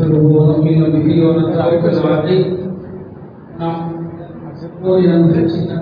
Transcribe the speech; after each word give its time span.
ونؤمن 0.00 0.80
به 0.92 1.08
ونتوكل 1.26 1.96
عليه 2.08 2.46
نعم 3.60 3.92
ولأنفسنا 4.84 5.76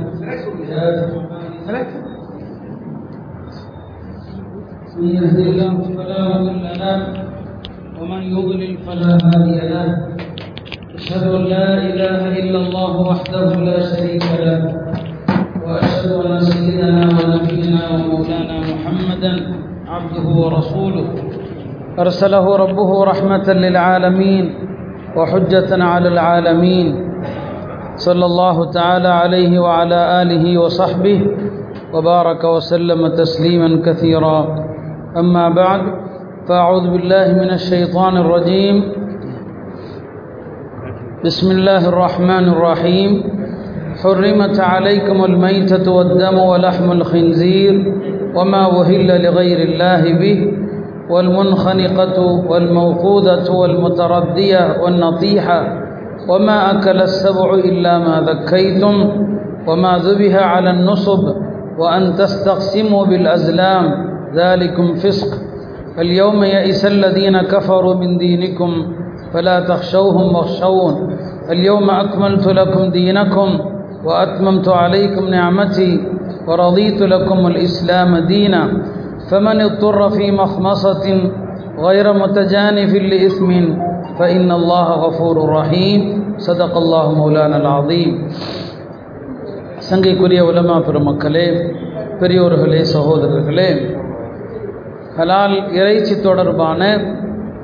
من 4.98 5.08
يهد 5.16 5.38
الله 5.38 5.72
فلا 5.96 6.20
مضل 6.28 6.64
له 6.82 6.98
ومن 8.00 8.22
يضلل 8.22 8.72
فلا 8.86 9.12
هادي 9.26 9.58
له 9.72 9.88
أشهد 10.94 11.24
أن 11.34 11.42
لا 11.54 11.68
إله 11.88 12.20
إلا 12.40 12.58
الله 12.66 12.92
وحده 13.00 13.46
لا 13.68 13.78
شريك 13.90 14.24
له 14.42 14.58
وأشهد 15.66 16.10
أن 16.26 16.40
سيدنا 16.40 17.08
ونبينا 17.18 17.67
ومولانا 17.92 18.56
محمدا 18.60 19.32
عبده 19.88 20.26
ورسوله. 20.42 21.06
أرسله 21.98 22.56
ربه 22.56 23.04
رحمة 23.04 23.52
للعالمين 23.52 24.44
وحجة 25.16 25.84
على 25.84 26.08
العالمين. 26.08 27.08
صلى 27.96 28.26
الله 28.26 28.70
تعالى 28.70 29.08
عليه 29.08 29.58
وعلى 29.58 30.22
آله 30.22 30.58
وصحبه 30.58 31.20
وبارك 31.94 32.44
وسلم 32.44 33.08
تسليما 33.08 33.82
كثيرا. 33.86 34.38
أما 35.16 35.48
بعد 35.48 35.80
فأعوذ 36.48 36.90
بالله 36.90 37.26
من 37.32 37.50
الشيطان 37.50 38.16
الرجيم. 38.16 38.76
بسم 41.24 41.50
الله 41.50 41.88
الرحمن 41.88 42.44
الرحيم. 42.54 43.12
حرمت 44.02 44.60
عليكم 44.60 45.24
الميتة 45.24 45.92
والدم 45.92 46.38
ولحم 46.38 46.92
الخنزير 46.92 47.92
وما 48.34 48.66
وهل 48.66 49.22
لغير 49.22 49.68
الله 49.68 50.02
به 50.18 50.52
والمنخنقة 51.10 52.22
والموقوذة 52.22 53.52
والمتردية 53.52 54.82
والنطيحة 54.82 55.82
وما 56.28 56.70
أكل 56.70 57.02
السبع 57.02 57.54
إلا 57.54 57.98
ما 57.98 58.20
ذكيتم 58.30 59.08
وما 59.66 59.98
ذبح 59.98 60.34
على 60.42 60.70
النصب 60.70 61.34
وأن 61.78 62.14
تستقسموا 62.14 63.04
بالأزلام 63.04 63.84
ذلكم 64.34 64.94
فسق. 64.94 65.38
اليوم 65.98 66.44
يئس 66.44 66.86
الذين 66.86 67.42
كفروا 67.42 67.94
من 67.94 68.18
دينكم 68.18 68.70
فلا 69.32 69.60
تخشوهم 69.60 70.34
واخشون. 70.34 71.16
اليوم 71.50 71.90
أكملت 71.90 72.46
لكم 72.46 72.90
دينكم 72.90 73.77
وأتممت 74.03 74.67
عليكم 74.81 75.23
نعمتي 75.27 75.91
ورضيت 76.47 76.99
لكم 77.03 77.39
الإسلام 77.47 78.11
دينا 78.25 78.63
فمن 79.29 79.57
اضطر 79.61 79.99
في 80.09 80.25
مخمصة 80.31 81.05
غير 81.79 82.05
متجانف 82.13 82.91
لإثم 83.11 83.49
فإن 84.19 84.49
الله 84.51 84.87
غفور 85.05 85.35
رحيم 85.49 86.01
صدق 86.37 86.73
الله 86.77 87.05
مولانا 87.15 87.57
العظيم 87.57 88.11
சங்கைக்குரிய 89.87 90.41
உலமா 90.49 90.75
பெருமக்களே 90.77 91.47
பெரியோர்களே 92.19 92.81
சகோதரர்களே 92.93 93.69
ஹலால் 95.17 95.55
இறைச்சி 95.71 96.15
தொடர்பான 96.21 96.81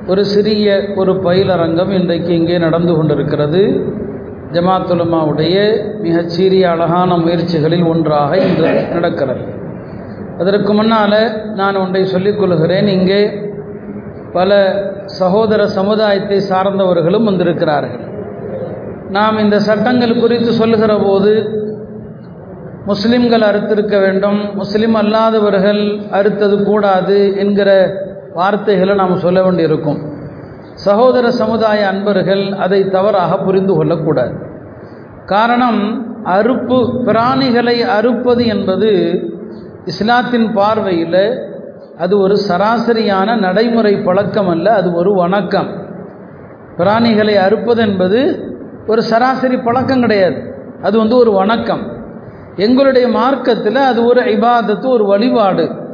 ஒரு 0.06 0.22
சிறிய 0.24 0.66
ஒரு 0.96 1.12
பயிலரங்கம் 1.26 1.90
இன்றைக்கு 1.90 2.32
இங்கே 2.32 2.58
நடந்து 2.58 2.92
கொண்டிருக்கிறது 2.96 3.62
ஜமாத்துலமாவுடைய 4.51 5.55
மிகச்சீரிய 6.03 6.61
அழகான 6.61 7.17
முயற்சிகளில் 7.17 7.85
ஒன்றாக 7.87 8.37
இன்று 8.37 8.87
நடக்கிறது. 8.93 9.45
அதற்கு 10.37 10.73
முன்னால் 10.73 11.53
நான் 11.55 11.75
ஒன்றை 11.75 12.05
சொல்லிக் 12.05 12.39
கொள்கிறேன். 12.39 12.87
இங்கே 12.87 13.29
பல 14.33 14.51
சகோதர 15.05 15.67
சமுதாயத்தை 15.67 16.41
சார்ந்தவர்களும் 16.49 17.23
வந்திருக்கிறார்கள். 17.23 18.03
நாம் 19.09 19.37
இந்த 19.37 19.59
சட்டங்கள் 19.59 20.19
குறித்து 20.19 20.51
சொல்லுகிற 20.51 20.97
போது 20.97 21.63
முஸ்லிம்கள் 22.85 23.41
அறுத்திருக்க 23.41 23.99
வேண்டும் 23.99 24.55
முஸ்லிம் 24.55 24.95
அல்லாதவர்கள் 24.95 25.99
அறுத்தது 26.11 26.63
கூடாது 26.63 27.37
என்கிற 27.37 27.93
வார்த்தைகளை 28.33 28.95
நாம் 28.95 29.17
சொல்ல 29.17 29.43
வேண்டியிருக்கும். 29.43 30.14
சகோதர 30.75 31.31
சமுதாய 31.31 31.87
அன்பர்கள் 31.87 32.51
அதை 32.51 32.89
தவறாக 32.89 33.37
புரிந்து 33.37 33.75
கொள்ளக்கூடாது. 33.75 34.35
காரணம் 35.25 36.07
அறுப்பு 36.25 36.77
பிராணிகளை 37.05 37.77
அறுப்பது 37.81 38.45
என்பது 38.45 38.91
இஸ்லாத்தின் 39.85 40.53
பார்வையில் 40.53 41.39
அது 41.97 42.19
ஒரு 42.19 42.37
சராசரியான 42.49 43.39
நடைமுறை 43.39 43.97
பழக்கம் 43.97 44.47
அல்ல 44.47 44.73
அது 44.73 44.93
ஒரு 44.93 45.13
வணக்கம். 45.13 45.69
பிராணிகளை 46.77 47.35
அறுப்பது 47.35 47.81
என்பது 47.81 48.19
ஒரு 48.87 49.01
சராசரி 49.01 49.57
பழக்கம் 49.57 50.01
கிடையாது 50.01 50.53
அது 50.81 50.97
வந்து 50.97 51.17
ஒரு 51.17 51.31
வணக்கம். 51.31 51.83
எங்களுடைய 52.55 53.07
மார்க்கத்தில் 53.07 53.75
அது 53.75 54.05
ஒரு 54.05 54.21
இபாதத்து 54.21 54.87
ஒரு 54.87 55.05
வழிபாடு. 55.05 55.84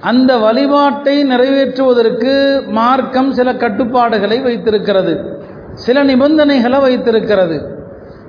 அந்த 0.00 0.36
வழிபாட்டை 0.36 1.24
நிறைவேற்றுவதற்கு 1.24 2.62
மார்க்கம் 2.70 3.32
சில 3.32 3.54
கட்டுப்பாடுகளை 3.54 4.40
வைத்திருக்கிறது. 4.40 5.36
சில 5.74 6.04
நிபந்தனைகளை 6.04 6.80
வைத்திருக்கிறது. 6.80 7.76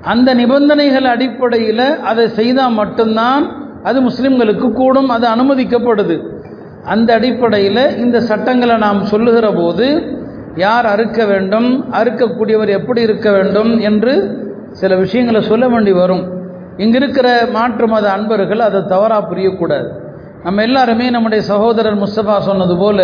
அந்த 0.02 0.34
நிபந்தனைகள் 0.34 1.04
அடிப்படையில் 1.04 1.98
அதை 2.00 2.28
செய்தால் 2.28 2.72
மட்டும்தான் 2.72 3.44
அது 3.82 4.00
முஸ்லிம்களுக்கு 4.00 4.72
கூடும் 4.72 5.08
அது 5.08 5.26
அனுமதிக்கப்படுது. 5.28 6.22
அந்த 6.84 7.14
அடிப்படையில் 7.14 7.96
இந்த 7.96 8.20
சட்டங்களை 8.20 8.76
நாம் 8.76 9.02
சொல்லுகிற 9.02 9.50
போது 9.50 10.18
யார் 10.54 10.86
அறுக்க 10.86 11.24
வேண்டும் 11.24 11.90
அறுக்கக்கூடியவர் 11.90 12.68
எப்படி 12.68 13.00
இருக்க 13.00 13.30
வேண்டும் 13.30 13.78
என்று 13.78 14.14
சில 14.72 14.96
விஷயங்களை 14.96 15.42
சொல்ல 15.42 15.68
வேண்டி 15.68 15.92
வரும். 15.92 16.32
இங்கே 16.76 16.96
இருக்கிற 16.96 17.46
மாற்று 17.52 17.88
மத 17.88 18.12
அன்பர்கள் 18.12 18.58
அதை 18.58 18.80
தவறாக 18.88 19.34
புரியக்கூடாது. 19.34 19.99
நம்ம 20.44 20.62
எல்லாருமே 20.62 21.06
நம்முடைய 21.10 21.42
சகோதரர் 21.50 21.98
முஸ்தபா 22.02 22.36
சொன்னது 22.48 22.74
போல 22.76 23.00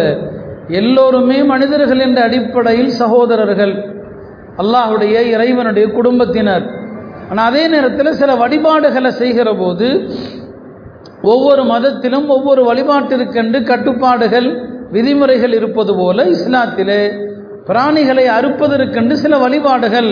எல்லோருமே 0.80 1.38
மனிதர்கள் 1.50 2.02
என்ற 2.06 2.18
அடிப்படையில் 2.22 2.92
சகோதரர்கள். 3.02 3.74
அல்லாஹுடைய 4.62 5.16
இறைவனுடைய 5.34 5.86
குடும்பத்தினர். 5.96 6.64
ஆனால் 7.30 7.48
அதே 7.50 7.64
நேரத்தில் 7.68 8.18
சில 8.20 8.30
வழிபாடுகளை 8.34 9.10
செய்கிற 9.20 9.48
போது 9.54 9.88
ஒவ்வொரு 11.32 11.62
மதத்திலும் 11.64 12.26
ஒவ்வொரு 12.28 12.62
வழிபாட்டிற்கென்று 12.70 13.60
கட்டுப்பாடுகள் 13.70 14.48
விதிமுறைகள் 14.96 15.54
இருப்பது 15.58 15.92
போல 15.96 16.24
இஸ்லாத்திலே 16.34 17.00
பிராணிகளை 17.68 18.26
அறுப்பதற்கென்று 18.38 19.14
சில 19.24 19.36
வழிபாடுகள் 19.44 20.10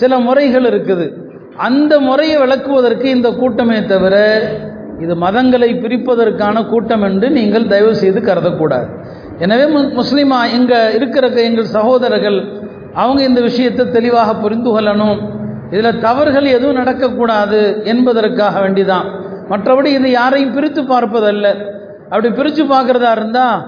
சில 0.00 0.12
முறைகள் 0.18 0.66
இருக்குது. 0.70 1.06
அந்த 1.66 1.92
முறையை 2.06 2.38
விளக்குவதற்கு 2.42 3.06
இந்த 3.16 3.28
கூட்டமே 3.40 3.78
தவிர 3.92 4.16
இது 5.04 5.14
மதங்களை 5.24 5.70
பிரிப்பதற்கான 5.82 6.56
கூட்டம் 6.72 7.04
என்று 7.08 7.26
நீங்கள் 7.38 7.70
தயவு 7.72 7.94
செய்து 8.02 8.20
கருதக்கூடாது. 8.28 8.86
எனவே 9.44 9.64
முஸ்லீமா 10.00 10.38
இங்கே 10.56 10.78
இருக்கிற 10.98 11.26
எங்கள் 11.48 11.74
சகோதரர்கள் 11.76 12.38
அவங்க 13.02 13.20
இந்த 13.22 13.40
விஷயத்தை 13.48 13.84
தெளிவாக 13.96 14.30
புரிந்து 14.44 14.70
கொள்ளணும். 14.74 15.18
இதில் 15.74 16.00
தவறுகள் 16.06 16.46
எதுவும் 16.56 16.78
நடக்கக்கூடாது 16.80 17.60
என்பதற்காக 17.92 18.54
வேண்டிதான். 18.64 19.06
மற்றபடி 19.50 19.88
இது 19.98 20.10
யாரையும் 20.10 20.54
பிரித்து 20.56 20.82
பார்ப்பதல்ல. 20.92 21.46
அப்படி 22.10 22.28
பிரித்து 22.38 22.62
பார்க்குறதா 22.74 23.10
இருந்தால் 23.18 23.58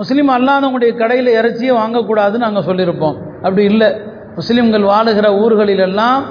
முஸ்லீம் 0.00 0.30
அல்லாதவங்களுடைய 0.36 0.92
கடையில் 1.00 1.30
இறைச்சியை 1.38 1.74
வாங்கக்கூடாதுன்னு 1.80 2.46
நாங்கள் 2.46 2.66
சொல்லியிருப்போம். 2.68 3.16
அப்படி 3.44 3.64
இல்லை. 3.72 3.88
முஸ்லீம்கள் 4.38 4.84
வாழுகிற 4.92 5.26
ஊர்களிலெல்லாம் 5.42 6.22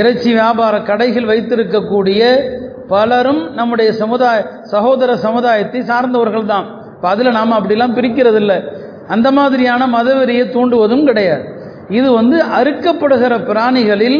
இறைச்சி 0.00 0.30
வியாபார 0.38 0.74
கடைகள் 0.90 1.30
வைத்திருக்கக்கூடிய 1.30 2.22
பலரும் 2.92 3.42
நம்முடைய 3.58 3.90
சமுதாய 4.02 4.38
சகோதர 4.74 5.10
சமுதாயத்தை 5.26 5.80
சார்ந்தவர்கள் 5.90 6.50
தான் 6.52 6.66
இப்போ 6.94 7.08
அதில் 7.12 7.36
நாம் 7.38 7.58
அப்படிலாம் 7.58 7.96
பிரிக்கிறது 7.98 8.40
இல்லை 8.42 8.58
அந்த 9.14 9.28
மாதிரியான 9.38 9.82
மதவெறியை 9.96 10.44
தூண்டுவதும் 10.54 11.04
கிடையாது. 11.08 11.44
இது 11.98 12.08
வந்து 12.18 12.36
அறுக்கப்படுகிற 12.58 13.34
பிராணிகளில் 13.50 14.18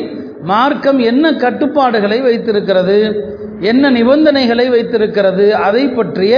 மார்க்கம் 0.50 1.00
என்ன 1.10 1.32
கட்டுப்பாடுகளை 1.44 2.18
வைத்திருக்கிறது 2.26 2.98
என்ன 3.70 3.90
நிபந்தனைகளை 3.96 4.66
வைத்திருக்கிறது 4.74 5.46
அதை 5.66 5.84
பற்றிய 5.98 6.34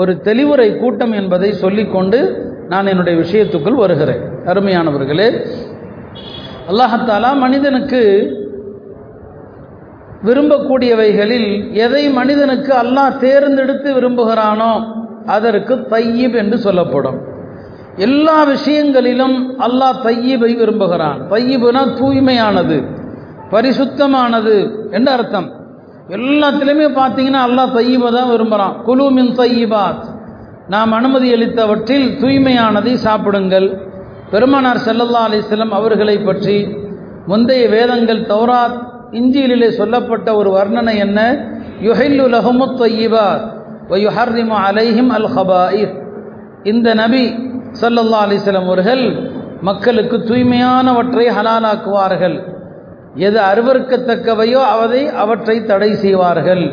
ஒரு 0.00 0.12
தெளிவுரை 0.28 0.68
கூட்டம் 0.82 1.14
என்பதை 1.20 1.50
சொல்லிக்கொண்டு 1.62 2.20
நான் 2.72 2.90
என்னுடைய 2.92 3.14
விஷயத்துக்குள் 3.24 3.82
வருகிறேன். 3.82 4.22
அருமையானவர்களே 4.50 5.28
அல்லாஹத்தாலா 6.70 7.30
மனிதனுக்கு 7.44 8.00
விரும்பக்கூடியவைகளில் 10.26 11.50
எதை 11.84 12.02
மனிதனுக்கு 12.18 12.72
அல்லாஹ் 12.82 13.18
தேர்ந்தெடுத்து 13.24 13.88
விரும்புகிறானோ 13.96 14.72
அதற்கு 15.34 15.74
தையீப் 15.92 16.36
என்று 16.42 16.56
சொல்லப்படும். 16.58 17.18
எல்லா 18.06 18.38
விஷயங்களிலும் 18.52 19.36
அல்லாஹ் 19.66 20.00
தையீபை 20.06 20.50
விரும்புகிறான். 20.60 21.18
தையீபுனா 21.32 21.82
தூய்மையானது 22.00 22.78
பரிசுத்தமானது 23.52 24.54
என்று 24.96 25.10
அர்த்தம். 25.16 25.48
எல்லாத்துலேயுமே 26.16 26.88
பார்த்தீங்கன்னா 27.00 27.42
அல்லாஹ் 27.48 27.74
தையீபை 27.78 28.08
தான் 28.16 28.30
விரும்புகிறான். 28.32 28.74
குலு 28.88 29.06
மின் 29.18 29.32
தையீபாத் 29.40 30.04
நாம் 30.74 30.92
அனுமதி 30.92 31.28
அளித்தவற்றில் 31.36 32.08
தூய்மையானதை 32.20 32.94
சாப்பிடுங்கள். 33.06 33.68
பெருமானார் 34.32 34.84
செல்லல்லா 34.86 35.22
அலிஸ்லம் 35.28 35.72
அவர்களை 35.78 36.16
பற்றி 36.18 36.56
முந்தைய 37.30 37.64
வேதங்கள் 37.74 38.22
தௌராத் 38.32 38.78
இஞ்சியிலே 39.12 39.68
சொல்லப்பட்ட 39.70 40.36
ஒரு 40.36 40.50
வர்ணனை 40.50 40.96
என்ன? 40.96 41.20
யுஹில்லு 41.80 42.24
லஹுமுத் 42.34 42.78
தொய்யிபாத் 42.80 43.44
வயுஹர்ரிமு 43.90 44.56
அலைஹிம் 44.66 45.10
அல் 45.10 45.28
ஹபாயிர் 45.36 45.94
இந்த 46.62 46.94
நபி 46.94 47.24
சல்லல்லா 47.80 48.20
அலிஸ்லம் 48.26 48.64
அவர்கள் 48.64 49.32
மக்களுக்கு 49.60 50.16
தூய்மையானவற்றை 50.16 51.26
ஹலாலாக்குவார்கள். 51.36 52.36
எது 53.14 53.38
அருவறுக்கத்தக்கவையோ 53.40 54.60
அவதை 54.74 55.06
அவற்றை 55.08 55.64
தடை 55.64 55.94
செய்வார்கள். 55.94 56.64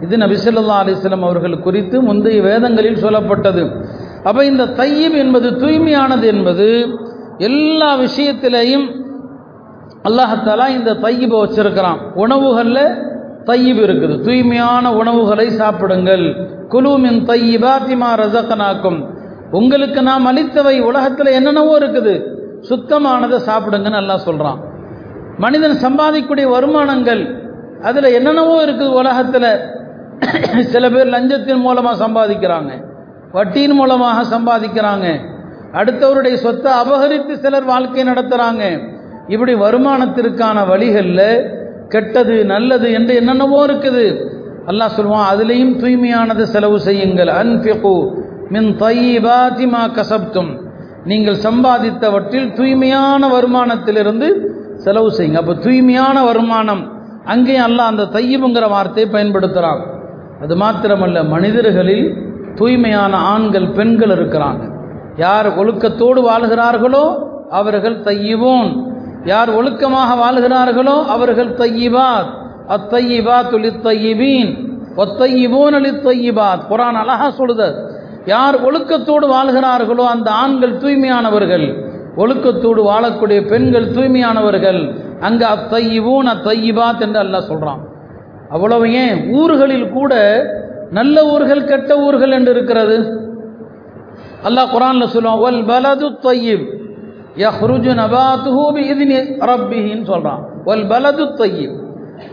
இது 0.00 0.16
நபி 0.16 0.34
ஸல்லல்லாஹு 0.34 0.82
அலைஹி 0.84 1.20
அவர்கள் 1.22 1.60
குறித்து 1.60 2.02
முந்தைய 2.02 2.42
வேதங்களில் 2.42 3.02
சொல்லப்பட்டது. 3.04 3.84
அப்போ 4.24 4.44
இந்த 4.44 4.64
தையீப் 4.64 5.16
என்பது 5.16 5.50
தூய்மையானது 5.50 6.22
என்பது 6.22 6.96
எல்லா 7.38 7.96
விஷயத்திலையும் 7.96 8.86
அல்லாஹத்தாலா 10.08 10.66
இந்த 10.78 10.90
தையீபை 11.04 11.38
வச்சிருக்கிறான். 11.44 12.00
உணவுகளில் 12.22 12.84
தையீப் 13.48 13.80
இருக்குது. 13.86 14.14
தூய்மையான 14.26 14.84
உணவுகளை 15.00 15.46
சாப்பிடுங்கள். 15.60 16.24
குலூமின் 16.72 17.20
திமா 17.28 18.10
ரசகனாக்கும் 18.20 18.98
உங்களுக்கு 19.58 20.00
நாம் 20.08 20.28
அளித்தவை 20.30 20.74
உலகத்தில் 20.88 21.36
என்னென்னவோ 21.38 21.72
இருக்குது. 21.80 22.14
சுத்தமானதை 22.68 23.38
சாப்பிடுங்கன்னு 23.48 23.98
நல்லா 23.98 24.16
சொல்கிறான் 24.26 24.58
மனிதன் 25.44 25.76
சம்பாதிக்கக்கூடிய 25.84 26.46
வருமானங்கள் 26.54 27.22
அதில் 27.88 28.14
என்னென்னவோ 28.18 28.56
இருக்குது 28.66 28.96
உலகத்தில். 29.00 29.52
சில 30.72 30.84
பேர் 30.94 31.12
லஞ்சத்தின் 31.14 31.62
மூலமாக 31.66 31.96
சம்பாதிக்கிறாங்க. 32.04 32.72
வட்டியின் 33.36 33.76
மூலமாக 33.80 34.24
சம்பாதிக்கிறாங்க. 34.34 35.06
அடுத்தவருடைய 35.78 36.36
சொத்தை 36.44 36.70
அபகரித்து 36.82 37.34
சிலர் 37.44 37.70
வாழ்க்கை 37.72 38.04
நடத்துகிறாங்க 38.10 38.64
இப்படி 39.34 39.52
வருமானத்திற்கான 39.64 40.58
வழிகளில் 40.70 41.28
கெட்டது 41.92 42.36
நல்லது 42.52 42.88
என்று 42.98 43.12
என்னென்னவோ 43.20 43.60
இருக்குது. 43.68 44.04
அல்லாஹ் 44.70 44.94
சொல்லுவான் 44.96 45.30
அதுலேயும் 45.32 45.74
தூய்மையானது 45.82 46.42
செலவு 46.54 46.78
செய்யுங்கள். 46.88 47.30
அன்பிகு 47.40 47.94
மின் 48.54 48.70
தையிபாதி 48.84 49.66
கசப்தும். 49.98 50.50
நீங்கள் 51.10 51.38
சம்பாதித்தவற்றில் 51.46 52.48
தூய்மையான 52.58 53.22
வருமானத்திலிருந்து 53.34 54.28
செலவு 54.84 55.10
செய்யுங்க. 55.18 55.40
அப்போ 55.42 55.54
தூய்மையான 55.66 56.16
வருமானம் 56.28 56.82
அங்கேயும் 57.32 57.66
அல்ல 57.68 57.80
அந்த 57.90 58.08
தையிபுங்கிற 58.16 58.66
வார்த்தையை 58.74 59.08
பயன்படுத்துகிறான் 59.14 59.82
அது 60.44 60.54
மாத்திரமல்ல 60.62 61.22
மனிதர்களில் 61.34 62.06
தூய்மையான 62.58 63.12
ஆண்கள் 63.32 63.68
பெண்கள் 63.78 64.12
இருக்கிறாங்க. 64.16 64.62
யார் 65.24 65.48
ஒழுக்கத்தோடு 65.60 66.20
வாழ்கிறார்களோ 66.28 67.04
அவர்கள் 67.58 67.98
தையிவோன் 68.08 68.70
யார் 69.24 69.50
ஒழுக்கமாக 69.50 70.14
வாழ்கிறார்களோ 70.14 71.04
அவர்கள் 71.06 71.54
தையிபாத். 71.54 72.30
அத்தையிபாத் 72.68 73.78
தையிபீன் 73.82 74.50
ஒத்தையிபோன் 74.96 75.74
அலித்தையிபாத் 75.74 76.62
குரான் 76.70 76.98
அழகா 77.02 77.32
சொல்லுது. 77.38 77.74
யார் 78.24 78.64
ஒழுக்கத்தோடு 78.64 79.26
வாழ்கிறார்களோ 79.28 80.04
அந்த 80.06 80.30
ஆண்கள் 80.30 80.76
தூய்மையானவர்கள் 80.76 81.66
ஒழுக்கத்தோடு 82.16 82.82
வாழக்கூடிய 82.82 83.48
பெண்கள் 83.48 83.92
தூய்மையானவர்கள் 83.92 84.94
அங்கே 85.20 85.46
அத்தையிபூன் 85.46 86.26
அத்தையிபாத் 86.26 87.00
என்று 87.00 87.22
அல்லாஹ் 87.22 87.46
சொல்கிறான் 87.46 87.88
அவ்வளவு 88.50 88.92
ஏன்? 88.92 89.30
ஊர்களில் 89.32 89.90
கூட 89.90 90.14
நல்ல 90.90 91.26
ஊர்கள் 91.26 91.64
கெட்ட 91.64 91.96
ஊர்கள் 91.96 92.30
என்று 92.30 92.50
இருக்கிறது. 92.50 92.96
அல்லாஹ் 94.44 94.72
குரான்ல 94.74 95.06
சொல்லுவான் 95.12 95.40
வல் 95.40 95.64
பலது 95.64 96.18
தையிப். 96.18 96.66
யஹ்ருஜு 97.36 97.92
நபாத்துஹூபி 98.02 98.80
இதுனி 98.92 99.16
ரப்பிஹின்னு 99.40 100.04
சொல்கிறான் 100.04 100.42
ஒல் 100.64 100.86
பலது 100.86 101.24
தொய்யீப் 101.40 101.76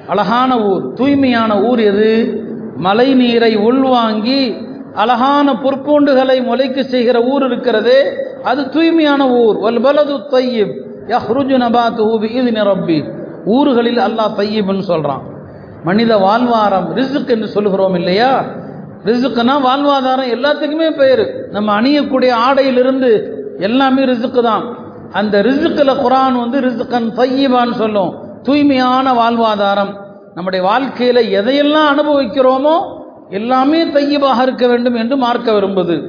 அழகான 0.07 0.59
ஊர். 0.59 0.93
தூய்மையான 0.93 1.61
ஊர் 1.61 1.79
எது? 1.79 2.43
மழை 2.77 3.13
நீரை 3.13 3.55
உள்வாங்கி 3.55 4.55
அழகான 4.93 5.53
பொற்பூண்டுகளை 5.53 6.43
முளைக்கு 6.43 6.83
செய்கிற 6.83 7.21
ஊர் 7.21 7.45
இருக்கிறது. 7.45 8.27
அது 8.43 8.69
தூய்மையான 8.69 9.29
ஊர். 9.29 9.57
ஒல் 9.57 9.81
பலது 9.81 10.19
தொய்யீப் 10.31 10.73
யஹ்ருஜு 11.07 11.57
நபாத்துஹூபி 11.57 12.29
இதுனி 12.31 12.61
ரப்பி 12.61 13.03
ஊர்களில் 13.45 13.97
அல்லாஹ் 13.97 14.35
தையீப்னு 14.37 14.79
சொல்கிறான் 14.79 15.21
மனித 15.83 16.17
வாழ்வாரம் 16.17 16.87
ரிசுக் 16.93 17.29
என்று 17.29 17.47
சொல்கிறோம் 17.47 17.95
இல்லையா? 17.95 18.45
ரிசுக்குனா 19.05 19.55
வாழ்வாதாரம் 19.61 20.31
எல்லாத்துக்குமே 20.35 20.95
பெயர் 20.95 21.49
நம்ம 21.51 21.81
அணியக்கூடிய 21.81 22.31
ஆடையிலிருந்து 22.31 23.35
எல்லாமே 23.59 24.03
ரிசுக்கு 24.03 24.41
தான். 24.41 24.76
அந்த 25.17 25.41
ரிசுக்கில் 25.41 25.99
குரான் 25.99 26.39
வந்து 26.39 26.61
ரிசுக்கன் 26.61 27.09
தையிபான்னு 27.15 27.73
சொல்லும். 27.73 28.13
தூய்மையான 28.43 29.13
வாழ்வாதாரம். 29.13 29.93
நம்முடைய 30.33 30.65
வாழ்க்கையில் 30.65 31.41
எதையெல்லாம் 31.41 31.91
அனுபவிக்கிறோமோ 31.93 32.75
எல்லாமே 33.29 33.83
தையீபாக 33.83 34.41
இருக்க 34.41 34.67
வேண்டும் 34.67 34.95
என்று 34.95 35.17
மார்க்க 35.17 35.51
விரும்புது. 35.51 36.01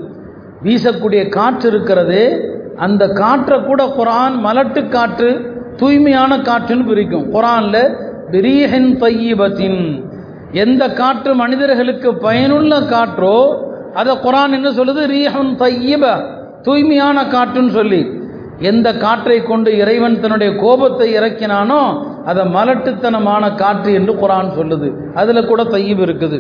வீசக்கூடிய 0.65 1.29
காற்று 1.29 1.69
இருக்கிறதே 1.69 2.37
அந்த 2.77 3.09
காற்றை 3.09 3.61
கூட 3.61 3.85
குரான் 3.85 4.45
மலட்டு 4.45 4.89
காற்று 4.89 5.41
தூய்மையான 5.77 6.37
காற்றுன்னு 6.37 6.87
பிரிக்கும். 6.87 7.31
குரானில் 7.33 7.97
பிரீஹன் 8.31 8.99
தையீபத்தின். 8.99 10.05
எந்த 10.53 10.89
காற்று 10.89 11.35
மனிதர்களுக்கு 11.35 12.15
பயனுள்ள 12.15 12.81
காற்றோ 12.81 13.63
அதை 13.95 14.17
குரான் 14.17 14.51
என்ன 14.51 14.71
சொல்லுது? 14.71 15.07
ரீஹன் 15.07 15.57
தையீப. 15.57 16.23
தூய்மையான 16.63 17.23
காற்றுன்னு 17.23 17.71
சொல்லி. 17.71 18.18
எந்த 18.61 18.89
காற்றை 18.95 19.43
கொண்டு 19.43 19.77
இறைவன் 19.77 20.21
தன்னுடைய 20.21 20.57
கோபத்தை 20.57 21.09
இறக்கினானோ 21.19 21.83
அதை 22.25 22.45
மலட்டுத்தனமான 22.45 23.55
காற்று 23.55 23.91
என்று 23.93 24.13
குரான் 24.13 24.51
சொல்லுது. 24.59 24.89
அதில் 25.15 25.47
கூட 25.47 25.63
தையீப் 25.63 26.03
இருக்குது. 26.07 26.39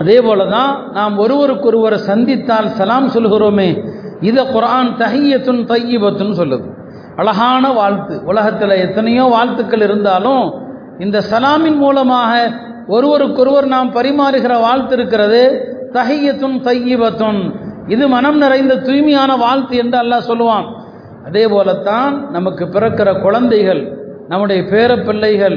அதே 0.00 0.20
போல 0.20 0.46
தான் 0.46 0.92
நாம் 0.92 1.18
ஒருவருக்கொருவரை 1.18 1.98
சந்தித்தால் 2.06 2.68
சலாம் 2.68 3.08
சொல்கிறோமே 3.08 3.68
இதை 4.20 4.44
குரான் 4.44 4.90
தஹியத்துன் 5.02 5.62
தையீபத்துன்னு 5.72 6.38
சொல்லுது. 6.42 6.66
அழகான 7.16 7.72
வாழ்த்து. 7.72 8.20
உலகத்தில் 8.24 8.70
எத்தனையோ 8.70 9.24
வாழ்த்துக்கள் 9.24 9.80
இருந்தாலும் 9.80 10.44
இந்த 10.98 11.22
சலாமின் 11.30 11.76
மூலமாக 11.76 12.50
ஒருவருக்கொருவர் 12.86 13.66
நாம் 13.66 13.94
பரிமாறுகிற 13.94 14.60
வாழ்த்து 14.60 14.94
இருக்கிறது 14.96 15.42
தஹியத்துன் 15.92 16.60
தையீபத்துன். 16.68 17.40
இது 17.94 18.04
மனம் 18.14 18.38
நிறைந்த 18.44 18.74
தூய்மையான 18.88 19.30
வாழ்த்து 19.44 19.74
என்று 19.82 19.96
அல்லாஹ் 20.02 20.28
சொல்லுவான். 20.30 20.66
அதே 21.28 21.44
போலத்தான் 21.54 22.14
நமக்கு 22.36 22.64
பிறக்கிற 22.74 23.08
குழந்தைகள் 23.24 23.82
நம்முடைய 24.30 24.60
பேர 24.72 24.90
பிள்ளைகள் 25.06 25.56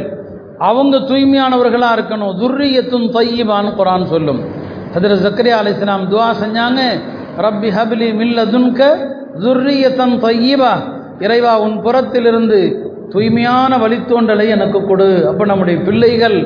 அவங்க 0.69 0.95
தூய்மையானவர்களாக 1.09 1.95
இருக்கணும். 1.97 2.33
துர்ரியத்தும் 2.41 3.07
தையிபான்னு 3.15 3.71
குரான் 3.79 4.05
சொல்லும். 4.13 4.41
அதில் 4.95 5.21
ஜக்கரியா 5.25 5.57
அலி 5.61 5.71
இஸ்லாம் 5.75 6.05
துவா 6.11 6.27
செஞ்சாங்க 6.41 6.81
ரப்பி 7.45 7.69
ஹபிலி 7.77 8.07
மில்லதுன்க 8.21 8.81
துர்ரியத்தன் 9.43 10.15
தையிபா 10.25 10.73
இறைவா 11.25 11.53
உன் 11.65 11.77
புறத்திலிருந்து 11.85 12.59
தூய்மையான 13.13 13.77
வழித்தோன்றலை 13.83 14.45
எனக்கு 14.55 14.79
கொடு. 14.89 15.09
அப்போ 15.29 15.43
நம்முடைய 15.51 15.77
பிள்ளைகள் 15.87 16.37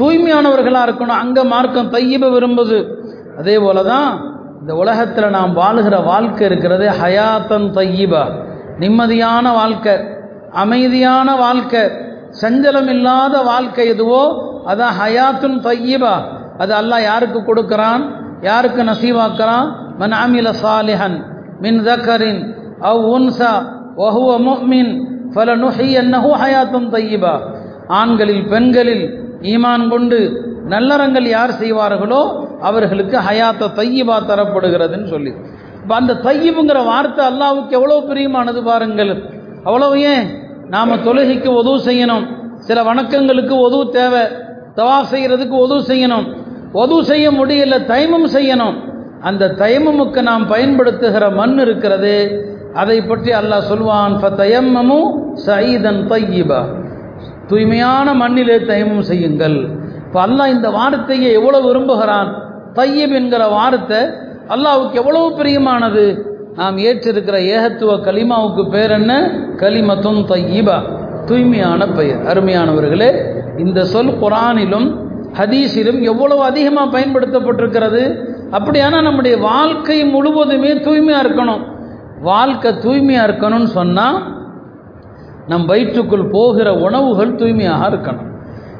தூய்மையானவர்களாக 0.00 0.86
இருக்கணும். 0.88 1.20
அங்கே 1.24 1.42
மார்க்கம் 1.52 1.92
தையிப 1.96 2.30
விரும்புது. 2.36 2.78
அதே 3.40 3.56
போல 3.64 3.82
தான் 3.92 4.10
இந்த 4.60 4.72
உலகத்தில் 4.82 5.34
நாம் 5.36 5.52
வாழுகிற 5.58 5.96
வாழ்க்கை 6.08 6.44
இருக்கிறது 6.48 6.86
ஹயாத்தன் 7.00 7.68
தையீபா 7.76 8.24
நிம்மதியான 8.78 9.46
வாழ்க்கை 9.58 9.94
அமைதியான 10.62 11.28
வாழ்க்கை 11.36 11.82
சஞ்சலம் 12.40 12.90
இல்லாத 12.94 13.36
வாழ்க்கை 13.48 13.86
எதுவோ 13.94 14.22
அதான் 14.70 14.96
ஹயாத்துன் 15.00 15.58
தையீபா 15.66 16.14
அது 16.62 16.72
அல்லாஹ் 16.74 17.02
யாருக்கு 17.02 17.40
கொடுக்குறான்? 17.42 18.02
யாருக்கு 18.42 18.80
நசீவாக்குறான்? 18.84 19.66
மன் 20.00 20.14
அமில 20.18 20.48
சாலிஹன் 20.60 21.16
மின் 21.60 21.80
தக்கரின் 21.86 22.40
அவ் 22.88 23.02
உன்சா 23.12 23.52
ஒஹுவ 24.04 24.30
முஹ்மின் 24.46 24.90
ஃபல 25.34 25.54
நுஹி 25.62 25.88
என்னஹு 26.00 26.30
ஹயாத்தும் 26.42 26.88
தையீபா 26.94 27.34
ஆண்களில் 27.98 28.44
பெண்களில் 28.52 29.04
ஈமான் 29.46 29.86
கொண்டு 29.90 30.20
நல்லறங்கள் 30.66 31.28
யார் 31.30 31.54
செய்வார்களோ 31.60 32.22
அவர்களுக்கு 32.60 33.18
ஹயாத்த 33.18 33.70
தையீபா 33.74 34.16
தரப்படுகிறதுன்னு 34.28 35.06
சொல்லி. 35.06 35.34
இப்போ 35.82 35.94
அந்த 35.94 36.14
தையீபுங்கிற 36.14 36.84
வார்த்தை 36.84 37.26
அல்லாவுக்கு 37.26 37.68
எவ்வளோ 37.68 38.04
பிரியமானது 38.08 38.62
பாருங்கள். 38.62 39.22
அவ்வளவு 39.64 40.00
ஏன்? 40.00 40.26
நாம் 40.68 41.04
தொழுகைக்கு 41.04 41.46
உதவு 41.46 41.76
செய்யணும். 41.76 42.26
சில 42.58 42.82
வணக்கங்களுக்கு 42.82 43.50
உதவு 43.50 43.90
தேவை. 43.90 44.20
தவா 44.74 45.04
செய்கிறதுக்கு 45.12 45.48
உதவு 45.48 45.80
செய்யணும். 45.80 46.34
உதவு 46.72 47.04
செய்ய 47.04 47.30
முடியல 47.30 47.84
தைமம் 47.84 48.26
செய்யணும். 48.34 48.74
அந்த 49.20 49.54
தைமமுக்கு 49.58 50.22
நாம் 50.22 50.46
பயன்படுத்துகிற 50.46 51.30
மண் 51.30 51.58
இருக்கிறது. 51.58 52.44
அதை 52.74 53.02
பற்றி 53.02 53.32
அல்லாஹ் 53.32 53.58
சொல்வான் 53.58 54.12
ஃபத்தயம்மமு 54.12 54.98
சயீதன் 55.46 56.06
தையிபா. 56.08 56.64
தூய்மையான 57.46 58.14
மண்ணிலே 58.14 58.56
தைமம் 58.56 59.00
செய்யுங்கள். 59.00 59.68
இப்போ 60.16 60.26
அல்லாஹ் 60.28 60.52
இந்த 60.52 60.68
வார்த்தையை 60.76 61.30
எவ்வளோ 61.38 61.58
விரும்புகிறான்? 61.64 62.28
தையீப் 62.76 63.14
என்கிற 63.18 63.42
வார்த்தை 63.54 63.98
அல்லாவுக்கு 64.54 64.96
எவ்வளவு 65.00 65.26
பிரியமானது? 65.38 66.04
நாம் 66.58 66.76
ஏற்றிருக்கிற 66.84 67.38
ஏகத்துவ 67.54 67.96
கலிமாவுக்கு 68.06 68.62
பேர் 68.74 68.90
என்ன? 68.90 69.12
கலிமத்தும் 69.62 70.20
தையீபா 70.30 70.76
தூய்மையான 71.28 71.88
பெயர். 71.98 72.20
அருமையானவர்களே 72.30 73.08
இந்த 73.64 73.84
சொல் 73.84 74.12
குரானிலும் 74.22 74.86
ஹதீஸிலும் 75.40 76.00
எவ்வளவு 76.10 76.42
அதிகமாக 76.50 76.88
பயன்படுத்தப்பட்டிருக்கிறது? 76.94 78.02
அப்படியானா 78.58 79.00
நம்முடைய 79.08 79.36
வாழ்க்கை 79.50 79.98
முழுவதுமே 80.14 80.72
தூய்மையாக 80.86 81.24
இருக்கணும். 81.26 81.62
வாழ்க்கை 82.30 82.72
தூய்மையாக 82.86 83.28
இருக்கணும்னு 83.28 83.70
சொன்னால் 83.80 84.18
நம் 85.52 85.68
வயிற்றுக்குள் 85.72 86.26
போகிற 86.38 86.74
உணவுகள் 86.86 87.36
தூய்மையாக 87.42 87.90
இருக்கணும். 87.92 88.30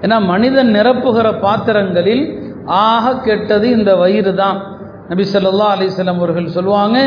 ஏன்னா 0.02 0.16
மனிதன் 0.32 0.70
நிரப்புகிற 0.74 1.26
பாத்திரங்களில் 1.40 2.24
ஆக 2.66 3.14
கெட்டது 3.16 3.66
இந்த 3.70 3.90
வயிறு 3.96 4.34
தான் 4.34 4.58
நபி 5.08 5.24
சொல்லா 5.32 5.66
அலைஹி 5.74 6.06
அவர்கள் 6.12 6.54
சொல்லுவாங்க 6.56 6.98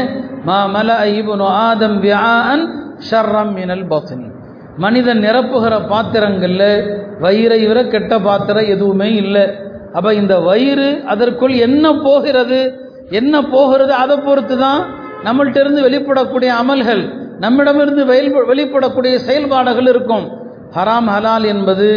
மா 0.48 0.58
மல 0.76 0.90
இப்னு 1.20 1.48
ஆதம் 1.66 1.98
வியான் 2.06 2.64
ஷர்ரம் 3.10 3.52
மினல் 3.58 3.88
பத்னி. 3.88 4.28
மனிதன் 4.78 5.20
நிரப்புகிற 5.20 5.74
பாத்திரங்களில் 5.88 6.70
வயிறை 7.22 7.68
விட 7.68 7.80
கெட்ட 7.84 8.20
பாத்திரம் 8.20 8.70
எதுவுமே 8.76 9.10
இல்லை. 9.14 9.46
அப்ப 9.94 10.14
இந்த 10.14 10.40
வயிறு 10.40 10.90
அதற்குள் 11.06 11.56
என்ன 11.68 11.86
போகிறது? 12.06 12.60
என்ன 13.10 13.42
போகிறது? 13.42 13.94
அதை 13.94 14.18
பொறுத்து 14.18 14.58
தான் 14.58 14.82
நம்மள்ட்ட 15.24 15.58
இருந்து 15.60 15.82
வெளிப்படக்கூடிய 15.88 16.52
அமல்கள் 16.62 17.04
நம்மிடமிருந்து 17.40 18.06
வெளிப்படக்கூடிய 18.52 19.16
செயல்பாடுகள் 19.16 19.88
இருக்கும். 19.88 20.26
ஹராம் 20.78 21.10
ஹலால் 21.16 21.46
என்பது 21.46 21.90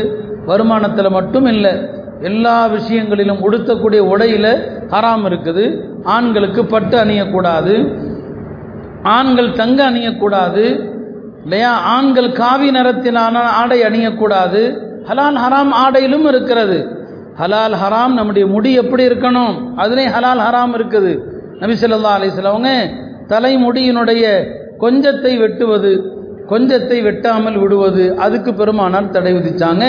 வருமானத்தில் 0.46 1.10
மட்டும் 1.10 1.46
இல்லை 1.46 1.74
எல்லா 2.20 2.66
விஷயங்களிலும் 2.66 3.52
உடுத்தக்கூடிய 3.52 3.98
உடையில் 3.98 4.80
ஹராம் 4.90 5.24
இருக்குது. 5.24 5.80
ஆண்களுக்கு 6.04 6.64
பட்டு 6.64 7.04
அணியக்கூடாது. 7.04 7.74
ஆண்கள் 9.02 9.52
தங்க 9.52 9.90
அணியக்கூடாது. 9.90 10.90
இல்லையா? 11.42 11.72
ஆண்கள் 11.72 12.32
காவி 12.32 12.70
நிறத்திலான 12.70 13.38
ஆடை 13.38 13.82
அணியக்கூடாது. 13.82 14.90
ஹலால் 15.04 15.38
ஹராம் 15.44 15.70
ஆடையிலும் 15.70 16.26
இருக்கிறது. 16.26 16.86
ஹலால் 17.40 17.74
ஹராம் 17.84 18.12
நம்முடைய 18.12 18.46
முடி 18.46 18.72
எப்படி 18.72 19.06
இருக்கணும்? 19.06 19.54
அதுலேயும் 19.76 20.14
ஹலால் 20.16 20.42
ஹராம் 20.48 20.74
இருக்குது. 20.74 21.18
நபி 21.58 21.72
சொல்லா 21.72 22.18
அலைஹி 22.18 22.30
வஸல்லம் 22.38 22.90
தலைமுடியினுடைய 23.28 24.44
கொஞ்சத்தை 24.80 25.38
வெட்டுவது 25.38 26.21
கொஞ்சத்தை 26.50 26.98
வெட்டாமல் 27.02 27.58
விடுவது 27.58 28.04
அதுக்கு 28.18 28.54
பெருமானார் 28.54 29.10
தடை 29.10 29.32
விதிச்சாங்க. 29.34 29.84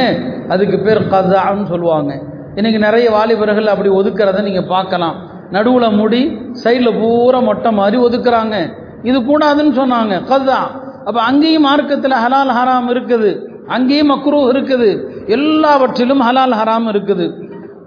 அதுக்கு 0.48 0.80
பேர் 0.80 1.08
கதான்னு 1.14 1.66
சொல்லுவாங்க. 1.68 2.12
இன்றைக்கி 2.56 2.78
நிறைய 2.78 3.10
வாலிபர்கள் 3.12 3.72
அப்படி 3.74 3.90
ஒதுக்கிறத 3.90 4.42
நீங்கள் 4.42 4.68
பார்க்கலாம். 4.68 5.16
நடுவில் 5.52 5.98
முடி 6.02 6.22
சைடில் 6.64 6.98
பூரா 7.00 7.40
மொட்டை 7.40 7.72
மாதிரி 7.72 7.98
ஒதுக்குறாங்க. 8.02 8.56
இது 9.04 9.18
கூடாதுன்னு 9.20 9.74
சொன்னாங்க. 9.82 10.24
கதா. 10.24 10.62
அப்போ 11.06 11.20
அங்கேயும் 11.22 11.66
மார்க்கத்தில் 11.68 12.22
ஹலால் 12.24 12.54
ஹராம் 12.60 12.88
இருக்குது. 12.94 13.32
அங்கேயும் 13.68 14.12
மக்ரூ 14.12 14.40
இருக்குது. 14.54 14.90
எல்லாவற்றிலும் 15.28 16.24
ஹலால் 16.28 16.56
ஹராம் 16.60 16.88
இருக்குது. 16.94 17.26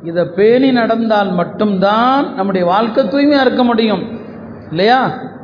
இதை 0.05 0.25
பேணி 0.25 0.73
நடந்தால் 0.73 1.31
மட்டும்தான் 1.33 2.35
நம்முடைய 2.35 2.67
வாழ்க்கை 2.67 3.09
தூய்மையாக 3.09 3.47
இருக்க 3.47 3.65
முடியும். 3.65 4.03
இல்லையா? 4.71 5.01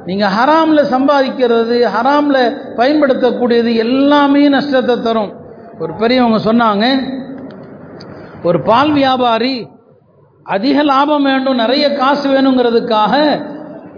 நீங்கள் 0.09 0.35
ஹராமில் 0.37 0.91
சம்பாதிக்கிறது 0.95 1.77
ஹராமில் 1.97 2.43
பயன்படுத்தக்கூடியது 2.79 3.71
எல்லாமே 3.85 4.43
நஷ்டத்தை 4.57 4.97
தரும். 5.01 5.33
ஒரு 5.83 5.93
பெரியவங்க 6.01 6.39
சொன்னாங்க 6.49 6.87
ஒரு 8.49 8.59
பால் 8.69 8.93
வியாபாரி 8.93 9.55
அதிக 10.55 10.83
லாபம் 10.83 11.27
வேண்டும் 11.31 11.61
நிறைய 11.63 11.85
காசு 12.01 12.27
வேணுங்கிறதுக்காக 12.33 13.13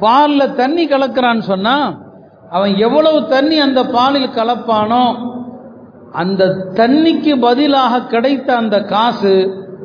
பாலில் 0.05 0.55
தண்ணி 0.61 0.85
கலக்கிறான்னு 0.89 1.45
சொன்னால் 1.53 1.87
அவன் 2.57 2.73
எவ்வளவு 2.87 3.19
தண்ணி 3.35 3.57
அந்த 3.67 3.81
பாலில் 3.97 4.35
கலப்பானோ 4.39 5.05
அந்த 6.23 6.43
தண்ணிக்கு 6.81 7.33
பதிலாக 7.47 8.03
கிடைத்த 8.13 8.49
அந்த 8.63 8.77
காசு 8.95 9.33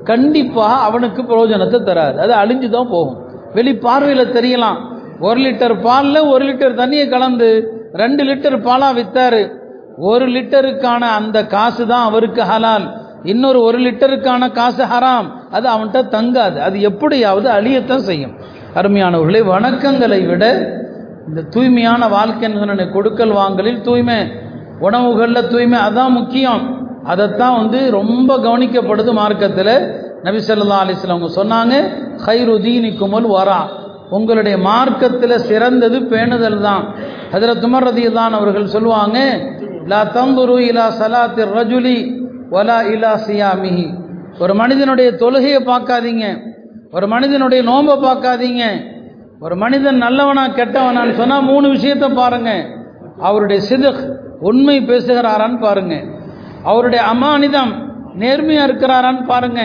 கண்டிப்பாக 0.09 0.83
அவனுக்கு 0.87 1.21
பிரயோஜனத்தை 1.29 1.79
தராது. 1.87 2.17
அது 2.23 2.33
அழிஞ்சு 2.41 2.67
தான் 2.69 2.91
போகும். 2.91 3.17
வெளி 3.55 3.73
பார்வையில் 3.85 4.33
தெரியலாம். 4.37 4.79
ஒரு 5.19 5.39
லிட்டர் 5.39 5.81
பாலில் 5.81 6.19
ஒரு 6.19 6.45
லிட்டர் 6.45 6.79
தண்ணியை 6.81 7.09
கலந்து 7.09 7.73
ரெண்டு 7.93 8.23
லிட்டர் 8.23 8.57
பாலாக 8.67 8.97
விற்றாரு 8.99 9.57
ஒரு 9.97 10.27
லிட்டருக்கான 10.27 10.99
அந்த 10.99 11.45
காசு 11.45 11.87
தான் 11.87 12.03
அவருக்கு 12.03 12.41
ஹலால். 12.41 12.85
இன்னொரு 13.23 13.61
ஒரு 13.61 13.79
லிட்டருக்கான 13.79 14.51
காசு 14.51 14.83
ஹராம். 14.83 15.27
அது 15.51 15.69
அவன்கிட்ட 15.69 16.01
தங்காது. 16.15 16.57
அது 16.57 16.81
எப்படியாவது 16.81 17.49
அழியத்தான் 17.49 18.05
செய்யும். 18.09 18.35
அருமையானவர்களை 18.75 19.41
வணக்கங்களை 19.45 20.27
விட 20.27 20.45
இந்த 21.27 21.41
தூய்மையான 21.41 22.07
வாழ்க்கை 22.07 22.53
கொடுக்கல் 22.91 23.31
வாங்கலில் 23.31 23.81
தூய்மை 23.81 24.31
உணவுகளில் 24.79 25.47
தூய்மை 25.47 25.79
அதான் 25.79 26.09
முக்கியம். 26.09 26.61
அதைத்தான் 27.03 27.55
வந்து 27.55 27.91
ரொம்ப 27.91 28.37
கவனிக்கப்படுது 28.37 29.13
மார்க்கத்தில். 29.13 29.75
நபி 30.23 30.37
சொல்லா 30.37 30.79
அலிஸ்லாம் 30.83 31.15
அவங்க 31.15 31.29
சொன்னாங்க 31.41 31.75
ஹைரு 32.25 32.95
குமல் 33.01 33.29
வரா. 33.37 33.59
உங்களுடைய 34.09 34.57
மார்க்கத்தில் 34.57 35.37
சிறந்தது 35.37 35.99
பேணுதல் 35.99 36.61
தான். 36.61 36.83
அதில் 37.31 37.49
உமர் 37.49 37.87
ரதியல்லான் 37.89 38.37
அவர்கள் 38.39 38.73
சொல்லுவாங்க 38.75 39.17
லா 39.85 40.01
தந்துரு 40.15 40.57
இலா 40.69 40.85
சலாத்தி 41.01 41.43
ரஜுலி 41.57 41.97
ஒலா 42.49 42.81
இலா 42.93 43.11
சியாமிஹி. 43.27 43.87
ஒரு 44.39 44.53
மனிதனுடைய 44.53 45.11
தொழுகையை 45.11 45.61
பார்க்காதீங்க. 45.71 46.25
ஒரு 46.91 47.07
மனிதனுடைய 47.07 47.63
நோன்பை 47.63 47.95
பார்க்காதீங்க. 47.95 48.63
ஒரு 49.39 49.55
மனிதன் 49.55 49.97
நல்லவனா 49.97 50.47
கெட்டவனான்னு 50.47 51.13
சொன்னால் 51.13 51.43
மூணு 51.43 51.69
விஷயத்தை 51.69 52.09
பாருங்க. 52.09 52.51
அவருடைய 53.19 53.61
சிதுக் 53.61 54.03
உண்மை 54.39 54.77
பேசுகிறாரான்னு 54.81 55.59
பாருங்க. 55.59 55.95
அவருடைய 56.63 57.05
அமானிதம் 57.13 57.73
நேர்மையாக 58.15 58.67
இருக்கிறாரான்னு 58.69 59.25
பாருங்க. 59.25 59.61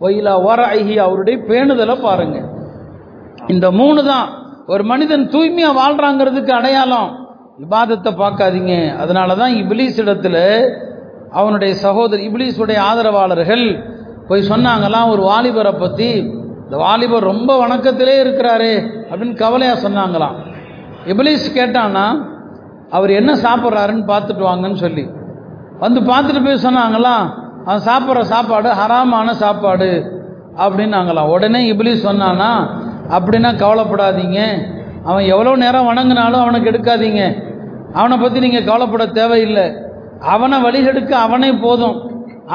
ஒயிலா 0.00 0.42
வர 0.44 0.66
ஐஹி 0.74 0.96
அவருடைய 0.96 1.36
பேணுதலை 1.48 1.96
பாருங்கள் 2.02 2.54
இந்த 3.54 3.66
மூணு 3.80 4.00
தான். 4.04 4.28
ஒரு 4.72 4.84
மனிதன் 4.90 5.24
தூய்மையா 5.34 5.68
வாழ்றாங்கிறதுக்கு 5.80 6.52
அடையாளம். 6.58 7.10
இபாதத்தை 7.64 8.10
பார்க்காதீங்க. 8.22 8.74
அதனால 9.02 9.34
தான் 9.40 9.52
இப்லீஸ் 9.60 9.98
இடத்துல 10.04 10.36
அவனுடைய 11.40 11.74
சகோதரி 11.84 12.22
இபிலிஸுடைய 12.28 12.78
ஆதரவாளர்கள் 12.88 13.64
போய் 14.28 14.48
சொன்னாங்களாம் 14.50 15.10
ஒரு 15.12 15.22
வாலிபரை 15.30 15.72
பற்றி 15.78 16.08
இந்த 16.64 16.76
வாலிபர் 16.76 17.30
ரொம்ப 17.32 17.50
வணக்கத்திலே 17.64 18.14
இருக்கிறாரே 18.24 18.74
அப்படின்னு 19.10 19.36
கவலையாக 19.42 19.82
சொன்னாங்களாம். 19.86 20.36
இபிலிஸ் 21.12 21.46
கேட்டான்னா 21.58 22.06
அவர் 22.96 23.10
என்ன 23.10 23.32
சாப்பிட்றாருன்னு 23.46 24.04
பார்த்துட்டு 24.12 24.44
வாங்கன்னு 24.50 24.80
சொல்லி. 24.84 25.04
வந்து 25.84 26.00
பார்த்துட்டு 26.00 26.42
போய் 26.46 26.64
சொன்னாங்களாம் 26.66 27.24
அவன் 27.66 27.86
சாப்பிட்ற 27.90 28.20
சாப்பாடு 28.34 28.68
ஹராமான 28.80 29.30
சாப்பாடு 29.44 29.90
அப்படின்னாங்களாம். 30.64 31.32
உடனே 31.36 31.60
இபிலிஸ் 31.72 32.06
சொன்னானா 32.08 32.50
அப்படின்னா 33.14 33.50
கவலைப்படாதீங்க. 33.62 34.40
அவன் 35.10 35.26
எவ்வளோ 35.32 35.52
நேரம் 35.64 35.88
வணங்கினாலும் 35.90 36.42
அவனுக்கு 36.44 36.70
எடுக்காதீங்க. 36.72 37.22
அவனை 37.98 38.16
பற்றி 38.18 38.38
நீங்கள் 38.44 38.68
கவலைப்பட 38.70 39.04
தேவையில்லை. 39.20 39.66
அவனை 40.34 40.56
வழிகெடுக்க 40.66 41.12
அவனே 41.26 41.50
போதும். 41.64 41.96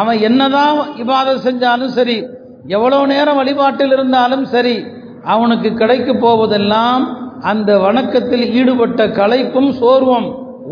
அவன் 0.02 0.20
என்னதான் 0.28 0.78
இவாதம் 1.04 1.44
செஞ்சாலும் 1.46 1.96
சரி 1.98 2.18
எவ்வளோ 2.76 3.00
நேரம் 3.14 3.40
வழிபாட்டில் 3.40 3.94
இருந்தாலும் 3.96 4.46
சரி 4.54 4.76
அவனுக்கு 5.34 5.70
கிடைக்க 5.82 6.10
போவதெல்லாம் 6.26 7.04
அந்த 7.52 7.72
வணக்கத்தில் 7.86 8.46
ஈடுபட்ட 8.60 9.08
களைப்பும் 9.20 9.72
சோர்வும். 9.80 10.28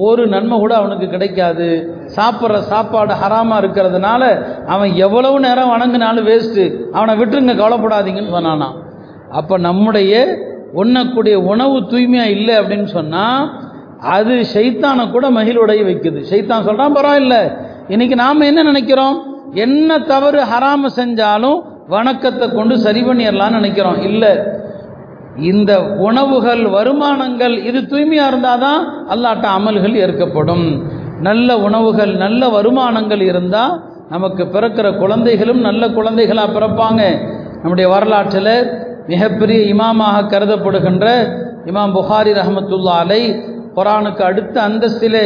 ஒரு 0.08 0.24
நன்மை 0.34 0.56
கூட 0.60 0.74
அவனுக்கு 0.80 1.08
கிடைக்காது. 1.14 1.68
சாப்பிட்ற 2.18 2.60
சாப்பாடு 2.72 3.14
ஹராமாக 3.22 3.62
இருக்கிறதுனால 3.62 4.24
அவன் 4.74 4.92
எவ்வளவு 5.06 5.40
நேரம் 5.48 5.72
வணங்கினாலும் 5.74 6.28
வேஸ்ட்டு 6.30 6.66
அவனை 6.98 7.16
விட்டுருங்க 7.22 7.56
கவலைப்படாதீங்கன்னு 7.62 8.36
சொன்னானான் 8.38 8.78
அப்போ 9.32 9.58
நம்முடைய 9.58 10.14
உண்ணக்கூடிய 10.74 11.36
உணவு 11.36 11.88
தூய்மையாக 11.88 12.30
இல்லை 12.30 12.56
அப்படின்னு 12.58 12.84
சொன்னால் 12.84 13.50
அது 14.00 14.46
ஷைத்தானை 14.54 15.12
கூட 15.12 15.30
மகிழ்வுடைய 15.30 15.82
வைக்குது. 15.90 16.20
ஷைத்தான் 16.30 16.64
சொல்கிறான் 16.64 16.96
பரவாயில்ல. 16.96 17.58
இன்னைக்கு 17.88 18.16
நாம் 18.16 18.42
என்ன 18.42 18.64
நினைக்கிறோம்? 18.64 19.24
என்ன 19.54 20.00
தவறு 20.00 20.44
ஹராம 20.44 20.90
செஞ்சாலும் 20.96 21.62
வணக்கத்தை 21.88 22.50
கொண்டு 22.50 22.80
சரி 22.80 23.02
பண்ணிடலாம்னு 23.02 23.50
நினைக்கிறோம். 23.50 24.02
இல்லை. 24.02 24.40
இந்த 25.38 25.82
உணவுகள் 25.82 26.68
வருமானங்கள் 26.68 27.64
இது 27.64 27.86
தூய்மையாக 27.86 28.28
இருந்தால் 28.28 28.60
தான் 28.60 29.06
அல்லாட்ட 29.10 29.48
அமல்கள் 29.58 29.94
ஏற்கப்படும். 29.94 30.84
நல்ல 31.22 31.58
உணவுகள் 31.58 32.16
நல்ல 32.16 32.48
வருமானங்கள் 32.48 33.22
இருந்தால் 33.22 33.84
நமக்கு 34.10 34.44
பிறக்கிற 34.44 34.98
குழந்தைகளும் 34.98 35.60
நல்ல 35.60 35.90
குழந்தைகளாக 35.90 36.60
பிறப்பாங்க. 36.60 37.02
நம்முடைய 37.62 37.90
வரலாற்றில் 37.90 38.89
மிகப்பெரிய 39.12 39.60
இமாமாக 39.74 40.28
கருதப்படுகின்ற 40.34 41.08
இமாம் 41.70 41.94
புகாரி 41.98 42.32
ரஹமத்துல்லா 42.40 42.96
அலை 43.04 43.24
குரானுக்கு 43.76 44.24
அடுத்த 44.30 44.56
அந்தஸ்திலே 44.68 45.26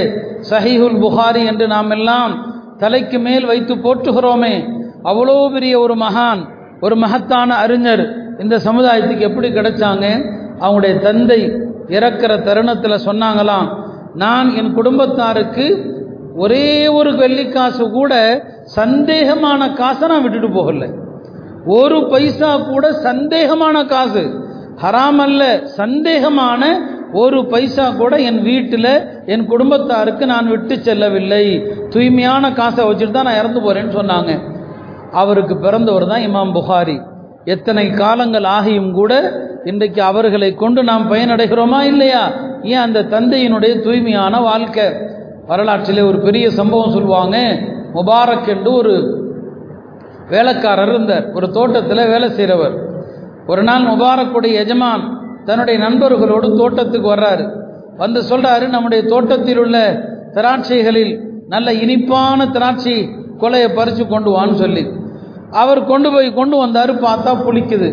சஹீஹுல் 0.50 0.98
புகாரி 1.04 1.42
என்று 1.52 1.66
நாம் 1.68 1.90
எல்லாம் 1.90 2.34
தலைக்கு 2.78 3.18
மேல் 3.20 3.46
வைத்து 3.46 3.74
போற்றுகிறோமே 3.86 4.56
அவ்வளோ 5.10 5.38
பெரிய 5.54 5.74
ஒரு 5.80 5.96
மகான் 5.96 6.42
ஒரு 6.82 6.96
மகத்தான 6.96 7.56
அறிஞர் 7.56 8.04
இந்த 8.40 8.56
சமுதாயத்துக்கு 8.68 9.28
எப்படி 9.30 9.48
கிடைச்சாங்க? 9.50 10.06
அவங்களுடைய 10.62 10.94
தந்தை 11.00 11.40
இறக்கிற 11.88 12.32
தருணத்தில் 12.48 13.04
சொன்னாங்களாம் 13.08 13.68
நான் 14.24 14.50
என் 14.60 14.74
குடும்பத்தாருக்கு 14.74 15.66
ஒரே 16.36 16.68
ஒரு 16.88 17.12
வெள்ளிக்காசு 17.22 17.84
கூட 17.92 18.14
சந்தேகமான 18.76 19.62
காசை 19.74 20.08
நான் 20.08 20.24
விட்டுட்டு 20.24 20.50
போகலை. 20.50 20.90
ஒரு 21.66 22.08
பைசா 22.12 22.58
கூட 22.58 22.92
சந்தேகமான 22.92 23.86
காசு. 23.86 24.24
ஹராம் 24.84 25.18
அல்ல 25.18 25.64
சந்தேகமான 25.78 26.64
ஒரு 27.12 27.46
பைசா 27.46 27.90
கூட 27.90 28.18
என் 28.18 28.42
வீட்டில் 28.42 29.08
என் 29.26 29.46
குடும்பத்தாருக்கு 29.46 30.26
நான் 30.26 30.48
விட்டு 30.48 30.82
செல்லவில்லை. 30.82 31.64
தூய்மையான 31.90 32.52
காசை 32.52 32.86
வச்சுட்டு 32.86 33.12
தான் 33.12 33.24
நான் 33.24 33.38
இறந்து 33.38 33.60
போறேன்னு 33.60 33.98
சொன்னாங்க. 34.00 34.40
அவருக்கு 35.12 35.58
பிறந்தவர் 35.58 36.08
தான் 36.08 36.22
இமாம் 36.22 36.54
புகாரி. 36.54 37.02
எத்தனை 37.46 37.92
காலங்கள் 37.92 38.44
ஆகியும் 38.44 38.92
கூட 38.92 39.14
இன்றைக்கு 39.64 40.02
அவர்களை 40.02 40.56
கொண்டு 40.56 40.84
நாம் 40.84 41.12
பயனடைகிறோமா 41.12 41.82
இல்லையா? 41.82 42.32
ஏன் 42.62 42.80
அந்த 42.80 43.04
தந்தையினுடைய 43.04 43.82
தூய்மையான 43.82 44.42
வாழ்க்கை? 44.42 44.84
வரலாற்றிலே 45.48 46.02
ஒரு 46.02 46.20
பெரிய 46.20 46.52
சம்பவம் 46.52 46.92
சொல்லுவாங்க 46.92 47.38
முபாரக் 47.94 48.48
என்று 48.48 48.74
ஒரு 48.74 49.22
வேலைக்காரர் 50.34 50.92
இருந்தார். 50.94 51.26
ஒரு 51.38 51.48
தோட்டத்தில் 51.58 52.10
வேலை 52.14 52.28
செய்கிறவர் 52.38 52.76
ஒரு 53.48 53.64
நாள் 53.64 53.88
முபாரக்குடைய 53.90 54.54
எஜமான் 54.64 55.04
தன்னுடைய 55.46 55.78
நண்பர்களோடு 55.86 56.48
தோட்டத்துக்கு 56.58 57.08
வர்றாரு. 57.16 57.46
வந்து 57.98 58.20
சொல்றாரு 58.30 58.66
நம்முடைய 58.70 59.02
தோட்டத்தில் 59.06 59.62
உள்ள 59.64 59.78
திராட்சைகளில் 60.36 61.14
நல்ல 61.48 61.74
இனிப்பான 61.84 62.46
திராட்சை 62.56 62.96
கொலையை 63.42 63.70
பறித்து 63.76 64.04
கொண்டு 64.08 64.30
வான்னு 64.36 64.60
சொல்லி. 64.62 64.84
அவர் 65.62 65.82
கொண்டு 65.86 66.10
போய் 66.12 66.28
கொண்டு 66.34 66.56
வந்தார் 66.58 66.94
பார்த்தா 67.02 67.32
புளிக்குது. 67.46 67.90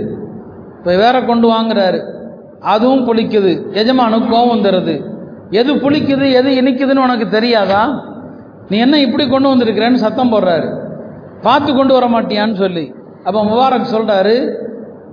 இப்போ 0.79 0.93
வேற 1.05 1.17
கொண்டு 1.23 1.47
வாங்குறாரு. 1.53 1.99
அதுவும் 2.75 3.05
புளிக்குது. 3.09 3.53
எஜமானுக்கு 3.81 4.29
கோவம் 4.33 4.53
வந்துடுது 4.55 4.95
எது 5.51 5.73
புளிக்குது 5.75 6.27
எது 6.39 6.51
இனிக்குதுன்னு 6.61 7.05
உனக்கு 7.07 7.27
தெரியாதா? 7.29 7.83
நீ 8.69 8.77
என்ன 8.79 9.01
இப்படி 9.01 9.25
கொண்டு 9.29 9.49
வந்திருக்கிறேன்னு 9.53 10.03
சத்தம் 10.05 10.33
போடுறாரு. 10.33 10.69
பார்த்து 11.47 11.71
கொண்டு 11.79 11.93
வர 11.97 12.07
மாட்டியான்னு 12.15 12.57
சொல்லி. 12.65 12.85
அப்போ 13.27 13.41
முபாரக் 13.51 13.93
சொல்கிறாரு 13.95 14.37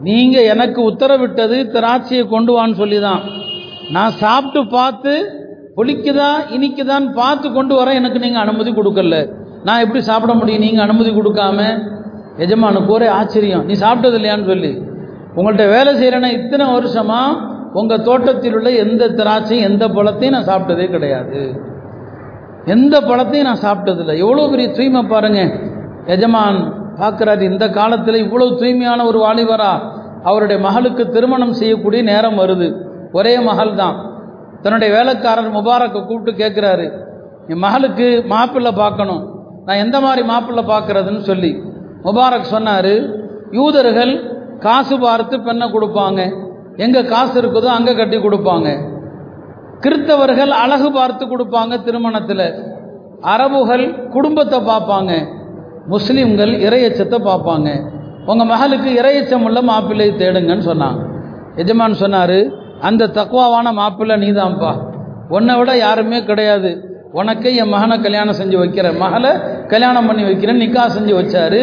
நீங்கள் 0.07 0.47
எனக்கு 0.53 0.79
உத்தரவிட்டது 0.89 1.57
திராட்சையை 1.75 2.23
கொண்டு 2.33 2.51
வான்னு 2.57 2.79
சொல்லி 2.81 2.97
தான் 3.07 3.21
நான் 3.95 4.17
சாப்பிட்டு 4.23 4.61
பார்த்து 4.77 5.13
புளிக்குதா 5.77 6.29
இனிக்குதான்னு 6.55 7.09
பார்த்து 7.21 7.47
கொண்டு 7.57 7.73
வர 7.79 7.89
எனக்கு 7.99 8.19
நீங்கள் 8.23 8.43
அனுமதி 8.45 8.71
கொடுக்கல. 8.71 9.17
நான் 9.67 9.83
எப்படி 9.83 10.01
சாப்பிட 10.09 10.33
முடியும்? 10.33 10.63
நீங்கள் 10.65 10.85
அனுமதி 10.85 11.11
கொடுக்காம. 11.17 11.59
எஜமானுக்கு 12.43 12.91
ஒரே 12.95 13.07
ஆச்சரியம். 13.19 13.63
நீ 13.67 13.73
சாப்பிட்டது 13.83 14.17
இல்லையான்னு 14.19 14.49
சொல்லி. 14.51 14.71
உங்கள்கிட்ட 15.37 15.65
வேலை 15.75 15.91
செய்கிறேன்னா 15.99 16.29
இத்தனை 16.39 16.65
வருஷமாக 16.73 17.55
உங்கள் 17.79 18.05
தோட்டத்தில் 18.09 18.55
உள்ள 18.57 18.69
எந்த 18.83 19.09
திராட்சையும் 19.19 19.67
எந்த 19.69 19.85
பழத்தையும் 19.95 20.35
நான் 20.37 20.49
சாப்பிட்டதே 20.51 20.85
கிடையாது. 20.95 21.41
எந்த 22.75 22.95
பழத்தையும் 23.09 23.49
நான் 23.49 23.65
சாப்பிட்டதில்லை. 23.65 24.15
எவ்வளோ 24.25 24.47
பெரிய 24.53 24.69
தூய்மை 24.77 25.03
பாருங்கள் 25.13 25.51
எஜமான் 26.15 26.59
பார்க்குறாரு 26.99 27.43
இந்த 27.51 27.65
காலத்தில் 27.77 28.23
இவ்வளவு 28.25 28.51
தூய்மையான 28.61 28.99
ஒரு 29.09 29.19
வாலிபரா? 29.25 29.71
அவருடைய 30.29 30.57
மகளுக்கு 30.67 31.03
திருமணம் 31.15 31.57
செய்யக்கூடிய 31.59 32.01
நேரம் 32.11 32.39
வருது. 32.41 32.67
ஒரே 33.17 33.33
மகள் 33.49 33.73
தான் 33.81 33.97
தன்னுடைய 34.63 34.89
வேலைக்காரர் 34.97 35.55
முபாரக்கை 35.57 35.99
கூப்பிட்டு 36.05 36.31
கேட்குறாரு 36.41 36.87
என் 37.51 37.63
மகளுக்கு 37.65 38.07
மாப்பிள்ளை 38.33 38.71
பார்க்கணும். 38.81 39.23
நான் 39.65 39.81
எந்த 39.83 39.97
மாதிரி 40.05 40.21
மாப்பிள்ளை 40.31 40.63
பார்க்கறதுன்னு 40.73 41.23
சொல்லி. 41.29 41.51
முபாரக் 42.07 42.51
சொன்னார் 42.55 42.93
யூதர்கள் 43.57 44.13
காசு 44.65 44.95
பார்த்து 45.05 45.35
பெண்ணை 45.47 45.67
கொடுப்பாங்க. 45.75 46.21
எங்கே 46.85 47.01
காசு 47.13 47.35
இருக்குதோ 47.41 47.69
அங்கே 47.77 47.93
கட்டி 47.95 48.17
கொடுப்பாங்க. 48.17 48.69
கிறித்தவர்கள் 49.83 50.51
அழகு 50.63 50.89
பார்த்து 50.91 51.23
கொடுப்பாங்க 51.25 51.73
திருமணத்தில். 51.87 52.47
அரபுகள் 53.33 53.85
குடும்பத்தை 54.15 54.59
பார்ப்பாங்க. 54.71 55.13
முஸ்லீம்கள் 55.93 56.53
இறையச்சத்தை 56.67 57.17
பார்ப்பாங்க. 57.29 57.69
உங்கள் 58.29 58.49
மகளுக்கு 58.51 58.89
இறையச்சம் 59.01 59.45
உள்ள 59.47 59.59
மாப்பிள்ளை 59.61 60.07
தேடுங்கன்னு 60.21 60.65
சொன்னாங்க. 60.71 61.01
எஜமான் 61.61 62.01
சொன்னார் 62.03 62.39
அந்த 62.87 63.09
தக்குவாவான 63.17 63.67
மாப்பிள்ளை 63.81 64.15
நீதான்ப்பா 64.25 64.73
உன்னை 65.35 65.53
விட 65.59 65.71
யாருமே 65.77 66.19
கிடையாது. 66.23 66.71
உனக்கே 67.19 67.51
என் 67.61 67.71
மகனை 67.73 67.95
கல்யாணம் 68.01 68.37
செஞ்சு 68.39 68.57
வைக்கிறேன். 68.61 68.97
மகளை 69.03 69.31
கல்யாணம் 69.73 70.07
பண்ணி 70.09 70.23
வைக்கிறேன் 70.23 70.61
நிக்கா 70.63 70.83
செஞ்சு 70.95 71.13
வச்சாரு. 71.19 71.61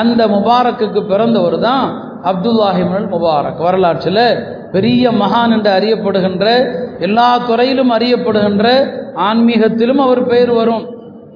அந்த 0.00 0.20
முபாரக்குக்கு 0.34 1.00
பிறந்தவர் 1.10 1.58
தான் 1.68 1.86
அப்துல்லாஹிமல் 2.30 3.08
முபாரக். 3.14 3.60
வரலாற்றில் 3.66 4.26
பெரிய 4.74 5.10
மகான் 5.22 5.52
என்று 5.56 5.70
அறியப்படுகின்ற 5.78 6.46
எல்லா 7.06 7.28
துறையிலும் 7.48 7.92
அறியப்படுகின்ற 7.96 8.66
ஆன்மீகத்திலும் 9.28 10.00
அவர் 10.06 10.22
பெயர் 10.32 10.52
வரும். 10.60 10.84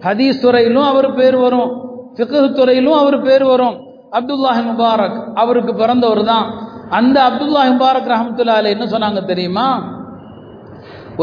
ஹதீஸ் 0.07 0.43
துறையிலும் 0.47 0.89
அவர் 0.93 1.11
பெயர் 1.19 1.39
வரும். 1.47 1.71
ஃபிக்ஹ் 2.19 2.55
துறையிலும் 2.59 2.99
அவர் 3.01 3.17
பேர் 3.27 3.45
வரும். 3.51 3.77
அப்துல்லாஹி 4.19 4.63
முபாரக் 4.71 5.19
அவருக்கு 5.43 5.73
பிறந்தவர் 5.81 6.23
தான். 6.31 6.47
அந்த 6.99 7.17
அப்துல்லாஹி 7.29 7.71
முபாரக் 7.75 8.11
ரஹமத்துல்லா 8.13 8.57
அலை 8.61 8.71
என்ன 8.77 8.87
சொன்னாங்க 8.95 9.21
தெரியுமா? 9.31 9.69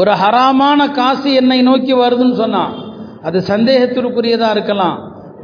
ஒரு 0.00 0.12
ஹராமான 0.22 0.80
காசு 0.98 1.28
என்னை 1.40 1.58
நோக்கி 1.68 1.92
வருதுன்னு 2.00 2.36
சொன்னான் 2.40 2.72
அது 3.26 3.38
சந்தேகத்திற்குரியதாக 3.52 4.54
இருக்கலாம் 4.56 4.96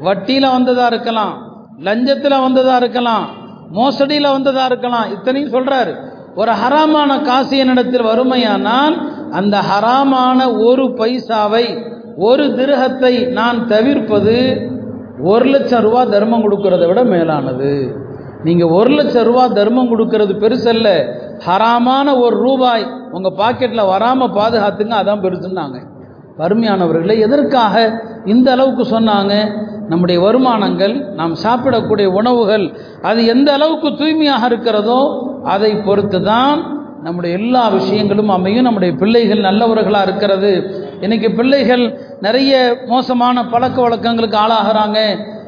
வட்டியில் 0.07 0.55
வந்ததாக 0.57 0.91
இருக்கலாம் 0.93 1.35
லஞ்சத்தில் 1.87 2.43
வந்ததாக 2.47 2.81
இருக்கலாம் 2.83 3.25
மோசடியில் 3.79 4.35
வந்ததாக 4.37 4.71
இருக்கலாம் 4.71 5.07
இத்தனையும் 5.15 5.55
சொல்கிறாரு 5.57 5.93
ஒரு 6.41 6.53
ஹராமான 6.63 7.11
காசு 7.29 7.55
என்னிடத்தில் 7.63 8.09
வறுமையானால் 8.11 8.95
அந்த 9.39 9.57
ஹராமான 9.71 10.39
ஒரு 10.69 10.85
பைசாவை 11.01 11.67
ஒரு 12.29 12.45
திருகத்தை 12.59 13.15
நான் 13.39 13.59
தவிர்ப்பது 13.73 14.37
ஒரு 15.31 15.47
லட்சம் 15.53 15.85
ரூபா 15.87 16.03
தர்மம் 16.15 16.45
கொடுக்கறத 16.45 16.85
விட 16.91 17.01
மேலானது. 17.15 17.71
நீங்கள் 18.47 18.73
ஒரு 18.79 18.93
லட்சம் 18.99 19.27
ரூபா 19.29 19.45
தர்மம் 19.59 19.91
கொடுக்கறது 19.93 20.35
பெருசல்ல. 20.45 20.89
ஹராமான 21.47 22.07
ஒரு 22.25 22.37
ரூபாய் 22.47 22.85
உங்கள் 23.17 23.37
பாக்கெட்டில் 23.41 23.91
வராமல் 23.93 24.35
பாதுகாத்துங்க 24.39 24.97
அதான் 25.03 25.25
பெருசுன்னாங்க. 25.25 25.79
வறுமையானவர்களை 26.41 27.17
எதற்காக 27.27 27.75
இந்த 28.33 28.49
அளவுக்கு 28.55 28.85
சொன்னாங்க? 28.95 29.35
நம்முடைய 29.91 30.19
வருமானங்கள் 30.27 30.95
நாம் 31.19 31.35
சாப்பிடக்கூடிய 31.45 32.07
உணவுகள் 32.19 32.67
அது 33.09 33.21
எந்த 33.35 33.49
அளவுக்கு 33.57 33.89
தூய்மையாக 34.01 34.49
இருக்கிறதோ 34.51 35.01
அதை 35.55 35.73
பொறுத்து 35.89 36.19
தான் 36.31 36.61
நம்முடைய 37.07 37.33
எல்லா 37.41 37.63
விஷயங்களும் 37.79 38.33
அமையும். 38.37 38.67
நம்முடைய 38.67 38.93
பிள்ளைகள் 39.01 39.47
நல்லவர்களாக 39.49 40.07
இருக்கிறது. 40.09 40.53
இன்னைக்கு 41.05 41.29
பிள்ளைகள் 41.39 41.85
நிறைய 42.23 42.79
மோசமான 42.87 43.47
பழக்க 43.47 43.81
வழக்கங்களுக்கு 43.81 44.39
ஆளாகிறாங்க. 44.39 44.99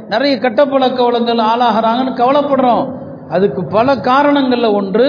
நிறைய 0.09 0.39
கெட்ட 0.39 0.67
பழக்க 0.67 1.03
வழக்கங்கள் 1.03 1.47
ஆளாகிறாங்கன்னு 1.47 2.19
கவலைப்படுறோம். 2.21 2.93
அதுக்கு 3.31 3.65
பல 3.65 3.97
காரணங்களில் 3.97 4.75
ஒன்று 4.79 5.07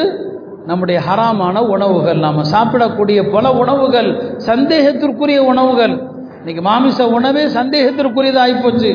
நம்முடைய 0.65 1.01
ஹராமான 1.07 1.67
உணவுகள். 1.67 2.17
நாம் 2.17 2.49
சாப்பிடக்கூடிய 2.53 3.31
பல 3.31 3.51
உணவுகள் 3.51 4.39
சந்தேகத்திற்குரிய 4.45 5.37
உணவுகள். 5.37 6.01
இன்னைக்கு 6.37 6.61
மாமிச 6.61 7.07
உணவே 7.07 7.45
சந்தேகத்திற்குரியதாக 7.45 8.63
போச்சு. 8.63 8.91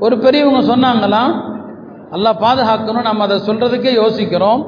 ஒரு 0.00 0.18
பெரியவங்க 0.18 0.76
சொன்னாங்களாம் 0.76 1.32
எல்லாம் 2.12 2.40
பாதுகாக்கணும் 2.40 3.02
நம்ம 3.02 3.24
அதை 3.24 3.40
சொல்கிறதுக்கே 3.46 3.92
யோசிக்கிறோம். 3.92 4.60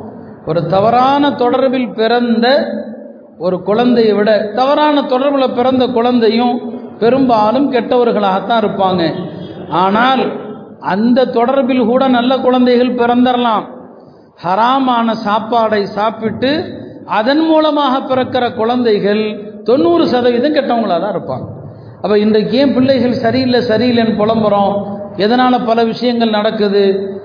ஒரு 0.46 0.66
தவறான 0.66 1.30
தொடர்பில் 1.30 1.94
பிறந்த 1.94 2.46
ஒரு 3.38 3.62
குழந்தையை 3.62 4.12
விட 4.12 4.30
தவறான 4.54 5.00
தொடர்பில் 5.00 5.54
பிறந்த 5.54 5.86
குழந்தையும் 5.86 6.75
பெரும்பாலும் 6.98 7.72
கெட்டவர்களாகத்தான் 7.72 8.62
இருப்பாங்க. 8.64 9.02
ஆனால் 9.70 10.22
அந்த 10.80 11.24
தொடர்பில் 11.24 11.84
கூட 11.86 12.08
நல்ல 12.08 12.38
குழந்தைகள் 12.38 12.98
பிறந்தரலாம். 13.00 13.64
ஹராமான 14.44 15.14
சாப்பாடை 15.26 15.82
சாப்பிட்டு 15.82 16.50
அதன் 17.18 17.42
மூலமாக 17.46 17.94
பிறக்கிற 18.00 18.54
குழந்தைகள் 18.54 19.22
தொண்ணூறு 19.64 20.04
சதவீதம் 20.06 20.56
கெட்டவங்களாக 20.56 21.00
தான் 21.00 21.14
இருப்பாங்க. 21.16 21.46
அப்போ 22.02 22.18
இன்றைக்கு 22.18 22.58
ஏன் 22.58 22.74
பிள்ளைகள் 22.74 23.20
சரியில்லை 23.24 23.60
சரியில்லைன்னு 23.70 24.18
புலம்புறோம்? 24.22 24.74
எதனால் 25.16 25.64
பல 25.64 25.84
விஷயங்கள் 25.84 26.36
நடக்குது? 26.38 26.84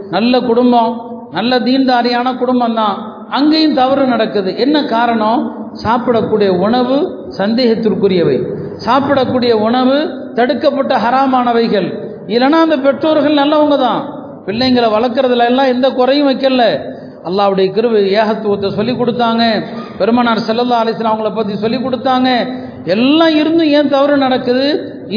நல்ல 0.09 0.39
குடும்பம் 0.39 0.91
நல்ல 1.31 1.59
தீன்தாரியான 1.59 2.37
குடும்பம் 2.37 2.73
தான். 2.73 2.95
அங்கேயும் 3.29 3.73
தவறு 3.73 4.05
நடக்குது. 4.05 4.57
என்ன 4.57 4.77
காரணம்? 4.85 5.41
சாப்பிடக்கூடிய 5.83 6.49
உணவு 6.65 6.97
சந்தேகத்திற்குரியவை. 7.37 8.37
சாப்பிடக்கூடிய 8.85 9.51
உணவு 9.67 9.97
தடுக்கப்பட்ட 10.37 10.93
ஹராமானவைகள். 11.03 11.89
இல்லைன்னா 12.33 12.59
அந்த 12.65 12.77
பெற்றோர்கள் 12.85 13.39
நல்லவங்க 13.41 13.77
தான். 13.87 14.01
பிள்ளைங்களை 14.47 14.87
வளர்க்குறதுல 14.95 15.47
எல்லாம் 15.51 15.71
எந்த 15.73 15.87
குறையும் 15.99 16.29
வைக்கல. 16.29 16.65
அல்லாவுடைய 17.29 17.67
கிருவு 17.77 17.99
ஏகத்துவத்தை 18.19 18.69
சொல்லி 18.77 18.93
கொடுத்தாங்க. 18.99 19.43
பெருமனார் 19.99 20.45
செல்லல்லா 20.47 20.79
அலிஸ்லாம் 20.83 21.13
அவங்கள 21.13 21.31
பற்றி 21.33 21.55
சொல்லி 21.63 21.77
கொடுத்தாங்க. 21.77 22.29
எல்லாம் 22.93 23.35
இருந்தும் 23.41 23.71
ஏன் 23.79 23.91
தவறு 23.95 24.15
நடக்குது? 24.25 24.67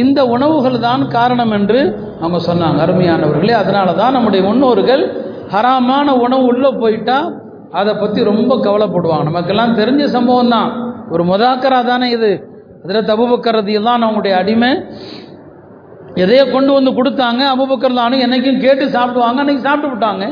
இந்த 0.02 0.20
உணவுகள் 0.34 0.76
தான் 0.88 1.02
காரணம் 1.16 1.54
என்று 1.58 1.80
அவங்க 2.20 2.40
சொன்னாங்க. 2.48 2.78
அருமையானவர்களே 2.84 3.54
அதனால 3.62 3.94
தான் 4.00 4.14
நம்முடைய 4.16 4.42
முன்னோர்கள் 4.48 5.04
ஹராமான 5.54 6.08
உணவு 6.24 6.44
உள்ளே 6.52 6.70
போயிட்டா 6.82 7.18
அதை 7.80 7.92
பற்றி 8.02 8.20
ரொம்ப 8.30 8.52
கவலைப்படுவாங்க. 8.66 9.24
நமக்கெல்லாம் 9.30 9.76
தெரிஞ்ச 9.80 10.04
சம்பவம் 10.16 10.52
தான். 10.56 10.68
ஒரு 11.12 11.22
முதாக்கரா 11.30 11.80
தானே 11.92 12.06
இது. 12.16 12.30
அதில் 12.84 13.06
தபுபக்கரது 13.10 13.74
தான் 13.86 14.02
அவங்களுடைய 14.04 14.34
அடிமை. 14.40 14.70
எதையோ 16.22 16.42
கொண்டு 16.54 16.72
வந்து 16.76 16.90
கொடுத்தாங்க. 16.98 17.42
அபுபக்கர்லானு 17.54 18.16
என்னைக்கும் 18.24 18.58
கேட்டு 18.64 18.84
சாப்பிடுவாங்க. 18.96 19.38
அன்னைக்கு 19.42 19.66
சாப்பிட்டு 19.68 19.92
விட்டாங்க. 19.92 20.24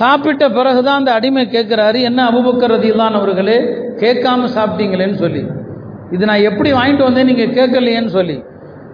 சாப்பிட்ட 0.00 0.44
பிறகு 0.56 0.80
தான் 0.86 0.98
அந்த 1.00 1.12
அடிமை 1.18 1.42
கேட்குறாரு 1.54 1.98
என்ன 2.08 2.20
அபுபக்கர் 2.30 2.72
ரதியல்லான் 2.76 3.18
அவர்களே 3.20 3.56
கேட்காம 4.02 4.50
சாப்பிட்டீங்களேன்னு 4.56 5.18
சொல்லி. 5.24 5.42
இது 6.14 6.24
நான் 6.30 6.46
எப்படி 6.50 6.70
வாங்கிட்டு 6.78 7.08
வந்தேன்? 7.08 7.28
நீங்கள் 7.30 7.54
கேட்கலையேன்னு 7.58 8.12
சொல்லி. 8.18 8.36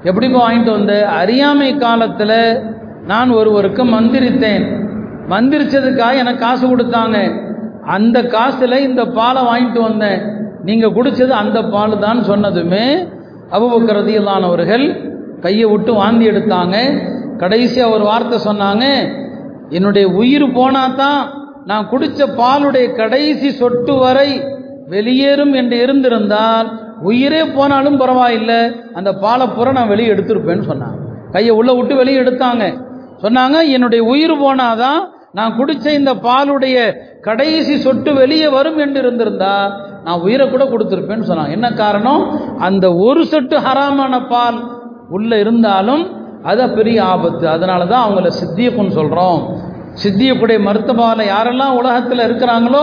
எப்படிப்பா 0.09 0.39
வாங்கிட்டு 0.47 0.73
வந்தேன் 0.79 1.07
அறியாமை 1.21 1.71
காலத்தில் 1.85 2.39
நான் 3.13 3.31
ஒருவருக்கு 3.31 3.85
மந்திரித்தேன். 3.97 4.65
மந்திரிச்சதுக்காக 5.35 6.23
எனக்கு 6.25 6.45
காசு 6.47 6.65
கொடுத்தாங்க. 6.67 7.19
அந்த 7.97 8.19
காசில் 8.37 8.85
இந்த 8.89 9.03
பாலை 9.19 9.43
வாங்கிட்டு 9.51 9.81
வந்தேன். 9.89 10.21
நீங்கள் 10.69 10.95
குடித்தது 10.97 11.33
அந்த 11.43 11.59
பால் 11.75 12.03
தான் 12.07 12.21
சொன்னதுமே 12.31 12.85
அபுபக்கர் 13.57 14.03
கையை 15.45 15.67
விட்டு 15.73 15.93
வாந்தி 15.99 16.25
எடுத்தாங்க. 16.31 16.77
கடைசியாக 17.43 17.95
ஒரு 17.97 18.05
வார்த்தை 18.11 18.39
சொன்னாங்க 18.47 18.85
என்னுடைய 19.77 20.07
உயிர் 20.21 20.47
போனா 20.57 20.83
தான் 21.03 21.21
நான் 21.71 21.89
குடித்த 21.91 22.27
பாலுடைய 22.41 22.87
கடைசி 23.01 23.49
சொட்டு 23.61 23.95
வரை 24.03 24.29
வெளியேறும் 24.95 25.55
என்று 25.61 25.77
இருந்திருந்தால் 25.85 26.69
உயிரே 27.11 27.43
போனாலும் 27.57 27.99
பரவாயில்லை. 28.03 28.61
அந்த 28.99 29.11
பாலை 29.25 29.47
பூரா 29.57 29.73
நான் 29.79 29.93
வெளியே 29.93 30.13
எடுத்திருப்பேன்னு 30.15 30.69
சொன்னாங்க. 30.71 30.99
கையை 31.35 31.53
உள்ள 31.59 31.71
விட்டு 31.79 31.95
வெளியே 32.01 32.21
எடுத்தாங்க. 32.23 32.65
சொன்னாங்க 33.25 33.59
என்னுடைய 33.77 34.03
உயிர் 34.13 34.35
போனாதான் 34.45 35.01
நான் 35.39 35.57
குடித்த 35.59 35.87
இந்த 36.01 36.13
பாலுடைய 36.27 36.77
கடைசி 37.27 37.75
சொட்டு 37.87 38.11
வெளியே 38.21 38.49
வரும் 38.57 38.79
என்று 38.85 38.99
இருந்திருந்தா 39.05 39.55
நான் 40.09 40.23
உயிரை 40.27 40.45
கூட 40.51 40.65
கொடுத்துருப்பேன்னு 40.73 41.29
சொன்னாங்க. 41.31 41.57
என்ன 41.59 41.69
காரணம்? 41.83 42.23
அந்த 42.67 42.87
ஒரு 43.07 43.23
சொட்டு 43.33 43.57
ஹராமான 43.67 44.15
பால் 44.33 44.59
உள்ள 45.17 45.31
இருந்தாலும் 45.45 46.05
அதை 46.51 46.65
பெரிய 46.79 46.99
ஆபத்து. 47.15 47.45
அதனால 47.55 47.81
தான் 47.93 48.05
அவங்கள 48.07 48.29
சித்தியப்புன்னு 48.41 48.97
சொல்கிறோம் 49.01 49.41
சித்தியப்புடைய 50.03 50.59
மருத்துவாவில் 50.67 51.31
யாரெல்லாம் 51.35 51.77
உலகத்தில் 51.81 52.27
இருக்கிறாங்களோ 52.27 52.83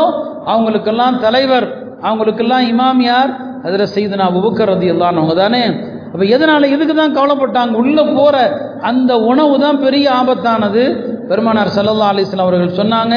அவங்களுக்கெல்லாம் 0.54 1.18
தலைவர் 1.26 1.68
அவங்களுக்கெல்லாம் 2.08 2.66
இமாம் 2.72 3.04
யார்? 3.10 3.32
அதில் 3.68 3.94
செய்து 3.94 4.16
நான் 4.22 4.38
உபக்கிறது 4.40 4.88
எல்லாம் 4.94 5.20
அவங்க 5.20 5.36
தானே. 5.44 5.62
அப்போ 6.12 6.26
எதனால் 6.36 6.74
இதுக்கு 6.74 6.96
தான் 6.96 7.16
கவலைப்பட்டாங்க? 7.18 7.74
உள்ளே 7.84 8.04
போகிற 8.18 8.38
அந்த 8.90 9.12
உணவு 9.32 9.56
தான் 9.66 9.80
பெரிய 9.86 10.06
ஆபத்தானது. 10.20 10.84
பெருமானார் 11.30 11.74
சல்லல்லா 11.78 12.12
அலிஸ்லாம் 12.14 12.48
அவர்கள் 12.48 12.80
சொன்னாங்க 12.82 13.16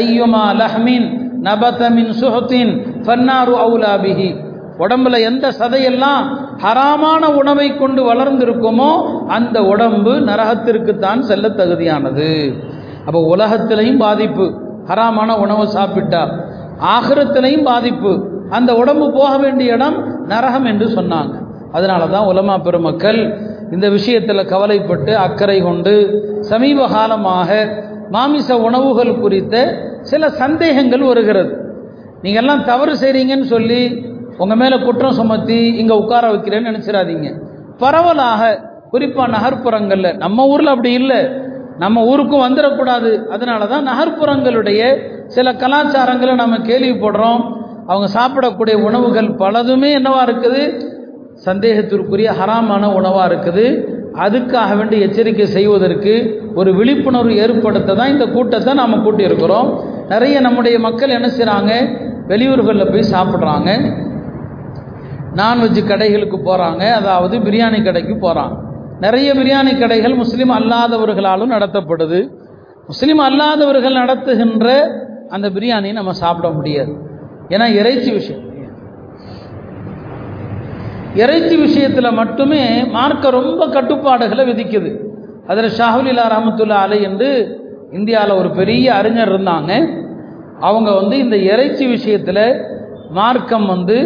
ஐயோமா 0.00 0.42
லஹ்மீன் 0.60 1.08
நபத்தமின் 1.46 2.12
சுஹத்தின் 2.20 2.72
ஃபன்னாரு 3.06 3.54
அவுலாபிஹி 3.64 4.28
உடம்புல 4.84 5.16
எந்த 5.28 5.46
சதையெல்லாம் 5.60 6.24
ஹராமான 6.62 7.22
உணவை 7.34 7.76
கொண்டு 7.76 8.00
வளர்ந்திருக்குமோ 8.10 8.90
அந்த 9.26 9.56
உடம்பு 9.64 10.12
நரகத்திற்குத்தான் 10.28 11.20
செல்ல 11.28 11.48
தகுதியானது. 11.48 12.28
அப்போ 13.06 13.20
உலகத்திலையும் 13.34 14.00
பாதிப்பு. 14.06 14.46
ஹராமான 14.88 15.30
உணவை 15.38 15.66
சாப்பிட்டா 15.66 16.22
ஆகிரத்திலையும் 16.94 17.62
பாதிப்பு. 17.62 18.12
அந்த 18.50 18.70
உடம்பு 18.74 19.06
போக 19.12 19.32
வேண்டிய 19.38 19.74
இடம் 19.74 19.98
நரகம் 20.26 20.64
என்று 20.64 20.86
சொன்னாங்க. 20.86 21.34
அதனால 21.72 22.02
தான் 22.06 22.28
உலமா 22.32 22.58
பெருமக்கள் 22.58 23.20
இந்த 23.72 23.86
விஷயத்தில் 23.88 24.48
கவலைப்பட்டு 24.52 25.12
அக்கறை 25.16 25.58
கொண்டு 25.62 25.94
சமீப 26.40 26.86
காலமாக 26.86 27.50
மாமிச 28.10 28.58
உணவுகள் 28.58 29.18
குறித்த 29.20 29.56
சில 30.10 30.28
சந்தேகங்கள் 30.42 31.04
வருகிறது. 31.10 31.52
நீங்கள் 32.24 32.42
எல்லாம் 32.42 32.62
தவறு 32.70 32.92
செய்கிறீங்கன்னு 33.02 33.48
சொல்லி 33.54 33.80
உங்கள் 34.42 34.60
மேலே 34.62 34.76
குற்றம் 34.86 35.18
சுமத்தி 35.20 35.58
இங்கே 35.80 35.94
உட்கார 36.02 36.24
வைக்கிறேன்னு 36.32 36.70
நினச்சிடாதீங்க 36.70 37.28
பரவலாக 37.82 38.42
குறிப்பாக 38.92 39.28
நகர்ப்புறங்களில் 39.36 40.16
நம்ம 40.24 40.46
ஊரில் 40.52 40.72
அப்படி 40.74 40.90
இல்லை. 41.00 41.20
நம்ம 41.82 42.02
ஊருக்கும் 42.10 42.44
வந்துடக்கூடாது 42.46 43.10
அதனால 43.34 43.66
தான் 43.72 43.84
நகர்ப்புறங்களுடைய 43.90 44.80
சில 45.34 45.48
கலாச்சாரங்களை 45.62 46.34
நம்ம 46.42 46.56
கேள்விப்படுறோம். 46.68 47.42
அவங்க 47.90 48.06
சாப்பிடக்கூடிய 48.16 48.76
உணவுகள் 48.88 49.28
பலதுமே 49.42 49.90
என்னவா 49.98 50.22
இருக்குது? 50.28 50.62
சந்தேகத்திற்குரிய 51.46 52.30
ஹராமான 52.38 52.84
உணவாக 52.98 53.28
இருக்குது. 53.30 53.66
அதுக்காக 54.24 54.70
வேண்டி 54.78 54.96
எச்சரிக்கை 55.06 55.46
செய்வதற்கு 55.56 56.14
ஒரு 56.60 56.70
விழிப்புணர்வு 56.78 57.34
ஏற்படுத்த 57.44 57.96
தான் 58.00 58.12
இந்த 58.14 58.26
கூட்டத்தை 58.36 58.72
நாம் 58.80 59.02
கூட்டியிருக்கிறோம். 59.06 59.68
நிறைய 60.08 60.36
நம்முடைய 60.40 60.76
மக்கள் 60.78 61.16
என்ன 61.16 61.28
செய்கிறாங்க 61.28 61.72
வெளியூர்களில் 62.30 62.92
போய் 62.92 63.12
சாப்பிட்றாங்க. 63.14 63.70
நான்வெஜ் 65.40 65.80
கடைகளுக்கு 65.90 66.38
போகிறாங்க 66.44 66.82
அதாவது 67.00 67.38
பிரியாணி 67.38 67.78
கடைக்கு 67.84 68.14
போகிறாங்க 68.14 68.56
நிறைய 69.00 69.28
பிரியாணி 69.34 69.72
கடைகள் 69.78 70.14
முஸ்லீம் 70.14 70.52
அல்லாதவர்களாலும் 70.58 71.54
நடத்தப்படுது. 71.54 72.20
முஸ்லீம் 72.86 73.22
அல்லாதவர்கள் 73.28 73.98
நடத்துகின்ற 74.02 74.66
அந்த 75.28 75.46
பிரியாணி 75.50 75.90
நம்ம 75.92 76.12
சாப்பிட 76.12 76.48
முடியாது. 76.48 76.92
ஏன்னா 77.48 77.66
இறைச்சி 77.80 78.10
விஷயம். 78.10 78.44
இறைச்சி 81.14 81.56
விஷயத்தில் 81.56 82.16
மட்டுமே 82.20 82.62
மார்க்க 82.96 83.30
ரொம்ப 83.30 83.62
கட்டுப்பாடுகளை 83.66 84.44
விதிக்குது. 84.50 84.90
அதில் 85.46 85.70
ஷாஹுலிலா 85.78 86.24
ரஹமத்துல்லா 86.34 86.78
அலை 86.86 86.98
என்று 87.02 87.30
இந்தியாவில் 87.92 88.34
ஒரு 88.34 88.50
பெரிய 88.50 88.94
அறிஞர் 88.94 89.32
இருந்தாங்க. 89.32 89.88
அவங்க 90.60 90.92
வந்து 90.92 91.18
இந்த 91.18 91.36
இறைச்சி 91.36 91.86
விஷயத்தில் 91.86 92.62
மார்க்கம் 93.10 93.66
வந்து 93.66 93.96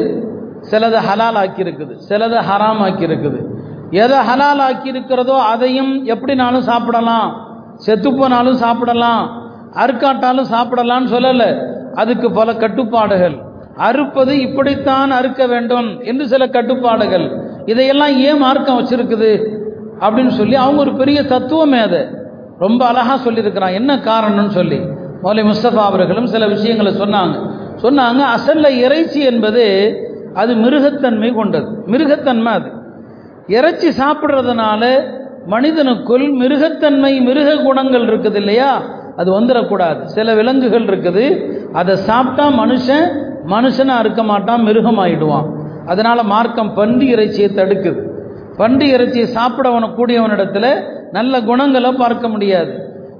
சிலதை 0.71 0.99
ஹலால் 1.13 1.37
ஆக்கியிருக்குது 1.37 1.99
சிலதை 2.09 2.41
ஹராம் 2.53 2.83
ஆக்கியிருக்குது. 2.83 3.45
எதை 3.91 4.19
ஹலால் 4.19 4.63
ஆக்கியிருக்கிறதோ 4.71 5.39
அதையும் 5.39 6.07
எப்படினாலும் 6.07 6.59
சாப்பிடலாம். 6.59 7.47
செத்துப்போனாலும் 7.87 8.55
சாப்பிடலாம். 8.55 9.43
அறுக்காட்டாலும் 9.73 10.47
சாப்பிடலாம்னு 10.53 11.13
சொல்லலை. 11.13 11.75
அதுக்கு 11.95 12.31
பல 12.31 12.57
கட்டுப்பாடுகள். 12.57 13.39
அறுப்பது 13.77 14.41
இப்படித்தான் 14.41 15.11
அறுக்க 15.11 15.47
வேண்டும் 15.47 16.01
என்று 16.01 16.29
சில 16.29 16.47
கட்டுப்பாடுகள். 16.47 17.41
இதையெல்லாம் 17.67 18.19
ஏன் 18.19 18.39
மார்க்கம் 18.39 18.79
வச்சிருக்குது? 18.81 19.61
அப்படின்னு 20.01 20.29
சொல்லி 20.29 20.55
அவங்க 20.55 20.81
ஒரு 20.81 20.95
பெரிய 20.95 21.23
தத்துவமே 21.23 21.79
அதை. 21.79 22.07
ரொம்ப 22.63 22.87
அழகாக 22.87 23.19
சொல்லியிருக்கிறான். 23.23 23.77
என்ன 23.81 23.93
காரணம்னு 23.97 24.55
சொல்லி. 24.59 24.79
மௌலி 25.23 25.43
முஸ்தபா 25.51 25.83
அவர்களும் 25.91 26.27
சில 26.27 26.47
விஷயங்களை 26.47 26.93
சொன்னாங்க. 26.93 27.37
சொன்னாங்க 27.83 28.23
அசல்ல 28.37 28.67
இறைச்சி 28.85 29.21
என்பது 29.21 29.65
அது 30.35 30.53
மிருகத்தன்மை 30.55 31.31
கொண்டது. 31.35 31.69
மிருகத்தன்மை 31.87 32.53
அது. 32.59 32.71
இறைச்சி 33.47 33.89
சாப்பிட்றதுனால 34.03 34.83
மனிதனுக்குள் 35.51 36.27
மிருகத்தன்மை 36.43 37.13
மிருக 37.21 37.57
குணங்கள் 37.57 38.05
இருக்குது 38.05 38.35
இல்லையா? 38.35 38.73
அது 39.17 39.31
வந்துடக்கூடாது 39.41 40.01
சில 40.05 40.35
விலங்குகள் 40.35 40.85
இருக்குது. 40.85 41.25
அதை 41.73 41.97
சாப்பிட்டா 41.97 42.47
மனுஷன் 42.63 43.07
மனுஷனாக 43.47 44.03
இருக்க 44.05 44.23
மாட்டான் 44.23 44.65
மிருகமாயிடுவான். 44.67 45.49
அதனால 45.87 46.23
மார்க்கம் 46.23 46.75
பன்றி 46.75 47.07
இறைச்சியை 47.07 47.51
தடுக்குது. 47.51 48.01
பன்றி 48.61 48.87
இறைச்சியை 48.95 49.27
சாப்பிடவன 49.37 49.85
கூடியவனிடத்தில் 49.99 50.71
நல்ல 51.17 51.41
குணங்களை 51.41 51.93
பார்க்க 51.93 52.29
முடியாது. 52.29 52.73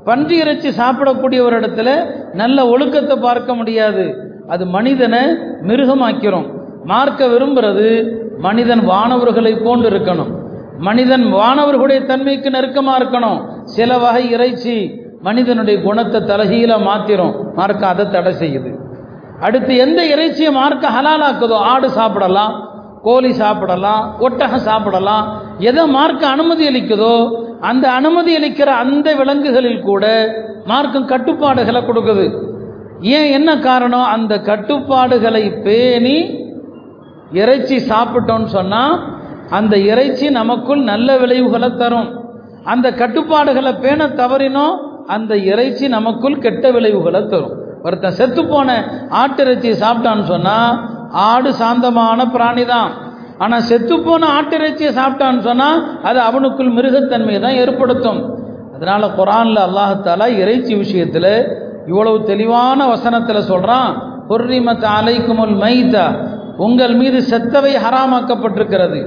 பன்றி 0.05 0.37
இறைச்சி 0.43 0.69
சாப்பிடக்கூடிய 0.69 1.41
ஒரு 1.47 1.55
இடத்துல 1.61 1.91
நல்ல 2.33 2.67
ஒழுக்கத்தை 2.67 3.17
பார்க்க 3.17 3.55
முடியாது. 3.55 4.05
அது 4.49 4.65
மனிதனை 4.67 5.23
மிருகமாக்கிறோம். 5.69 6.47
மார்க்க 6.85 7.27
விரும்புறது 7.27 7.89
மனிதன் 8.39 8.83
வானவர்களை 8.91 9.53
போன்று 9.65 9.89
இருக்கணும் 9.91 10.33
மனிதன் 10.87 11.25
வானவர்களுடைய 11.35 12.01
தன்மைக்கு 12.07 12.49
நெருக்கமாக 12.51 12.99
இருக்கணும். 13.01 13.41
சில 13.75 13.99
வகை 13.99 14.25
இறைச்சி 14.31 14.75
மனிதனுடைய 15.27 15.77
குணத்தை 15.83 16.21
தலகீழ 16.31 16.71
மாத்திரும். 16.87 17.35
மார்க்க 17.55 17.83
அதை 17.87 18.05
தடை 18.11 18.33
செய்யுது. 18.33 18.71
அடுத்து 19.47 19.73
எந்த 19.85 20.01
இறைச்சியை 20.15 20.51
மார்க்க 20.53 20.95
ஹலாலாக்குதோ 20.97 21.59
ஆடு 21.73 21.89
சாப்பிடலாம். 21.99 22.55
கோழி 23.03 23.31
சாப்பிடலாம் 23.33 24.03
ஒட்டகம் 24.19 24.67
சாப்பிடலாம் 24.69 25.27
எதை 25.69 25.87
மார்க்க 25.87 26.29
அனுமதி 26.29 26.65
அளிக்குதோ 26.69 27.15
அந்த 27.61 27.93
அனுமதி 27.93 28.33
அளிக்கிற 28.39 28.71
அந்த 28.85 29.09
விலங்குகளில் 29.15 29.83
கூட 29.83 30.05
மார்க்கம் 30.67 31.11
கட்டுப்பாடுகளை 31.13 31.81
கொடுக்குது. 31.83 32.27
ஏன் 33.01 33.29
என்ன 33.31 33.51
காரணம்? 33.59 34.05
அந்த 34.05 34.41
கட்டுப்பாடுகளை 34.41 35.45
பேணி 35.65 36.17
இறைச்சி 37.33 37.77
சாப்பிட்டோம்னு 37.91 38.51
சொன்னால் 38.59 38.95
அந்த 39.51 39.77
இறைச்சி 39.77 40.31
நமக்குள் 40.31 40.83
நல்ல 40.83 41.17
விளைவுகளை 41.19 41.71
தரும். 41.77 42.11
அந்த 42.65 42.87
கட்டுப்பாடுகளை 42.93 43.73
பேண 43.85 44.07
தவறினோம் 44.21 44.77
அந்த 45.07 45.33
இறைச்சி 45.53 45.89
நமக்குள் 45.89 46.39
கெட்ட 46.39 46.71
விளைவுகளை 46.71 47.23
தரும். 47.27 47.55
ஒருத்தன் 47.85 48.19
செத்து 48.19 48.43
போன 48.47 48.69
ஆட்டிறைச்சி 49.23 49.71
சாப்பிட்டான்னு 49.85 50.23
சொன்னால் 50.23 50.75
ஆடு 51.13 51.53
சாந்தமான 51.55 52.25
பிராணி 52.25 52.65
தான் 52.65 52.93
ஆனால் 53.39 53.67
செத்துப்போன 53.71 54.29
ஆட்டிறைச்சியை 54.39 54.93
சாப்பிட்டான்னு 54.99 55.41
சொன்னால் 55.41 55.81
அது 56.03 56.21
அவனுக்குள் 56.21 56.75
மிருகத்தன்மையை 56.77 57.41
தான் 57.41 57.59
ஏற்படுத்தும். 57.63 58.21
அதனால் 58.77 59.15
குரானில் 59.19 59.61
அல்லாஹாலா 59.69 60.27
இறைச்சி 60.43 60.75
விஷயத்தில் 60.75 61.33
இவ்வளவு 61.87 62.25
தெளிவான 62.25 62.87
வசனத்தில் 62.87 63.49
சொல்கிறான் 63.51 63.93
பொர்ரிமத் 64.29 64.87
அலைக்குமுல் 64.99 65.57
மைதா 65.65 66.07
உங்கள் 66.57 66.95
மீது 66.95 67.19
செத்தவை 67.31 67.75
ஹராமாக்கப்பட்டிருக்கிறது. 67.85 69.01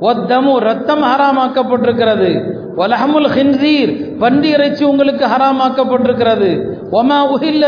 ஒத்தமு 0.00 0.52
ரத்தம் 0.56 1.02
ஹராமாக்கப்பட்டிருக்கிறது. 1.02 2.30
வலஹமுல் 2.76 3.30
ஹின்சீர் 3.36 4.18
பன்றி 4.18 4.48
இறைச்சி 4.48 4.84
உங்களுக்கு 4.84 5.24
ஹராமாக்கப்பட்டிருக்கிறது. 5.24 6.50
ஒமா 6.90 7.18
உஹில்லி 7.34 7.66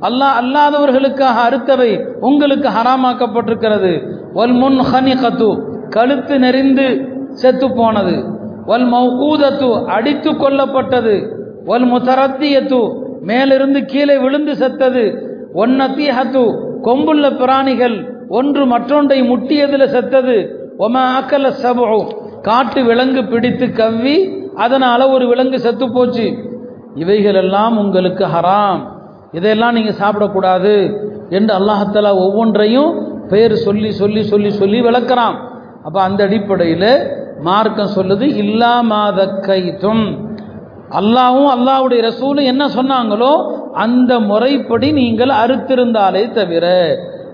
அல்லாஹ் 0.00 0.38
அல்லாதவர்களுக்காக 0.40 1.38
அறுத்தவை 1.48 2.04
உங்களுக்கு 2.20 2.68
ஹராமாக்கப்பட்டிருக்கிறது. 2.68 4.14
வல் 4.34 4.52
முன் 4.52 4.78
ஹனிகத்து 4.80 5.62
கழுத்து 5.88 6.38
நெறிந்து 6.38 7.08
செத்து 7.30 7.74
போனது. 7.74 8.24
வல் 8.66 8.86
மௌகூதத்து 8.92 9.84
அடித்து 9.84 10.32
கொல்லப்பட்டது. 10.32 11.34
வல் 11.66 11.86
முத்தரத்தியத்து 11.92 13.04
மேலிருந்து 13.22 13.84
கீழே 13.84 14.18
விழுந்து 14.18 14.56
செத்தது. 14.56 15.28
ஒன்னத்தியஹத்து 15.54 16.64
கொம்புள்ள 16.84 17.36
பிராணிகள் 17.36 18.26
ஒன்று 18.28 18.66
மற்றொன்றை 18.66 19.22
முட்டியதில் 19.22 19.86
செத்தது. 19.86 20.60
ஒம 20.78 20.92
அக்கல 20.92 21.52
சபு 21.62 22.12
காட்டு 22.42 22.84
விலங்கு 22.84 23.24
பிடித்து 23.24 23.72
கவ்வி 23.72 24.44
அதனால 24.56 25.08
ஒரு 25.08 25.28
விலங்கு 25.28 25.60
செத்து 25.60 25.92
போச்சு. 25.92 26.36
இவைகளெல்லாம் 26.94 27.78
உங்களுக்கு 27.78 28.26
ஹராம். 28.26 28.94
இதையெல்லாம் 29.32 29.74
நீங்கள் 29.74 30.00
சாப்பிடக்கூடாது 30.02 30.74
என்று 31.30 31.52
அல்லாஹத்தலா 31.58 32.12
ஒவ்வொன்றையும் 32.24 32.92
பேர் 33.30 33.54
சொல்லி 33.56 33.90
சொல்லி 33.92 34.22
சொல்லி 34.22 34.50
சொல்லி 34.50 34.80
விளக்கிறான். 34.80 35.36
அப்போ 35.84 35.98
அந்த 36.02 36.24
அடிப்படையில் 36.24 36.90
மார்க்கம் 37.42 37.94
சொல்லுது 37.96 38.26
இல்லாமாத 38.42 39.26
கைத்தும் 39.40 40.04
அல்லாவும் 40.90 41.50
அல்லாவுடைய 41.56 42.00
ரசூலும் 42.02 42.50
என்ன 42.52 42.64
சொன்னாங்களோ 42.68 43.32
அந்த 43.84 44.20
முறைப்படி 44.20 44.92
நீங்கள் 44.92 45.32
அறுத்திருந்தாலே 45.42 46.32
தவிர 46.32 46.66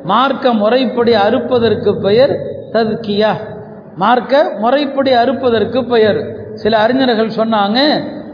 மார்க்க 0.05 0.52
முறைப்படி 0.52 1.12
அறுப்பதற்கு 1.26 1.90
பெயர் 2.07 2.33
ததுக்கியா 2.72 3.33
மார்க்க 3.96 4.42
முறைப்படி 4.61 5.11
அறுப்பதற்கு 5.22 5.81
பெயர். 5.92 6.20
சில 6.55 6.78
அறிஞர்கள் 6.85 7.37
சொன்னாங்க 7.40 7.78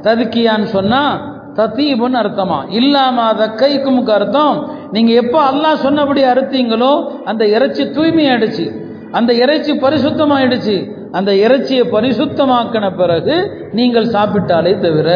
ததுக்கியான்னு 0.02 0.68
சொன்னால் 0.76 1.16
தத்தீபுன்னு 1.58 2.18
அர்த்தமா? 2.22 2.58
இல்லாம 2.70 3.32
கைக்குமுக்கு 3.62 4.12
அர்த்தம். 4.18 4.56
நீங்க 4.92 5.12
எப்போ 5.12 5.38
அல்லாஹ் 5.50 5.82
சொன்னபடி 5.86 6.24
அறுத்தீங்களோ 6.24 6.92
அந்த 7.24 7.46
இறைச்சி 7.46 7.84
தூய்மையாயிடுச்சு. 7.84 8.66
அந்த 9.10 9.32
இறைச்சி 9.32 9.72
பரிசுத்தமாயிடுச்சு. 9.72 10.76
அந்த 11.12 11.30
இறைச்சியை 11.34 11.84
பரிசுத்தமாக்கின 11.92 12.86
பிறகு 12.96 13.36
நீங்கள் 13.72 14.06
சாப்பிட்டாலே 14.06 14.72
தவிர 14.78 15.08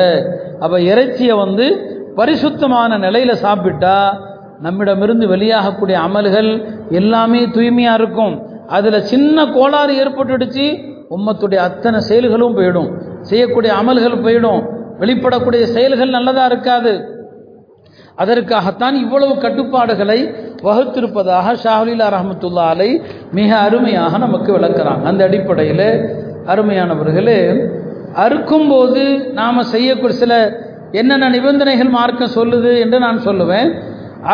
அப்ப 0.60 0.80
இறைச்சியை 0.80 1.34
வந்து 1.36 1.66
பரிசுத்தமான 2.14 2.98
நிலையில 2.98 3.32
சாப்பிட்டா 3.32 3.96
நம்மிடமிருந்து 4.60 5.26
வெளியாகக்கூடிய 5.26 5.96
அமல்கள் 6.06 6.50
எல்லாமே 6.90 7.40
தூய்மையா 7.46 7.94
இருக்கும். 7.94 8.34
அதுல 8.66 9.00
சின்ன 9.00 9.46
கோளாறு 9.46 9.92
ஏற்பட்டுடுச்சு. 10.04 10.66
உம்மத்துடைய 11.16 11.60
அத்தனை 11.68 12.00
செயல்களும் 12.00 12.56
போயிடும். 12.56 12.90
செய்யக்கூடிய 13.20 13.72
அமல்கள் 13.74 14.22
போயிடும். 14.26 14.62
வெளிப்படக்கூடிய 15.02 15.62
செயல்கள் 15.74 16.16
நல்லதாக 16.16 16.50
இருக்காது. 16.52 16.92
அதற்காகத்தான் 18.22 18.96
இவ்வளவு 19.04 19.34
கட்டுப்பாடுகளை 19.44 20.18
வகுத்திருப்பதாக 20.66 21.54
ஷாஹுலீலா 21.62 22.08
ரஹமத்துல்லா 22.16 22.64
அலை 22.74 22.90
மிக 23.38 23.50
அருமையாக 23.66 24.18
நமக்கு 24.24 24.50
விளக்குறாங்க. 24.58 25.04
அந்த 25.10 25.24
அடிப்படையில் 25.28 25.88
அருமையானவர்களே 26.52 27.40
அறுக்கும்போது 28.24 29.02
நாம் 29.32 29.62
செய்யக்கூடிய 29.74 30.18
சில 30.22 30.34
என்னென்ன 31.00 31.28
நிபந்தனைகள் 31.28 31.90
மார்க்கம் 31.98 32.34
சொல்லுது 32.34 32.72
என்று 32.84 32.98
நான் 32.98 33.20
சொல்லுவேன். 33.26 33.70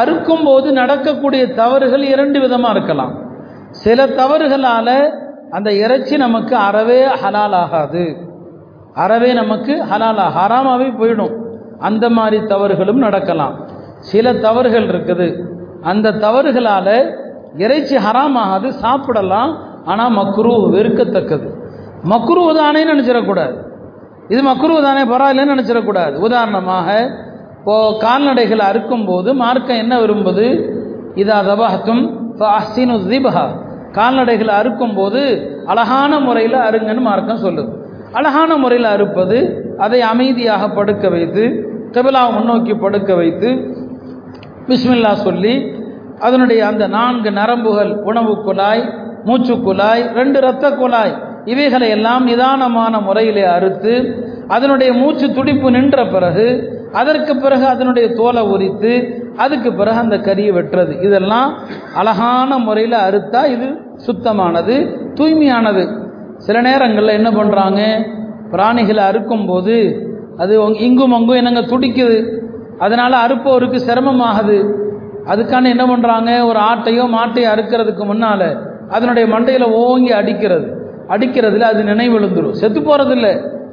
அறுக்கும்போது 0.01 0.69
நடக்கக்கூடிய 0.81 1.43
தவறுகள் 1.61 2.05
இரண்டு 2.15 2.41
விதமாக 2.41 2.75
இருக்கலாம். 2.77 3.13
சில 3.85 4.07
தவறுகளால் 4.21 4.97
அந்த 5.51 5.71
இறைச்சி 5.85 6.17
நமக்கு 6.17 6.57
அறவே 6.69 7.01
ஹலால் 7.23 7.57
ஆகாது. 7.63 8.05
அறவே 9.03 9.31
நமக்கு 9.41 9.75
ஹலாலா 9.91 10.27
ஹராமாவே 10.39 10.89
போயிடும். 11.01 11.35
அந்த 11.89 12.05
மாதிரி 12.19 12.39
தவறுகளும் 12.53 13.05
நடக்கலாம். 13.07 13.55
சில 14.11 14.33
தவறுகள் 14.47 14.87
இருக்குது. 14.93 15.29
அந்த 15.91 16.17
தவறுகளால் 16.25 16.95
இறைச்சி 17.65 17.97
ஹராமாகாது 18.07 18.69
சாப்பிடலாம். 18.83 19.53
ஆனால் 19.85 20.15
மக்ரு 20.19 20.53
வெறுக்கத்தக்கது. 20.75 21.47
மக்ரூ 22.13 22.43
தானே 22.59 22.81
நினச்சிடக்கூடாது. 22.85 23.55
இது 24.33 24.41
மக்ரூ 24.51 24.75
தானே 24.87 25.03
பரவாயில்லன்னு 25.13 25.55
நினச்சிடக்கூடாது. 25.55 26.15
உதாரணமாக 26.27 26.89
இப்போ 27.59 27.77
கால்நடைகளை 28.05 28.65
அறுக்கும்போது 28.71 29.31
மார்க்கம் 29.43 29.81
என்ன 29.85 29.95
விரும்புது? 30.01 30.47
இதா 31.23 31.39
தபஹத்தும் 31.49 32.03
அஹ்சினு 32.57 32.97
திபஹா. 33.13 33.47
கால்நடைகளை 33.99 34.53
அறுக்கும்போது 34.61 35.21
அழகான 35.67 36.13
முறையில் 36.27 36.59
அருங்கன்னு 36.69 37.03
மார்க்கம் 37.09 37.45
சொல்லுது. 37.45 37.71
அழகான 38.17 38.57
முறையில் 38.57 38.89
அறுப்பது 38.95 39.39
அதை 39.79 40.01
அமைதியாக 40.01 40.69
படுக்க 40.69 41.09
வைத்து 41.09 41.45
கபிலாவை 41.95 42.31
முன்னோக்கி 42.37 42.75
படுக்க 42.75 43.15
வைத்து 43.15 43.49
பிஸ்மில்லா 44.69 45.13
சொல்லி 45.13 45.55
அதனுடைய 46.19 46.67
அந்த 46.67 46.87
நான்கு 46.87 47.31
நரம்புகள் 47.31 47.93
உணவு 48.03 48.33
குழாய் 48.47 48.83
மூச்சு 49.25 49.55
குழாய் 49.55 50.03
ரெண்டு 50.15 50.39
இரத்த 50.39 50.71
குழாய் 50.71 51.15
இவைகளை 51.45 51.89
எல்லாம் 51.89 52.25
நிதானமான 52.25 53.01
முறையிலே 53.01 53.45
அறுத்து 53.57 53.95
அதனுடைய 54.49 54.93
மூச்சு 54.93 55.33
துடிப்பு 55.33 55.71
நின்ற 55.71 56.07
பிறகு 56.07 56.47
அதற்கு 56.93 57.37
பிறகு 57.37 57.67
அதனுடைய 57.67 58.15
தோலை 58.15 58.43
உரித்து 58.43 58.93
அதுக்கு 59.37 59.73
பிறகு 59.73 59.99
அந்த 59.99 60.17
கறியை 60.17 60.53
வெட்டுறது. 60.53 61.03
இதெல்லாம் 61.03 61.51
அழகான 61.95 62.59
முறையில் 62.59 62.99
அறுத்தா 63.07 63.45
இது 63.55 63.69
சுத்தமானது 64.07 64.77
தூய்மையானது. 65.15 65.85
சில 66.47 66.61
நேரங்களில் 66.61 67.17
என்ன 67.19 67.31
பண்ணுறாங்க 67.31 67.81
பிராணிகளை 68.53 69.03
அறுக்கும்போது 69.11 69.77
அது 70.43 70.55
இங்கும் 70.87 71.15
அங்கும் 71.17 71.39
என்னங்க 71.41 71.63
துடிக்குது. 71.73 72.19
அதனால் 72.79 73.23
அறுப்பவருக்கு 73.25 73.79
சிரமமாகுது. 73.89 74.59
அதுக்கான 75.33 75.69
என்ன 75.75 75.85
பண்ணுறாங்க 75.87 76.31
ஒரு 76.51 76.61
ஆட்டையோ 76.71 77.05
மாட்டையோ 77.15 77.49
அறுக்கிறதுக்கு 77.55 78.05
முன்னால் 78.05 78.49
அதனுடைய 78.89 79.25
மண்டையில் 79.35 79.67
ஓங்கி 79.83 80.13
அடிக்கிறது. 80.21 80.69
அடிக்கிறதுல 81.15 81.69
அது 81.73 81.83
நினைவிழந்துடும் 81.83 82.57
செத்து 82.61 82.81
போகிறதில்ல 82.81 83.29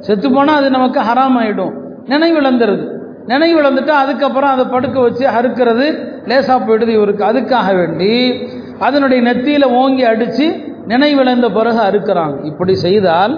செத்து 0.06 0.28
போனால் 0.32 0.58
அது 0.60 0.68
நமக்கு 0.76 1.00
ஹராம் 1.08 1.36
ஆகிடும் 1.40 1.74
நினைவிழந்துருது. 2.12 2.84
நினைவிழந்துட்டா 3.32 3.94
அதுக்கப்புறம் 4.04 4.52
அதை 4.54 4.64
படுக்க 4.74 4.96
வச்சு 5.00 5.24
அறுக்கிறது 5.38 5.86
லேசாக 6.30 6.58
போயிடுது 6.66 6.92
இவருக்கு. 6.98 7.22
அதுக்காக 7.30 7.68
வேண்டி 7.80 8.12
அதனுடைய 8.86 9.20
நெத்தியில் 9.28 9.66
ஓங்கி 9.80 10.04
அடித்து 10.12 10.46
நினைவிழந்த 10.90 11.46
பிறகு 11.58 11.80
அறுக்கிறாங்க. 11.88 12.36
இப்படி 12.50 12.74
செய்தால் 12.86 13.34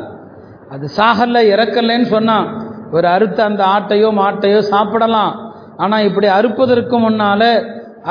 அது 0.75 0.87
சாகல்ல 0.97 1.39
இறக்கலைன்னு 1.53 2.09
சொன்னான் 2.15 2.49
ஒரு 2.97 3.07
அறுத்த 3.15 3.39
அந்த 3.49 3.63
ஆட்டையோ 3.75 4.09
மாட்டையோ 4.21 4.61
சாப்பிடலாம். 4.73 5.35
ஆனால் 5.83 6.07
இப்படி 6.09 6.29
அறுப்பதற்கு 6.39 6.97
முன்னால 7.05 7.43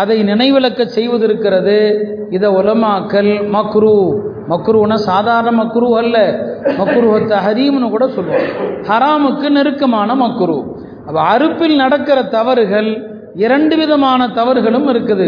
அதை 0.01 0.17
நினைவிழக்க 0.29 0.81
செய்வது 0.95 1.25
இருக்கிறது 1.27 1.77
இதை 2.35 2.49
உலமாக்கல் 2.59 3.31
மக்ரு. 3.55 3.97
மக்ருனா 4.51 4.97
சாதாரண 5.09 5.51
மக்ரு 5.59 5.87
அல்ல. 6.01 6.17
மக்ரூஹத்தை 6.79 7.37
ஹரீம்னு 7.45 7.87
கூட 7.95 8.05
சொல்லுவோம் 8.15 8.49
ஹராமுக்கு 8.89 9.47
நெருக்கமான 9.57 10.09
மக்ரு. 10.23 10.57
அப்போ 11.07 11.19
அறுப்பில் 11.33 11.75
நடக்கிற 11.83 12.19
தவறுகள் 12.37 12.89
இரண்டு 13.45 13.75
விதமான 13.81 14.21
தவறுகளும் 14.39 14.87
இருக்குது. 14.93 15.27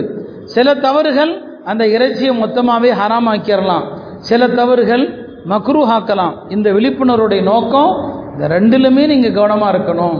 சில 0.55 0.67
தவறுகள் 0.85 1.33
அந்த 1.71 1.83
இறைச்சியை 1.95 2.33
மொத்தமாகவே 2.41 2.91
ஹராமாக்கிடலாம் 3.01 3.85
சில 4.29 4.47
தவறுகள் 4.59 5.05
மக்ரூஹாக்கலாம். 5.51 6.33
இந்த 6.55 6.67
விழிப்புணர்வுடைய 6.75 7.41
நோக்கம் 7.51 7.91
இந்த 8.33 8.47
ரெண்டுலுமே 8.55 9.03
நீங்கள் 9.11 9.35
கவனமாக 9.37 9.71
இருக்கணும். 9.73 10.17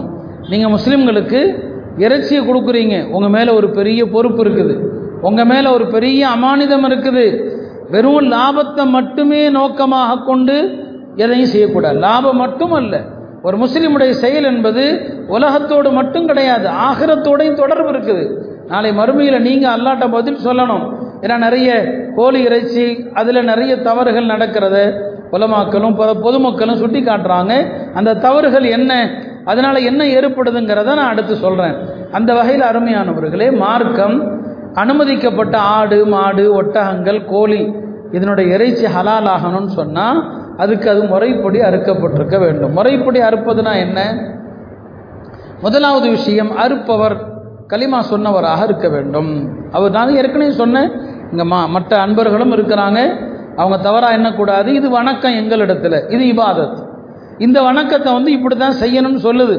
நீங்கள் 0.51 0.73
முஸ்லீம்களுக்கு 0.75 1.41
இறைச்சியை 2.05 2.41
கொடுக்குறீங்க. 2.49 2.95
உங்கள் 3.15 3.33
மேலே 3.35 3.51
ஒரு 3.59 3.67
பெரிய 3.77 4.01
பொறுப்பு 4.15 4.41
இருக்குது. 4.45 4.75
உங்கள் 5.27 5.49
மேலே 5.51 5.69
ஒரு 5.77 5.85
பெரிய 5.95 6.21
அமானிதம் 6.35 6.85
இருக்குது. 6.89 7.25
வெறும் 7.93 8.27
லாபத்தை 8.33 8.83
மட்டுமே 8.97 9.41
நோக்கமாக 9.59 10.19
கொண்டு 10.29 10.57
எதையும் 11.23 11.51
செய்யக்கூடாது. 11.53 11.97
லாபம் 12.07 12.39
மட்டும் 12.43 12.75
அல்ல 12.79 12.95
ஒரு 13.47 13.55
முஸ்லீமுடைய 13.63 14.11
செயல் 14.23 14.47
என்பது 14.53 14.83
உலகத்தோடு 15.35 15.89
மட்டும் 15.97 16.27
கிடையாது. 16.29 16.67
ஆகிரத்தோடையும் 16.87 17.59
தொடர்பு 17.61 17.89
இருக்குது. 17.93 18.23
நாளை 18.71 18.89
மறுமையில் 18.99 19.45
நீங்கள் 19.47 19.73
அல்லாட்ட 19.75 20.07
பதில் 20.17 20.43
சொல்லணும். 20.47 20.85
ஏன்னா 21.21 21.37
நிறைய 21.45 21.69
கோழி 22.15 22.39
இறைச்சி 22.47 22.85
அதில் 23.13 23.47
நிறைய 23.51 23.73
தவறுகள் 23.87 24.31
நடக்கிறது. 24.33 24.83
உலமாக்களும் 25.35 25.95
பொதுமக்களும் 26.25 26.79
சுட்டி 26.81 27.01
காட்டுறாங்க. 27.03 27.53
அந்த 27.93 28.17
தவறுகள் 28.25 28.67
என்ன 28.77 28.93
அதனால் 29.51 29.87
என்ன 29.89 30.01
ஏற்படுதுங்கிறத 30.17 30.89
நான் 30.99 31.11
அடுத்து 31.13 31.35
சொல்கிறேன் 31.35 31.75
அந்த 32.17 32.29
வகையில் 32.37 32.65
அருமையானவர்களே 32.69 33.47
மார்க்கம் 33.63 34.17
அனுமதிக்கப்பட்ட 34.81 35.55
ஆடு 35.77 35.99
மாடு 36.05 36.43
ஒட்டகங்கள் 36.59 37.19
கோழி 37.25 37.61
இதனுடைய 38.17 38.55
இறைச்சி 38.55 38.85
ஹலால் 38.95 39.29
ஆகணும்னு 39.35 39.73
சொன்னால் 39.79 40.19
அதுக்கு 40.57 40.87
அது 40.89 41.01
முறைப்படி 41.13 41.59
அறுக்கப்பட்டிருக்க 41.59 42.37
வேண்டும். 42.39 42.73
முறைப்படி 42.77 43.19
அறுப்பதுனா 43.19 43.73
என்ன? 43.85 43.99
முதலாவது 45.61 46.07
விஷயம் 46.09 46.51
அறுப்பவர் 46.63 47.17
களிமா 47.71 47.99
சொன்னவராக 48.11 48.61
இருக்க 48.63 48.87
வேண்டும். 48.89 49.31
அவர் 49.71 49.95
நான் 49.97 50.15
ஏற்கனவே 50.19 50.51
சொன்னேன் 50.61 50.89
இங்கே 51.31 51.43
மா 51.43 51.65
மற்ற 51.65 52.01
அன்பர்களும் 52.01 52.53
இருக்கிறாங்க. 52.53 52.99
அவங்க 53.55 53.77
தவறாக 53.77 54.17
எண்ணக்கூடாது. 54.17 54.67
இது 54.67 54.89
வணக்கம் 54.89 55.31
எங்களிடத்தில். 55.31 55.97
இது 56.09 56.23
இபாதத். 56.33 56.77
இந்த 57.37 57.61
வணக்கத்தை 57.61 58.13
வந்து 58.13 58.31
இப்படி 58.31 58.55
தான் 58.55 58.79
செய்யணும்னு 58.81 59.21
சொல்லுது. 59.23 59.55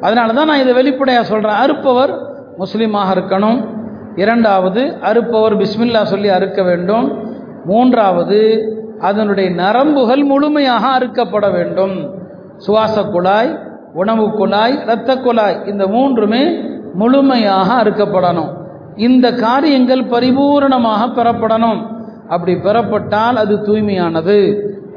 அதனால 0.00 0.32
தான் 0.32 0.46
நான் 0.46 0.58
இதை 0.58 0.72
வெளிப்படையாக 0.72 1.26
சொல்கிறேன் 1.26 1.56
அறுப்பவர் 1.56 2.12
முஸ்லீமாக 2.58 3.14
இருக்கணும். 3.14 3.58
இரண்டாவது 4.16 4.82
அறுப்பவர் 5.02 5.56
பிஸ்மில்லா 5.56 6.02
சொல்லி 6.02 6.28
அறுக்க 6.28 6.62
வேண்டும். 6.62 7.06
மூன்றாவது 7.64 8.40
அதனுடைய 9.00 9.50
நரம்புகள் 9.50 10.24
முழுமையாக 10.24 10.84
அறுக்கப்பட 10.98 11.52
வேண்டும். 11.52 11.96
சுவாச 12.56 13.02
குழாய் 13.02 13.58
உணவு 13.94 14.30
குழாய் 14.30 14.82
இரத்த 14.82 15.16
குழாய் 15.16 15.60
இந்த 15.66 15.86
மூன்றுமே 15.86 16.42
முழுமையாக 16.94 17.82
அறுக்கப்படணும். 17.82 18.50
இந்த 19.06 19.26
காரியங்கள் 19.44 20.02
பரிபூரணமாக 20.14 21.02
பெறப்படணும். 21.18 21.80
அப்படி 22.34 22.54
பெறப்பட்டால் 22.66 23.36
அது 23.42 23.54
தூய்மையானது. 23.66 24.36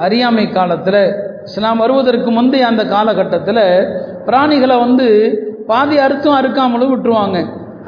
அறியாமை 0.06 0.46
காலத்தில் 0.52 1.04
இஸ்லாம் 1.48 1.82
வருவதற்கு 1.84 2.30
முந்தைய 2.32 2.68
அந்த 2.72 2.84
காலகட்டத்தில் 2.94 3.66
பிராணிகளை 4.28 4.76
வந்து 4.86 5.08
பாதி 5.70 5.98
அறுத்தும் 6.06 6.38
அறுக்காமலும் 6.40 6.92
விட்டுருவாங்க. 6.94 7.38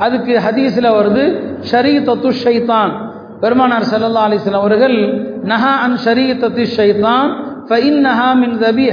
அதுக்கு 0.06 0.34
ஹதீஸில் 0.46 0.96
வருது 0.98 1.24
ஷரீ 1.72 1.94
தத்து 2.08 2.30
ஷைத்தான். 2.44 2.94
பெருமானார் 3.42 3.90
சல்லா 3.92 4.26
அலிஸ்லாம் 4.28 4.64
அவர்கள் 4.64 4.98
நஹா 5.52 5.74
அன் 5.86 5.98
ஷரீ 6.06 6.26
தத்து 6.44 6.64
ஷைத்தான் 6.78 7.30
ஃபைன் 7.70 8.00
நஹா 8.08 8.30
மின் 8.42 8.58
ரபி 8.66 8.88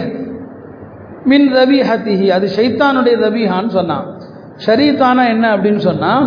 மின் 1.30 1.48
தபீஹத்திஹி. 1.56 2.26
அது 2.36 2.46
ஷைத்தானுடைய 2.56 3.14
ரபிஹான்னு 3.26 3.72
சொன்னான். 3.78 4.06
ஷரீத்தானா 4.66 5.24
என்ன 5.34 5.44
அப்படின்னு 5.56 5.82
சொன்னால் 5.88 6.26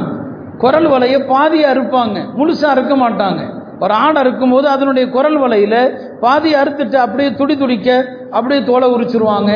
குரல் 0.61 0.87
வலையை 0.93 1.19
பாதி 1.33 1.59
அறுப்பாங்க. 1.71 2.17
முழுசாக 2.39 2.73
அறுக்க 2.75 2.95
மாட்டாங்க. 3.03 3.41
ஒரு 3.83 3.93
ஆடை 4.03 4.17
அறுக்கும்போது 4.23 4.67
அதனுடைய 4.75 5.05
குரல் 5.15 5.37
வலையில் 5.43 5.79
பாதி 6.23 6.51
அறுத்துட்டு 6.61 6.97
அப்படியே 7.05 7.29
துடி 7.39 7.55
துடிக்க 7.61 7.89
அப்படியே 8.37 8.61
தோலை 8.69 8.87
உரிச்சிருவாங்க. 8.95 9.51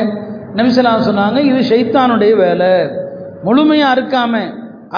நபிசலாம் 0.58 1.06
சொன்னாங்க 1.08 1.38
இது 1.50 1.60
ஷைத்தானுடைய 1.70 2.32
வேலை. 2.44 2.72
முழுமையாக 3.46 3.92
அறுக்காம 3.94 4.34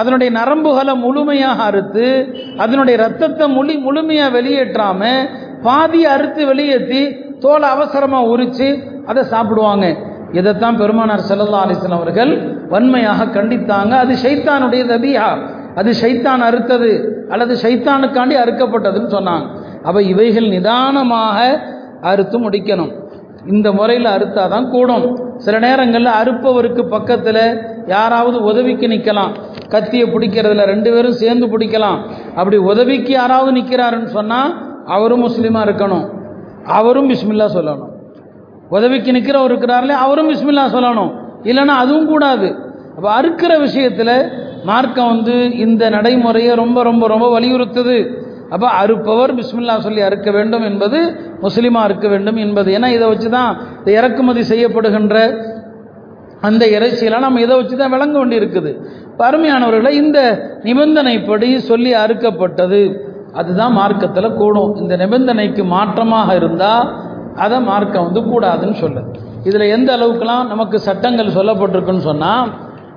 அதனுடைய 0.01 0.31
நரம்புகளை 0.39 0.93
முழுமையாக 1.05 1.63
அறுத்து 1.69 2.07
அதனுடைய 2.65 2.97
ரத்தத்தை 3.05 3.47
முழு 3.57 3.75
முழுமையாக 3.87 4.35
வெளியேற்றாம 4.37 5.03
பாதி 5.67 6.01
அறுத்து 6.15 6.43
வெளியேற்றி 6.51 7.03
தோலை 7.45 7.69
அவசரமாக 7.77 8.31
உரித்து 8.33 8.69
அதை 9.11 9.23
சாப்பிடுவாங்க. 9.33 9.87
இதைத்தான் 10.39 10.79
பெருமானார் 10.81 11.29
செல்லல்லா 11.31 11.63
அலிஸ்லாம் 11.67 12.01
அவர்கள் 12.01 12.33
வன்மையாக 12.73 13.31
கண்டித்தாங்க. 13.37 13.93
அது 14.05 14.13
ஷைத்தானுடைய 14.25 14.83
தபியா 14.93 15.27
அது 15.75 15.91
ஷைத்தான் 16.03 16.43
அறுத்தது 16.49 16.91
அல்லது 17.29 17.55
ஷைத்தானுக்காண்டி 17.63 18.37
அறுக்கப்பட்டதுன்னு 18.43 19.11
சொன்னாங்க. 19.17 19.47
அப்போ 19.83 20.03
இவைகள் 20.03 20.49
நிதானமாக 20.49 21.61
அறுத்து 22.01 22.51
முடிக்கணும். 22.51 22.93
இந்த 23.47 23.73
முறையில் 23.73 24.05
அறுத்தாதான் 24.05 24.71
கூடும். 24.71 25.37
சில 25.37 25.59
நேரங்களில் 25.59 26.17
அறுப்பவருக்கு 26.21 26.83
பக்கத்தில் 26.83 27.61
யாராவது 27.87 28.43
உதவிக்கு 28.43 28.87
நிற்கலாம் 28.89 29.33
கத்தியை 29.69 30.07
பிடிக்கிறதுல 30.09 30.65
ரெண்டு 30.65 30.91
பேரும் 30.93 31.13
சேர்ந்து 31.13 31.47
பிடிக்கலாம். 31.47 31.99
அப்படி 32.35 32.57
உதவிக்கு 32.57 33.13
யாராவது 33.13 33.53
நிற்கிறாருன்னு 33.61 34.05
சொன்னால் 34.05 34.53
அவரும் 34.87 35.29
முஸ்லீமாக 35.29 35.67
இருக்கணும். 35.69 36.07
அவரும் 36.65 37.09
பிஸ்மில்லா 37.11 37.47
சொல்லணும். 37.55 37.91
உதவிக்கு 38.69 39.13
நிற்கிறவர் 39.13 39.51
இருக்கிறார்களே 39.51 39.97
அவரும் 40.05 40.29
பிஸ்மில்லா 40.31 40.65
சொல்லணும். 40.77 41.13
இல்லைன்னா 41.43 41.77
அதுவும் 41.85 42.07
கூடாது. 42.07 42.57
அப்போ 42.97 43.21
அறுக்கிற 43.21 43.61
விஷயத்தில் 43.61 44.15
மார்க்கம் 44.69 45.11
வந்து 45.15 45.35
இந்த 45.65 45.83
நடைமுறையை 45.97 46.53
ரொம்ப 46.63 46.83
ரொம்ப 46.89 47.05
ரொம்ப 47.13 47.27
வலியுறுத்துது. 47.37 47.99
அப்போ 48.55 48.69
அறுப்பவர் 48.83 49.33
பிஸ்மில்லா 49.39 49.75
சொல்லி 49.87 50.01
அறுக்க 50.07 50.31
வேண்டும் 50.37 50.65
என்பது 50.69 50.99
முஸ்லீமாக 51.45 51.89
இருக்க 51.89 52.07
வேண்டும் 52.15 52.39
என்பது. 52.45 52.69
ஏன்னா 52.77 52.89
இதை 52.97 53.07
வச்சு 53.13 53.29
தான் 53.37 53.51
இந்த 53.79 53.91
இறக்குமதி 53.99 54.43
செய்யப்படுகின்ற 54.53 55.17
அந்த 56.49 56.65
இறைச்சியெல்லாம் 56.77 57.27
நம்ம 57.27 57.41
இதை 57.47 57.55
வச்சு 57.61 57.77
தான் 57.83 57.93
விளங்க 57.95 58.17
வேண்டி 58.21 58.41
இருக்குது 58.41 58.71
அருமையானவர்களை 59.29 59.93
இந்த 60.03 60.19
நிபந்தனைப்படி 60.69 61.49
சொல்லி 61.71 61.91
அறுக்கப்பட்டது 62.03 62.81
அதுதான் 63.41 63.75
மார்க்கத்தில் 63.81 64.37
கூடும். 64.41 64.73
இந்த 64.83 64.95
நிபந்தனைக்கு 65.03 65.63
மாற்றமாக 65.75 66.37
இருந்தால் 66.41 66.87
அதை 67.45 67.59
மார்க்கம் 67.69 68.07
வந்து 68.07 68.23
கூடாதுன்னு 68.31 68.77
சொல்லுது. 68.85 69.11
இதில் 69.49 69.73
எந்த 69.77 69.91
அளவுக்குலாம் 69.97 70.49
நமக்கு 70.53 70.77
சட்டங்கள் 70.87 71.37
சொல்லப்பட்டிருக்குன்னு 71.37 72.09
சொன்னால் 72.11 72.49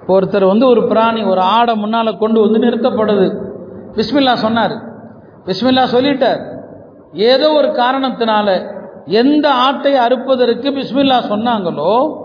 ஒருத்தர் 0.07 0.47
வந்து 0.47 0.67
ஒரு 0.67 0.87
பிராணி 0.87 1.23
ஒரு 1.23 1.41
ஆடை 1.41 1.75
முன்னால் 1.75 2.17
கொண்டு 2.17 2.41
வந்து 2.41 2.59
நிறுத்தப்படுது. 2.59 3.51
பிஸ்மில்லா 3.93 4.33
சொன்னார். 4.33 4.75
பிஸ்மில்லா 5.45 5.83
சொல்லிட்டார். 5.91 6.41
ஏதோ 7.13 7.51
ஒரு 7.51 7.67
காரணத்தினால 7.67 8.71
எந்த 9.05 9.51
ஆட்டை 9.51 9.93
அறுப்பதற்கு 9.93 10.67
பிஸ்மில்லா 10.71 11.17
சொன்னாங்களோ 11.29 12.21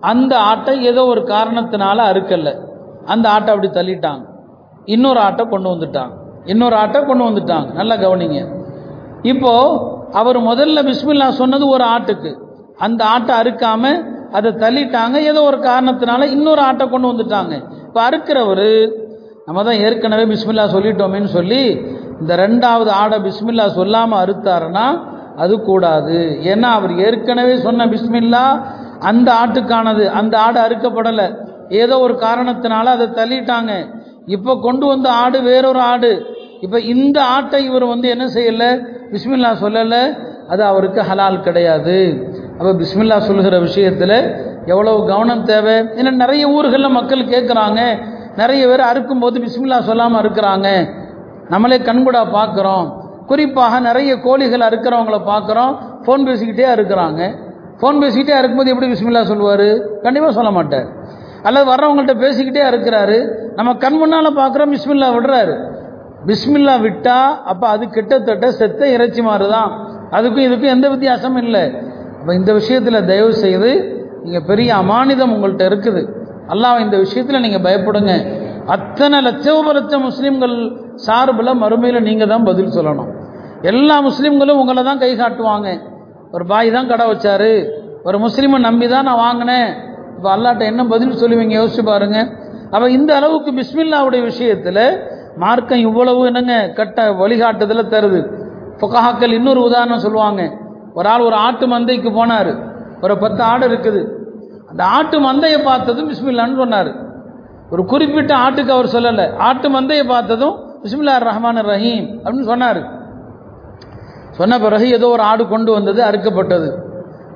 அந்த 0.00 0.38
ஆட்டை 0.38 0.82
ஏதோ 0.82 1.04
ஒரு 1.04 1.20
காரணத்தினால 1.20 1.98
அறுக்கல. 2.10 2.56
அந்த 3.06 3.30
ஆட்டை 3.30 3.54
அப்படி 3.54 3.72
தள்ளிட்டாங்க. 3.72 4.24
இன்னொரு 4.84 5.20
ஆட்டை 5.20 5.48
கொண்டு 5.48 5.70
வந்துட்டாங்க. 5.70 6.10
இன்னொரு 6.44 6.76
ஆட்டை 6.76 7.04
கொண்டு 7.04 7.24
வந்துட்டாங்க. 7.24 7.72
நல்லா 7.72 7.94
கவனிங்க. 7.94 8.58
இப்போ 9.22 9.52
அவர் 10.12 10.40
முதல்ல 10.40 10.78
பிஸ்மில்லா 10.90 11.28
சொன்னது 11.28 11.68
ஒரு 11.68 11.84
ஆட்டுக்கு. 11.84 12.40
அந்த 12.78 13.06
ஆட்டை 13.06 13.40
அறுக்காம 13.40 14.04
அதை 14.36 14.50
தள்ளிட்டாங்க. 14.64 15.16
ஏதோ 15.30 15.40
ஒரு 15.50 15.58
காரணத்தினால 15.68 16.26
இன்னொரு 16.36 16.62
ஆட்டை 16.68 16.84
கொண்டு 16.88 17.10
வந்துட்டாங்க. 17.12 17.54
இப்போ 17.86 18.00
அறுக்கிறவர் 18.08 18.68
நம்ம 19.46 19.62
தான் 19.68 19.80
ஏற்கனவே 19.86 20.24
பிஸ்மில்லா 20.32 20.64
சொல்லிட்டோமேன்னு 20.74 21.30
சொல்லி 21.38 21.62
இந்த 22.20 22.32
ரெண்டாவது 22.44 22.90
ஆடை 23.02 23.18
பிஸ்மில்லா 23.26 23.66
சொல்லாமல் 23.78 24.20
அறுத்தாருன்னா 24.22 24.86
அது 25.42 25.54
கூடாது. 25.68 26.18
ஏன்னா 26.52 26.68
அவர் 26.78 26.92
ஏற்கனவே 27.06 27.54
சொன்ன 27.66 27.86
பிஸ்மில்லா 27.94 28.44
அந்த 29.10 29.28
ஆட்டுக்கானது. 29.42 30.04
அந்த 30.20 30.34
ஆடு 30.46 30.58
அறுக்கப்படலை. 30.66 31.28
ஏதோ 31.82 31.94
ஒரு 32.06 32.14
காரணத்தினால 32.26 32.92
அதை 32.96 33.06
தள்ளிட்டாங்க. 33.20 33.72
இப்போ 34.36 34.52
கொண்டு 34.66 34.84
வந்த 34.86 35.08
ஆடு 35.22 35.38
வேறொரு 35.48 35.80
ஆடு. 35.92 36.12
இப்போ 36.64 36.78
இந்த 36.94 37.18
ஆட்டை 37.36 37.58
இவர் 37.68 37.86
வந்து 37.92 38.08
என்ன 38.14 38.24
செய்யலை? 38.36 38.70
பிஸ்மில்லா 39.12 39.52
சொல்லலை. 39.64 40.02
அது 40.52 40.62
அவருக்கு 40.70 41.00
ஹலால் 41.10 41.44
கிடையாது. 41.46 41.98
அப்போ 42.60 42.72
பிஸ்மில்லா 42.80 43.18
சொல்லுகிற 43.18 43.58
விஷயத்தில் 43.58 44.16
எவ்வளவு 44.64 45.06
கவனம் 45.10 45.42
தேவை? 45.42 45.76
ஏன்னா 45.98 46.10
நிறைய 46.10 46.48
ஊர்களில் 46.48 46.96
மக்கள் 46.96 47.20
கேட்குறாங்க 47.20 47.80
நிறைய 48.36 48.66
பேர் 48.68 48.82
அறுக்கும்போது 48.90 49.36
பிஸ்மில்லா 49.44 49.78
சொல்லாமல் 49.80 50.20
இருக்கிறாங்க 50.24 50.68
நம்மளே 51.48 51.76
கண்கூடா 51.76 52.22
பார்க்குறோம் 52.38 52.86
குறிப்பாக 53.26 53.80
நிறைய 53.80 54.20
கோழிகள் 54.20 54.60
அறுக்கிறவங்கள 54.60 55.18
பார்க்குறோம் 55.32 55.72
ஃபோன் 56.04 56.26
பேசிக்கிட்டே 56.28 56.66
அறுக்கிறாங்க. 56.74 57.20
ஃபோன் 57.80 58.00
பேசிக்கிட்டே 58.02 58.34
அறுக்கும்போது 58.38 58.72
எப்படி 58.72 58.88
பிஸ்மில்லா 58.92 59.22
சொல்லுவார்? 59.22 59.68
கண்டிப்பாக 60.02 60.32
சொல்ல 60.32 60.50
மாட்டார். 60.50 60.88
அல்லது 61.42 61.64
வர்றவங்கள்ட்ட 61.72 62.14
பேசிக்கிட்டே 62.24 62.62
அறுக்கிறாரு. 62.70 63.18
நம்ம 63.54 63.74
கண் 63.74 63.98
முன்னால் 63.98 64.38
பார்க்குறோம் 64.40 64.72
பிஸ்மில்லா 64.74 65.08
விடுறாரு. 65.16 65.54
பிஸ்மில்லா 66.26 66.74
விட்டா 66.86 67.18
அப்போ 67.44 67.66
அது 67.68 67.88
கிட்டத்தட்ட 67.88 68.50
செத்த 68.50 68.88
இறைச்சி 68.88 69.22
மாறுதான். 69.22 69.70
தான் 69.70 70.18
அதுக்கும் 70.18 70.46
இதுக்கும் 70.48 70.74
எந்த 70.76 70.88
வித்தியாசமும் 70.88 71.42
இல்லை. 71.42 71.88
அப்போ 72.20 72.32
இந்த 72.38 72.50
விஷயத்தில் 72.58 73.06
தயவு 73.10 73.32
செய்து 73.44 73.70
நீங்கள் 74.24 74.46
பெரிய 74.48 74.70
அமானிதம் 74.82 75.32
உங்கள்கிட்ட 75.34 75.64
இருக்குது. 75.70 76.02
அல்லாஹ் 76.52 76.80
இந்த 76.84 76.96
விஷயத்தில் 77.04 77.42
நீங்கள் 77.44 77.64
பயப்படுங்க. 77.66 78.14
அத்தனை 78.74 79.18
லட்சம் 79.26 79.70
லட்சம் 79.78 80.04
முஸ்லீம்கள் 80.08 80.56
சார்பில் 81.06 81.52
மறுமையில் 81.62 82.06
நீங்கள் 82.08 82.30
தான் 82.32 82.46
பதில் 82.48 82.74
சொல்லணும். 82.76 83.10
எல்லா 83.70 83.96
முஸ்லீம்களும் 84.08 84.60
உங்களை 84.62 84.82
தான் 84.88 85.00
கை 85.02 85.10
காட்டுவாங்க. 85.22 85.68
ஒரு 86.34 86.44
பாய் 86.52 86.74
தான் 86.76 86.90
கடை 86.92 87.06
வச்சாரு. 87.12 87.52
ஒரு 88.08 88.18
முஸ்லீமை 88.24 88.58
நம்பி 88.68 88.86
தான் 88.94 89.06
நான் 89.08 89.22
வாங்கினேன். 89.26 89.68
இப்போ 90.16 90.28
அல்லாட்ட 90.36 90.62
என்ன 90.72 90.82
பதில் 90.92 91.20
சொல்லுவீங்க? 91.22 91.54
யோசிச்சு 91.60 91.84
பாருங்க. 91.92 92.18
அப்போ 92.72 92.86
இந்த 92.98 93.10
அளவுக்கு 93.18 93.50
பிஸ்மில்லாவுடைய 93.58 94.22
விஷயத்தில் 94.30 94.84
மார்க்கம் 95.42 95.84
இவ்வளவு 95.88 96.20
என்னங்க? 96.30 96.54
கட்ட 96.78 96.98
வழிகாட்டுதல 97.22 97.82
தருது. 97.94 98.20
புகாக்கள் 98.82 99.36
இன்னொரு 99.38 99.60
உதாரணம் 99.68 100.04
சொல்லுவாங்க. 100.06 100.42
ஒரு 100.94 101.08
ஆள் 101.08 101.20
ஒரு 101.20 101.34
ஆட்டு 101.34 101.66
மந்தைக்கு 101.66 102.10
போனார். 102.18 102.52
ஒரு 103.02 103.18
பத்து 103.18 103.42
ஆடு 103.42 103.68
இருக்குது. 103.68 104.08
அந்த 104.70 104.84
ஆட்டு 104.84 105.20
மந்தையை 105.20 105.64
பார்த்ததும் 105.64 106.10
பிஸ்மில்லான்னு 106.10 106.56
சொன்னார். 106.56 106.90
ஒரு 107.70 107.84
குறிப்பிட்ட 107.84 108.34
ஆட்டுக்கு 108.36 108.68
அவர் 108.68 108.86
சொல்லலை. 108.86 109.36
ஆட்டு 109.36 109.80
மந்தையை 109.80 110.06
பார்த்ததும் 110.06 110.56
பிஸ்மில்லா 110.82 111.14
ரஹ்மான் 111.28 111.60
ரஹீம் 111.72 112.06
அப்படின்னு 112.24 112.42
சொன்னார். 112.42 112.80
சொன்ன 114.30 114.58
பிறகு 114.58 114.90
ஏதோ 114.90 115.08
ஒரு 115.08 115.22
ஆடு 115.22 115.48
கொண்டு 115.48 115.72
வந்தது 115.72 116.02
அறுக்கப்பட்டது. 116.04 116.68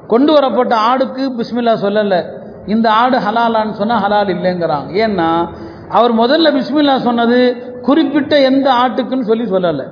கொண்டு 0.06 0.32
வரப்பட்ட 0.32 0.76
ஆடுக்கு 0.76 1.24
பிஸ்மில்லா 1.38 1.74
சொல்லலை. 1.82 2.20
இந்த 2.66 2.92
ஆடு 2.92 3.18
ஹலாலான்னு 3.18 3.70
சொன்னால் 3.70 4.02
ஹலால் 4.02 4.30
இல்லைங்கிறாங்க. 4.30 4.90
ஏன்னா 5.04 5.48
அவர் 5.88 6.14
முதல்ல 6.14 6.48
பிஸ்மில்லா 6.58 6.96
சொன்னது 6.96 7.38
குறிப்பிட்ட 7.82 8.40
எந்த 8.40 8.72
ஆட்டுக்குன்னு 8.72 9.20
சொல்லி 9.20 9.44
சொல்லலை. 9.50 9.84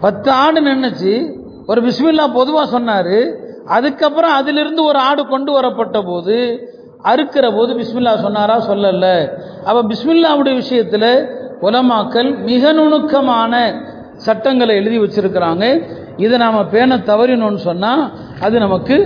பத்து 0.00 0.30
ஆடு 0.30 0.60
நின்றுச்சு 0.60 1.38
ஒரு 1.66 1.80
பிஸ்மில்லா 1.86 2.26
பொதுவாக 2.32 2.66
சொன்னார். 2.66 3.16
அதுக்கப்புறம் 3.76 4.30
அதிலிருந்து 4.30 4.82
ஒரு 4.84 4.98
ஆடு 4.98 5.26
கொண்டு 5.26 5.52
வரப்பட்ட 5.52 6.02
போது 6.02 6.36
அறுக்கிற 7.10 7.46
போது 7.56 7.74
பிஸ்மில்லா 7.80 8.14
சொன்னாரா 8.26 8.56
சொல்லல. 8.70 9.06
அப்போ 9.68 9.80
பிஸ்மில்லாவுடைய 9.92 10.54
விஷயத்தில் 10.54 11.10
உலமாக்கல் 11.62 12.30
மிக 12.44 12.72
நுணுக்கமான 12.72 13.54
சட்டங்களை 14.16 14.76
எழுதி 14.76 14.98
வச்சிருக்கிறாங்க. 14.98 15.64
இதை 16.16 16.38
நாம் 16.38 16.70
பேண 16.70 16.96
தவறினோன்னு 16.96 17.60
சொன்னால் 17.68 18.02
அது 18.40 18.58
நமக்கு 18.58 18.96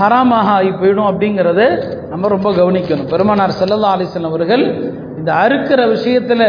ஹராமாக 0.00 0.50
ஆகி 0.56 0.70
போயிடும் 0.70 1.08
அப்படிங்கிறத 1.10 1.62
நம்ம 2.10 2.28
ரொம்ப 2.28 2.50
கவனிக்கணும். 2.50 3.08
பெருமானார் 3.12 3.58
செல்லல்லா 3.60 3.94
அலிசன் 3.96 4.28
அவர்கள் 4.30 4.64
இந்த 5.18 5.32
அறுக்கிற 5.44 5.88
விஷயத்தில் 5.88 6.46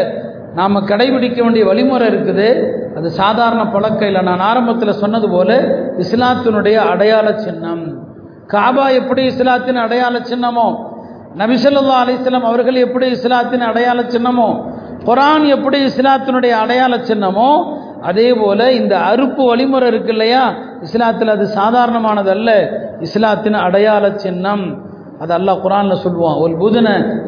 நாம் 0.55 0.87
கடைபிடிக்க 0.87 1.41
வேண்டிய 1.41 1.65
வழிமுறை 1.65 2.07
இருக்குது. 2.07 2.71
அது 2.95 3.09
சாதாரண 3.09 3.67
பழக்கம் 3.67 4.07
இல்லை. 4.07 4.21
நான் 4.21 4.39
ஆரம்பத்தில் 4.39 4.91
சொன்னது 4.91 5.29
போல 5.29 5.57
இஸ்லாத்தினுடைய 5.97 6.75
அடையாள 6.75 7.39
சின்னம். 7.39 7.99
காபா 8.47 8.93
எப்படி 8.93 9.25
இஸ்லாத்தின் 9.25 9.75
அடையாள 9.75 10.19
சின்னமோ? 10.19 10.89
நபிசல்லா 11.37 11.93
அலிஸ்லாம் 12.05 12.41
அவர்கள் 12.41 12.75
எப்படி 12.75 13.09
இஸ்லாத்தின் 13.09 13.61
அடையாள 13.61 14.01
சின்னமோ? 14.01 14.71
குரான் 15.05 15.47
எப்படி 15.47 15.85
இஸ்லாத்தினுடைய 15.85 16.49
அடையாள 16.49 16.97
சின்னமோ? 16.97 17.79
அதே 18.01 18.33
போல 18.33 18.71
இந்த 18.71 18.97
அறுப்பு 18.97 19.45
வழிமுறை 19.45 19.87
இருக்கு 19.87 20.11
இல்லையா? 20.11 20.53
இஸ்லாத்தில் 20.81 21.27
அது 21.27 21.47
சாதாரணமானதல்ல. 21.55 22.67
இஸ்லாத்தின் 22.99 23.53
அடையாள 23.53 24.11
சின்னம். 24.15 24.89
அது 25.23 25.31
அல்லாஹ் 25.37 25.59
குரானில் 25.65 26.01
சொல்லுவான் 26.05 26.37
ஒரு 26.43 26.53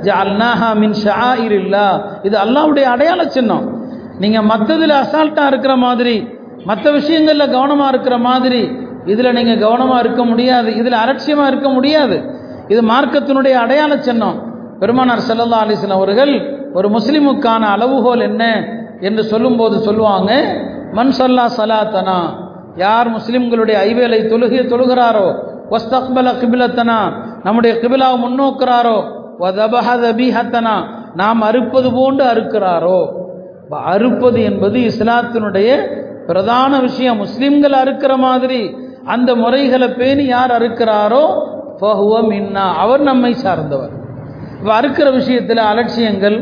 ஜ 0.05 0.09
அநாஹா 0.23 0.69
மின் 0.81 0.95
ஷா 1.03 1.17
இல்லா 1.59 1.87
இது 2.27 2.35
அல்லாவுடைய 2.43 2.85
அடையாள 2.93 3.21
சின்னம். 3.35 3.65
நீங்கள் 4.21 4.47
மற்றதில் 4.51 4.95
அசால்ட்டாக 5.01 5.51
இருக்கிற 5.51 5.73
மாதிரி 5.85 6.15
மற்ற 6.69 6.85
விஷயங்களில் 6.97 7.51
கவனமாக 7.55 7.91
இருக்கிற 7.93 8.15
மாதிரி 8.27 8.61
இதில் 9.11 9.35
நீங்கள் 9.37 9.61
கவனமாக 9.65 10.01
இருக்க 10.03 10.21
முடியாது 10.31 10.69
இதில் 10.79 10.97
அலட்சியமாக 11.03 11.49
இருக்க 11.51 11.69
முடியாது. 11.77 12.17
இது 12.73 12.81
மார்க்கத்தினுடைய 12.91 13.55
அடையாள 13.63 13.91
சின்னம். 14.07 14.37
பெருமானார் 14.81 15.27
செல்லல்லா 15.29 15.59
அலிஸ்லாம் 15.63 15.99
அவர்கள் 15.99 16.33
ஒரு 16.77 16.87
முஸ்லிமுக்கான 16.95 17.63
அளவுகோல் 17.75 18.25
என்ன? 18.29 18.43
என்று 19.07 19.23
சொல்லும்போது 19.31 19.75
சொல்லுவாங்க 19.87 20.31
மண் 20.97 21.13
சொல்லா 21.19 21.45
சலாத்தனா 21.57 22.19
யார் 22.83 23.07
முஸ்லிம்களுடைய 23.17 23.77
ஐவேலை 23.89 24.19
தொழுகிய 24.31 24.61
தொழுகிறாரோ 24.71 25.27
வஸ்தக்பல 25.73 26.31
கிபிலத்தனா? 26.41 26.99
நம்முடைய 27.43 27.75
கிபிலாவை 27.81 28.17
முன்னோக்குறாரோ? 28.19 28.97
வதபஹதபிஹத்தனா 29.39 30.75
நாம் 31.15 31.41
அறுப்பது 31.41 31.93
போன்று 31.93 32.25
அறுக்கிறாரோ? 32.25 33.07
அறுப்பது 33.87 34.43
என்பது 34.43 34.79
இஸ்லாத்தினுடைய 34.79 35.69
பிரதான 36.27 36.79
விஷயம். 36.79 37.17
முஸ்லிம்கள் 37.17 37.71
அறுக்கிற 37.71 38.17
மாதிரி 38.17 38.75
அந்த 39.05 39.35
முறைகளை 39.35 39.87
பேணி 39.87 40.25
யார் 40.25 40.51
அறுக்கிறாரோ? 40.51 41.51
மின்னா. 41.81 42.65
அவர் 42.77 43.01
நம்மை 43.01 43.33
சார்ந்தவர். 43.33 43.89
இப்போ 44.59 44.81
அறுக்கிற 44.81 45.11
விஷயத்தில் 45.11 45.57
அலட்சியங்கள் 45.57 46.37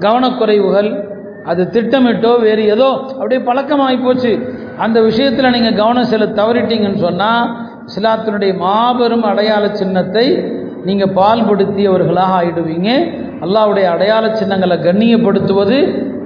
கவனக்குறைவுகள் 0.00 1.04
அது 1.44 1.68
திட்டமிட்டோ 1.72 2.40
வேறு 2.40 2.64
ஏதோ 2.66 2.88
அப்படியே 3.08 3.40
பழக்கமாகி 3.40 4.04
போச்சு. 4.04 4.32
அந்த 4.78 5.00
விஷயத்தில் 5.00 5.50
நீங்கள் 5.50 5.74
கவனம் 5.74 6.04
செலுத்த 6.04 6.42
தவறிட்டீங்கன்னு 6.42 6.96
சொன்னால் 6.96 7.56
இஸ்லாத்தினுடைய 7.88 8.52
மாபெரும் 8.64 9.24
அடையாள 9.30 9.64
சின்னத்தை 9.80 10.26
நீங்கள் 10.88 11.14
பால்படுத்தியவர்களாக 11.18 12.32
ஆயிடுவீங்க. 12.40 12.90
அல்லாவுடைய 13.44 13.86
அடையாள 13.94 14.24
சின்னங்களை 14.40 14.76
கண்ணியப்படுத்துவது 14.86 15.78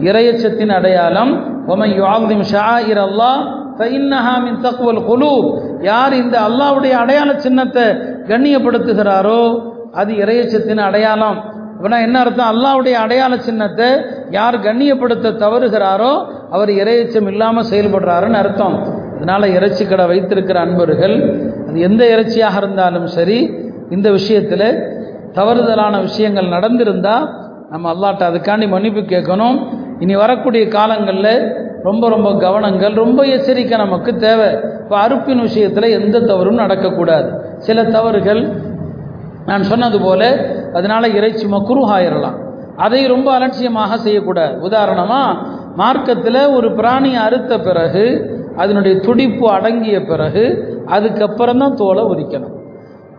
இறையச்சத்தின் 0.08 0.72
அடையாளம். 0.78 1.32
ஒமை 1.72 1.88
யுஆதிம் 2.00 2.44
ஷாயிர் 2.52 3.02
அல்லாஹ் 3.06 3.40
ஃபைன்னஹா 3.78 4.34
மின் 4.46 4.60
தக்வல் 4.66 5.02
குலூப். 5.08 5.48
யார் 5.90 6.14
இந்த 6.22 6.36
அல்லாவுடைய 6.48 6.94
அடையாள 7.02 7.30
சின்னத்தை 7.46 7.86
கண்ணியப்படுத்துகிறாரோ 8.30 9.42
அது 10.00 10.12
இறையச்சத்தின் 10.22 10.82
அடையாளம். 10.88 11.38
அப்படின்னா 11.74 12.00
என்ன 12.06 12.16
அர்த்தம்? 12.24 12.50
அல்லாவுடைய 12.54 12.94
அடையாள 13.04 13.32
சின்னத்தை 13.48 13.88
யார் 14.38 14.56
கண்ணியப்படுத்த 14.66 15.36
தவறுகிறாரோ 15.44 16.12
அவர் 16.56 16.70
இறையச்சம் 16.80 17.28
இல்லாமல் 17.32 17.70
செயல்படுறாருன்னு 17.70 18.40
அர்த்தம். 18.42 18.76
அதனால் 19.20 19.54
இறைச்சி 19.56 19.84
கடை 19.86 20.04
வைத்திருக்கிற 20.10 20.58
அன்பர்கள் 20.66 21.16
அது 21.68 21.78
எந்த 21.88 22.02
இறைச்சியாக 22.14 22.60
இருந்தாலும் 22.60 23.08
சரி 23.16 23.38
இந்த 23.94 24.08
விஷயத்தில் 24.10 24.68
தவறுதலான 25.38 25.94
விஷயங்கள் 26.06 26.54
நடந்திருந்தால் 26.54 27.26
நம்ம 27.72 27.88
அல்லாட்ட 27.92 28.22
அதுக்காண்டி 28.30 28.66
மன்னிப்பு 28.74 29.02
கேட்கணும். 29.12 29.58
இனி 30.04 30.14
வரக்கூடிய 30.22 30.64
காலங்களில் 30.68 31.34
ரொம்ப 31.88 32.04
ரொம்ப 32.08 32.30
கவனங்கள் 32.44 32.94
ரொம்ப 33.02 33.20
எச்சரிக்கை 33.34 33.76
நமக்கு 33.78 34.10
தேவை. 34.26 34.48
இப்போ 34.82 34.96
அறுப்பின் 35.04 35.44
விஷயத்தில் 35.48 35.94
எந்த 35.98 36.22
தவறும் 36.30 36.60
நடக்கக்கூடாது. 36.62 37.28
சில 37.66 37.84
தவறுகள் 37.96 38.42
நான் 39.50 39.68
சொன்னது 39.70 40.00
போல 40.00 40.22
அதனால 40.78 41.04
இறைச்சி 41.18 41.46
மக்குருஹாயிரலாம் 41.56 42.38
அதை 42.86 43.00
ரொம்ப 43.14 43.28
அலட்சியமாக 43.36 43.96
செய்யக்கூடாது. 44.06 44.54
உதாரணமாக 44.66 45.38
மார்க்கத்தில் 45.76 46.42
ஒரு 46.56 46.68
பிராணியை 46.80 47.20
அறுத்த 47.28 47.52
பிறகு 47.68 48.04
அதனுடைய 48.56 49.00
துடிப்பு 49.00 49.50
அடங்கிய 49.50 50.04
பிறகு 50.04 50.44
அதுக்கப்புறம் 50.86 51.58
தான் 51.58 51.74
தோலை 51.74 52.02
உரிக்கணும். 52.02 52.56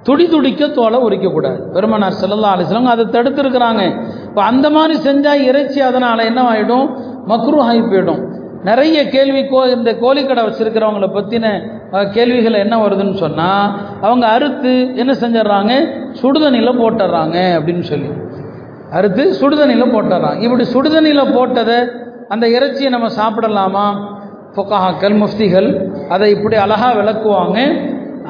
துடி 0.07 0.25
துடிக்க 0.27 0.67
தோலை 0.67 0.99
உரிக்கக்கூடாது. 1.07 1.59
பெருமனார் 1.73 2.19
செல்லல்லா 2.21 2.51
அலிஸ்லாம் 2.55 2.93
அதை 2.93 3.05
தடுத்துருக்குறாங்க. 3.15 3.81
இப்போ 4.27 4.41
அந்த 4.43 4.69
மாதிரி 4.69 4.95
செஞ்சால் 5.07 5.43
இறைச்சி 5.49 5.79
அதனால் 5.79 6.27
என்னவாயிடும் 6.29 6.87
மக்ரூ 7.31 7.57
ஆகி 7.67 7.81
போயிடும். 7.81 8.21
நிறைய 8.69 9.09
கேள்வி 9.09 9.47
கோ 9.47 9.59
இந்த 9.75 9.91
கோழிக்கடை 10.01 10.41
வச்சுருக்கிறவங்கள 10.47 11.07
பற்றின 11.17 11.45
கேள்விகள் 12.15 12.63
என்ன 12.63 12.75
வருதுன்னு 12.83 13.13
சொன்னால் 13.13 13.71
அவங்க 14.01 14.27
அறுத்து 14.27 14.73
என்ன 14.95 15.13
செஞ்சிடறாங்க? 15.13 15.73
சுடுதண்ணியில் 16.21 16.79
போட்டுடுறாங்க 16.81 17.37
அப்படின்னு 17.57 17.79
சொல்லி. 17.79 18.11
அறுத்து 18.91 19.23
சுடுதண்ணியில் 19.41 19.93
போட்டுடுறாங்க. 19.93 20.39
இப்படி 20.41 20.63
சுடுதண்ணியில் 20.63 21.33
போட்டதை 21.37 21.79
அந்த 22.29 22.47
இறைச்சியை 22.47 22.91
நம்ம 22.91 23.07
சாப்பிடலாமா? 23.19 23.85
ஃபொக்காக்கள் 24.55 25.15
முஃப்திகள் 25.21 25.69
அதை 26.13 26.27
இப்படி 26.35 26.55
அழகாக 26.65 26.93
விளக்குவாங்க. 26.99 27.57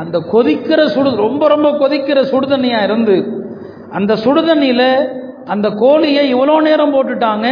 அந்த 0.02 0.18
கொதிக்கிற 0.34 0.82
சுடு 0.96 1.10
ரொம்ப 1.26 1.48
ரொம்ப 1.54 1.70
கொதிக்கிற 1.82 2.20
சுடுதண்ணியாக 2.32 2.88
இருந்து 2.88 3.16
அந்த 3.98 4.12
சுடுதண்ணியில் 4.26 4.90
அந்த 5.54 5.68
கோழியை 5.84 6.24
இவ்வளோ 6.34 6.56
நேரம் 6.68 6.94
போட்டுட்டாங்க 6.96 7.48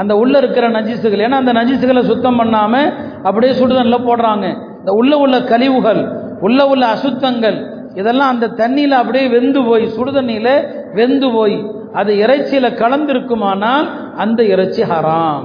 அந்த 0.00 0.12
உள்ளே 0.22 0.38
இருக்கிற 0.42 0.66
நஜிசுகள். 0.68 1.22
ஏன்னா 1.26 1.38
அந்த 1.42 1.52
நஜிசுகளை 1.58 2.02
சுத்தம் 2.10 2.38
பண்ணாமல் 2.40 2.88
அப்படியே 3.28 3.52
சுடுதண்ணில் 3.60 4.06
போடுறாங்க. 4.08 4.46
இந்த 4.80 4.92
உள்ள 5.00 5.12
உள்ள 5.24 5.36
கழிவுகள் 5.52 6.02
உள்ள 6.46 6.60
உள்ள 6.72 6.84
அசுத்தங்கள் 6.86 7.58
இதெல்லாம் 8.00 8.32
அந்த 8.34 8.46
தண்ணியில் 8.60 8.96
அப்படியே 9.00 9.26
வெந்து 9.34 9.60
போய் 9.68 9.84
சுடுதண்ணியில் 9.96 10.54
வெந்து 10.98 11.28
போய் 11.36 11.56
அது 12.00 12.12
இறைச்சியில் 12.24 12.76
கலந்திருக்குமானால் 12.80 13.86
அந்த 14.24 14.40
இறைச்சி 14.54 14.82
ஹராம். 14.92 15.44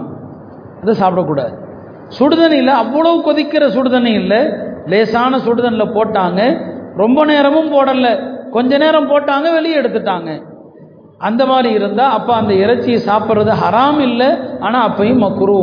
அதை 0.81 0.93
சாப்பிடக்கூடாது. 1.01 1.53
சுடுதண்ணியில் 2.17 2.73
அவ்வளவு 2.81 3.17
கொதிக்கிற 3.27 3.65
சுடுதண்ணி 3.75 4.13
இல்லை. 4.21 4.41
லேசான 4.91 5.39
சுடுதண்ணில் 5.47 5.93
போட்டாங்க. 5.97 6.41
ரொம்ப 7.01 7.19
நேரமும் 7.31 7.73
போடலை. 7.73 8.13
கொஞ்ச 8.55 8.77
நேரம் 8.83 9.09
போட்டாங்க 9.11 9.47
வெளியே 9.57 9.75
எடுத்துட்டாங்க. 9.81 10.29
அந்த 11.27 11.43
மாதிரி 11.51 11.69
இருந்தால் 11.79 12.13
அப்போ 12.17 12.31
அந்த 12.41 12.53
இறைச்சியை 12.63 12.99
சாப்பிட்றது 13.09 13.53
ஹராம் 13.63 13.99
இல்லை 14.07 14.29
ஆனால் 14.65 14.85
அப்பையும் 14.87 15.23
மக்குரு 15.25 15.59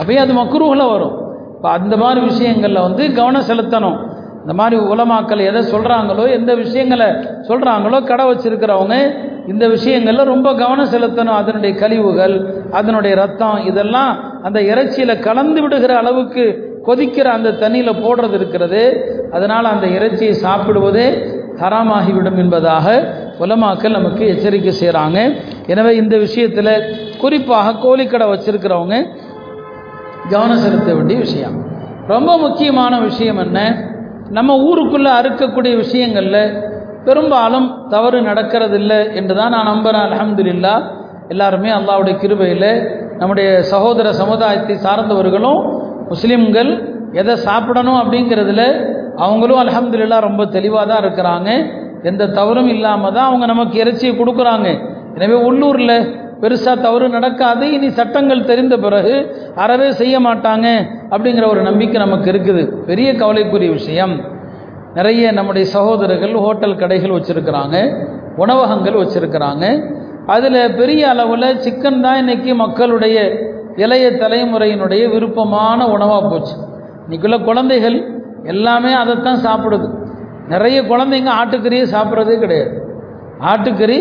அப்பயும் 0.00 0.22
அது 0.24 0.34
மக்குருவில் 0.40 0.90
வரும். 0.94 1.16
இப்போ 1.54 1.68
அந்த 1.78 1.94
மாதிரி 2.02 2.20
விஷயங்களில் 2.30 2.84
வந்து 2.86 3.02
கவனம் 3.18 3.48
செலுத்தணும். 3.50 3.98
இந்த 4.42 4.52
மாதிரி 4.60 4.76
உலமாக்கள் 4.92 5.42
எதை 5.48 5.60
சொல்கிறாங்களோ 5.72 6.24
எந்த 6.38 6.54
விஷயங்களை 6.54 7.08
சொல்கிறாங்களோ 7.48 7.98
கடை 8.10 8.24
வச்சிருக்கிறவங்க 8.30 8.96
இந்த 9.52 9.64
விஷயங்களில் 9.68 10.30
ரொம்ப 10.32 10.48
கவனம் 10.54 10.92
செலுத்தணும். 10.94 11.38
அதனுடைய 11.42 11.72
கழிவுகள் 11.82 12.34
அதனுடைய 12.78 13.14
ரத்தம் 13.22 13.64
இதெல்லாம் 13.70 14.10
அந்த 14.46 14.58
இறைச்சியில் 14.72 15.22
கலந்து 15.26 15.60
விடுகிற 15.62 15.92
அளவுக்கு 16.02 16.44
கொதிக்கிற 16.86 17.26
அந்த 17.36 17.54
தண்ணியில் 17.62 18.00
போடுறது 18.04 18.36
இருக்கிறது. 18.38 18.82
அதனால் 19.32 19.72
அந்த 19.74 19.86
இறைச்சியை 19.96 20.34
சாப்பிடுவதே 20.44 21.06
ஹராமாகிவிடும் 21.62 22.38
என்பதாக 22.42 22.86
உலமாக்கள் 23.44 23.96
நமக்கு 23.98 24.22
எச்சரிக்கை 24.32 24.72
செய்கிறாங்க 24.80 25.18
எனவே 25.72 25.90
இந்த 26.02 26.14
விஷயத்தில் 26.16 26.72
குறிப்பாக 27.22 27.76
கோழிக்கடை 27.84 28.28
வச்சிருக்கிறவங்க 28.32 28.96
கவனம் 30.32 30.62
செலுத்த 30.64 30.90
வேண்டிய 30.94 31.18
விஷயம். 31.26 31.56
ரொம்ப 32.06 32.30
முக்கியமான 32.38 32.94
விஷயம் 33.00 33.40
என்ன? 33.46 33.60
நம்ம 34.36 34.50
ஊருக்குள்ளே 34.66 35.10
அறுக்கக்கூடிய 35.20 35.72
விஷயங்களில் 35.82 36.42
பெரும்பாலும் 37.06 37.66
தவறு 37.92 38.18
நடக்கிறதில்லை 38.28 38.98
என்று 39.18 39.34
தான் 39.38 39.54
நான் 39.54 39.70
நம்புகிறேன் 39.72 40.04
அலமதுல்லா 40.06 40.74
எல்லாருமே 41.32 41.70
அல்லாவுடைய 41.78 42.14
கிருபையில் 42.22 42.70
நம்முடைய 43.20 43.48
சகோதர 43.72 44.12
சமுதாயத்தை 44.20 44.76
சார்ந்தவர்களும் 44.86 45.60
முஸ்லீம்கள் 46.12 46.70
எதை 47.20 47.34
சாப்பிடணும் 47.46 48.00
அப்படிங்கிறதுல 48.02 48.62
அவங்களும் 49.24 49.60
அலமதுல்லா 49.62 50.18
ரொம்ப 50.28 50.42
தெளிவாக 50.56 50.84
தான் 50.90 51.02
இருக்கிறாங்க. 51.04 51.48
எந்த 52.10 52.28
தவறும் 52.38 52.70
இல்லாமல் 52.74 53.14
தான் 53.16 53.28
அவங்க 53.30 53.46
நமக்கு 53.52 53.76
இறைச்சியை 53.82 54.12
கொடுக்குறாங்க. 54.16 54.68
எனவே 55.16 55.36
உள்ளூரில் 55.48 55.96
பெருசாக 56.40 56.80
தவறு 56.80 57.08
நடக்காது. 57.08 57.72
இனி 57.72 57.90
சட்டங்கள் 57.90 58.44
தெரிந்த 58.44 58.76
பிறகு 58.78 59.14
அறவே 59.54 59.92
செய்ய 59.92 60.20
மாட்டாங்க 60.20 60.66
அப்படிங்கிற 61.10 61.46
ஒரு 61.48 61.62
நம்பிக்கை 61.62 62.00
நமக்கு 62.00 62.32
இருக்குது. 62.32 62.62
பெரிய 62.86 63.14
கவலைக்குரிய 63.14 63.70
விஷயம். 63.70 64.14
நிறைய 64.94 65.32
நம்முடைய 65.32 65.68
சகோதரர்கள் 65.68 66.34
ஹோட்டல் 66.34 66.76
கடைகள் 66.76 67.16
வச்சுருக்கிறாங்க 67.16 67.76
உணவகங்கள் 68.36 68.94
வச்சுருக்கிறாங்க. 68.94 69.64
அதில் 70.26 70.74
பெரிய 70.74 71.08
அளவில் 71.08 71.58
சிக்கன் 71.64 72.00
தான் 72.00 72.18
இன்றைக்கி 72.22 72.54
மக்களுடைய 72.54 73.16
இளைய 73.76 74.10
தலைமுறையினுடைய 74.10 75.02
விருப்பமான 75.10 75.88
உணவாக 75.88 76.28
போச்சு. 76.28 76.54
இன்றைக்குள்ள 77.04 77.44
குழந்தைகள் 77.44 77.96
எல்லாமே 78.44 78.92
அதைத்தான் 78.92 79.44
சாப்பிடுது. 79.46 79.88
நிறைய 80.48 80.82
குழந்தைங்க 80.82 81.30
ஆட்டுக்கறியை 81.40 81.86
சாப்பிட்றதே 81.94 82.38
கிடையாது. 82.38 82.72
ஆட்டுக்கறி 83.40 83.98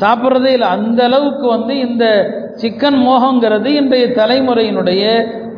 சாப்பிட்றதே 0.00 0.50
இல்லை. 0.56 0.68
அந்த 0.76 1.00
அளவுக்கு 1.08 1.46
வந்து 1.46 1.74
இந்த 1.86 2.04
சிக்கன் 2.62 2.98
மோகங்கிறது 3.08 3.70
இன்றைய 3.80 4.06
தலைமுறையினுடைய 4.20 5.02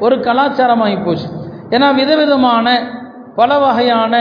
ஒரு 0.01 0.17
கலாச்சாரமாகி 0.27 0.99
போச்சு. 1.05 1.29
ஏன்னா 1.71 1.89
விதவிதமான 1.95 2.67
பல 3.37 3.59
வகையான 3.59 4.15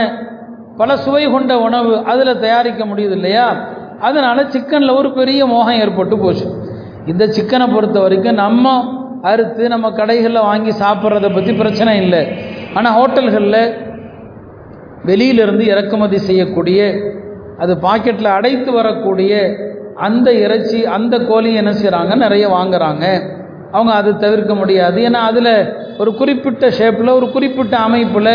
பல 0.80 0.96
சுவை 0.96 1.24
கொண்ட 1.30 1.52
உணவு 1.58 1.92
அதில் 2.12 2.40
தயாரிக்க 2.44 2.82
முடியுது 2.84 3.14
இல்லையா? 3.18 3.46
அதனால் 4.00 4.50
சிக்கனில் 4.54 4.98
ஒரு 5.00 5.08
பெரிய 5.12 5.40
மோகம் 5.46 5.80
ஏற்பட்டு 5.82 6.16
போச்சு. 6.18 6.46
இந்த 7.06 7.24
சிக்கனை 7.36 7.66
பொறுத்த 7.74 7.98
வரைக்கும் 8.00 8.40
நம்ம 8.44 8.72
அறுத்து 9.30 9.64
நம்ம 9.68 9.90
கடைகளில் 9.90 10.46
வாங்கி 10.48 10.72
சாப்பிட்றத 10.82 11.28
பற்றி 11.34 11.52
பிரச்சனை 11.52 11.92
இல்லை. 12.04 12.22
ஆனால் 12.74 12.96
ஹோட்டல்களில் 12.98 13.62
வெளியிலிருந்து 15.04 15.64
இறக்குமதி 15.66 16.18
செய்யக்கூடிய 16.28 16.80
அது 17.58 17.72
பாக்கெட்டில் 17.86 18.36
அடைத்து 18.36 18.72
வரக்கூடிய 18.72 19.32
அந்த 19.98 20.28
இறைச்சி 20.32 20.86
அந்த 20.86 21.18
கோழி 21.18 21.54
என்ன 21.54 21.72
செய்கிறாங்க 21.72 22.14
நிறைய 22.16 22.44
வாங்குறாங்க. 22.48 23.04
அவங்க 23.72 23.92
அது 23.94 24.18
தவிர்க்க 24.18 24.54
முடியாது. 24.54 24.98
ஏன்னா 25.00 25.20
அதில் 25.30 25.54
ஒரு 25.98 26.14
குறிப்பிட்ட 26.14 26.68
ஷேப்பில் 26.68 27.16
ஒரு 27.18 27.30
குறிப்பிட்ட 27.30 27.78
அமைப்பில் 27.78 28.34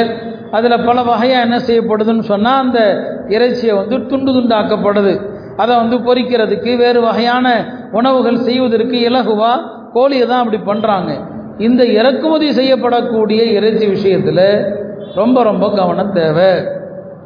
அதில் 0.51 0.83
பல 0.85 1.03
வகையாக 1.03 1.45
என்ன 1.45 1.57
செய்யப்படுதுன்னு 1.59 2.19
சொன்னால் 2.19 2.61
அந்த 2.63 2.79
இறைச்சியை 3.27 3.75
வந்து 3.75 4.05
துண்டு 4.07 4.31
துண்டாக்கப்படுது. 4.31 5.13
அதை 5.57 5.73
வந்து 5.75 5.97
பொறிக்கிறதுக்கு 5.97 6.77
வேறு 6.77 7.01
வகையான 7.01 7.47
உணவுகள் 7.91 8.37
செய்வதற்கு 8.37 8.97
இலகுவா 9.09 9.51
கோழியை 9.93 10.27
தான் 10.27 10.41
அப்படி 10.43 10.59
பண்ணுறாங்க 10.71 11.11
இந்த 11.57 11.83
இறக்குமதி 11.83 12.49
செய்யப்படக்கூடிய 12.49 13.41
இறைச்சி 13.57 13.87
விஷயத்தில் 13.87 14.45
ரொம்ப 15.15 15.43
ரொம்ப 15.43 15.65
கவனம் 15.75 16.11
தேவை. 16.11 16.51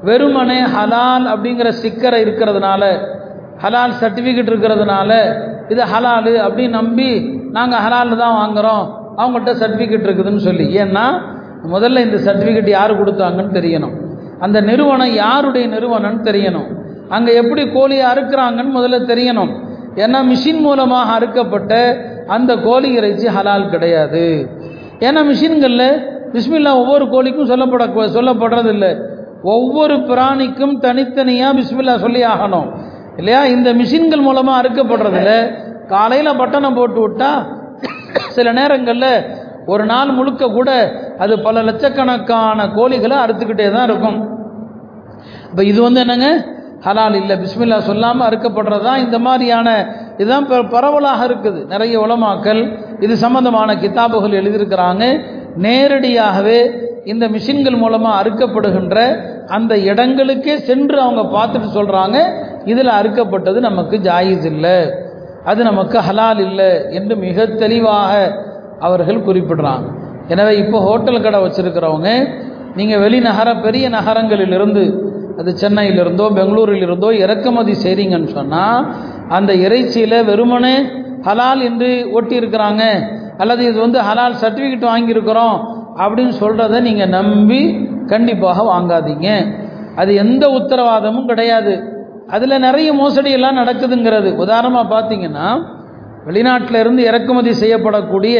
வெறுமனே 0.03 0.61
ஹலால் 0.75 1.25
அப்படிங்கிற 1.33 1.69
சிக்கரை 1.69 2.19
இருக்கிறதுனால 2.25 2.83
ஹலால் 3.63 3.93
சர்டிஃபிகேட் 4.01 4.49
இருக்கிறதுனால 4.51 5.11
இது 5.73 5.83
ஹலாலு 5.93 6.31
அப்படின்னு 6.45 6.77
நம்பி 6.79 7.09
நாங்கள் 7.57 7.83
ஹலால் 7.85 8.21
தான் 8.23 8.37
வாங்குகிறோம் 8.39 8.85
அவங்கள்ட்ட 9.21 9.51
சர்டிஃபிகேட் 9.61 10.07
இருக்குதுன்னு 10.07 10.43
சொல்லி. 10.47 10.65
ஏன்னா 10.83 11.05
முதல்ல 11.73 12.01
இந்த 12.07 12.17
சர்டிஃபிகேட் 12.27 12.69
யார் 12.77 12.99
கொடுத்தாங்கன்னு 13.01 13.53
தெரியணும். 13.59 13.93
அந்த 14.45 14.57
நிறுவனம் 14.69 15.13
யாருடைய 15.23 15.65
நிறுவனம்னு 15.75 16.21
தெரியணும். 16.29 16.69
அங்கே 17.15 17.31
எப்படி 17.41 17.63
கோழியை 17.75 18.05
அறுக்கிறாங்கன்னு 18.11 18.75
முதல்ல 18.79 18.99
தெரியணும். 19.11 19.51
ஏன்னா 20.03 20.19
மிஷின் 20.31 20.61
மூலமாக 20.65 21.13
அறுக்கப்பட்ட 21.15 21.73
அந்த 22.35 22.51
கோழி 22.67 22.89
இறைச்சி 22.99 23.27
ஹலால் 23.37 23.71
கிடையாது. 23.73 24.25
ஏன்னா 25.07 25.21
மிஷின்களில் 25.31 25.89
பிஸ்மில்லா 26.33 26.71
ஒவ்வொரு 26.81 27.05
கோழிக்கும் 27.13 27.51
சொல்லப்பட 27.53 28.07
சொல்லப்படுறதில்லை. 28.17 28.91
ஒவ்வொரு 29.53 29.95
பிராணிக்கும் 30.09 30.75
தனித்தனியாக 30.85 31.55
பிஸ்மில்லா 31.59 31.95
சொல்லி 32.05 32.21
ஆகணும். 32.33 32.67
இல்லையா? 33.19 33.41
இந்த 33.55 33.69
மிஷின்கள் 33.79 34.25
மூலமாக 34.27 34.59
அறுக்கப்படுறதில்ல 34.61 35.31
காலையில் 35.93 36.37
பட்டணம் 36.41 36.77
போட்டு 36.79 36.99
விட்டா 37.05 37.31
சில 38.35 38.47
நேரங்களில் 38.59 39.11
ஒரு 39.73 39.83
நாள் 39.91 40.15
முழுக்க 40.17 40.49
கூட 40.57 40.69
அது 41.23 41.33
பல 41.45 41.61
லட்சக்கணக்கான 41.67 42.65
கோழிகளை 42.77 43.17
அறுத்துக்கிட்டே 43.23 43.67
தான் 43.75 43.87
இருக்கும். 43.89 44.17
இப்போ 45.49 45.63
இது 45.71 45.79
வந்து 45.85 45.99
என்னங்க? 46.03 46.29
ஹலால் 46.85 47.17
இல்லை 47.19 47.35
பிஸ்மில்லா 47.41 47.77
சொல்லாமல் 47.89 48.27
அறுக்கப்படுறது? 48.27 48.83
தான் 48.87 49.03
இந்த 49.05 49.17
மாதிரியான 49.27 49.67
இதுதான் 50.21 50.47
பரவலாக 50.73 51.27
இருக்குது. 51.29 51.59
நிறைய 51.73 51.95
உலமாக்கல் 52.05 52.61
இது 53.05 53.13
சம்பந்தமான 53.25 53.75
கிதாபுகள் 53.83 54.39
எழுதியிருக்கிறாங்க. 54.41 55.03
நேரடியாகவே 55.65 56.59
இந்த 57.11 57.25
மிஷின்கள் 57.35 57.77
மூலமாக 57.83 58.19
அறுக்கப்படுகின்ற 58.21 58.97
அந்த 59.55 59.73
இடங்களுக்கே 59.91 60.55
சென்று 60.69 60.97
அவங்க 61.05 61.23
பார்த்துட்டு 61.35 61.69
சொல்கிறாங்க 61.77 62.17
இதில் 62.71 62.91
அறுக்கப்பட்டது 62.99 63.59
நமக்கு 63.69 63.95
ஜாயிஸ் 64.07 64.45
இல்லை. 64.53 64.77
அது 65.51 65.61
நமக்கு 65.63 65.97
ஹலால் 66.07 66.41
இல்லை 66.47 66.71
என்று 66.97 67.15
மிக 67.25 67.45
தெளிவாக 67.63 68.11
அவர்கள் 68.79 69.25
குறிப்பிடுறாங்க. 69.27 69.87
எனவே 70.27 70.53
இப்போ 70.63 70.77
ஹோட்டல் 70.87 71.23
கடை 71.25 71.39
வச்சுருக்கிறவங்க 71.43 72.09
நீங்கள் 72.79 73.01
வெளிநகர 73.03 73.49
பெரிய 73.65 73.85
நகரங்களிலிருந்து 73.97 74.83
அது 75.39 75.51
சென்னையிலிருந்தோ 75.63 76.25
பெங்களூரிலிருந்தோ 76.37 77.09
இறக்குமதி 77.23 77.73
செய்கிறீங்கன்னு 77.83 78.31
சொன்னால் 78.39 78.85
அந்த 79.37 79.51
இறைச்சியில் 79.65 80.17
வெறுமனே 80.29 80.75
ஹலால் 81.27 81.61
என்று 81.69 81.89
ஒட்டி 82.11 82.35
இருக்கிறாங்க 82.41 82.83
அல்லது 83.37 83.65
இது 83.65 83.79
வந்து 83.79 83.99
ஹலால் 83.99 84.39
சர்டிஃபிகேட் 84.41 84.89
வாங்கியிருக்கிறோம் 84.91 85.57
அப்படின்னு 85.97 86.33
சொல்கிறத 86.39 86.81
நீங்கள் 86.81 87.09
நம்பி 87.09 87.89
கண்டிப்பாக 88.07 88.63
வாங்காதீங்க. 88.73 89.55
அது 89.95 90.15
எந்த 90.15 90.47
உத்தரவாதமும் 90.49 91.25
கிடையாது. 91.25 91.83
அதில் 92.27 92.59
நிறைய 92.59 92.93
மோசடியெல்லாம் 92.93 93.59
நடக்குதுங்கிறது. 93.61 94.35
உதாரணமாக 94.35 94.87
பார்த்தீங்கன்னா 94.95 95.47
வெளிநாட்டில் 96.27 96.79
இருந்து 96.79 97.03
இறக்குமதி 97.03 97.49
செய்யப்படக்கூடிய 97.49 98.37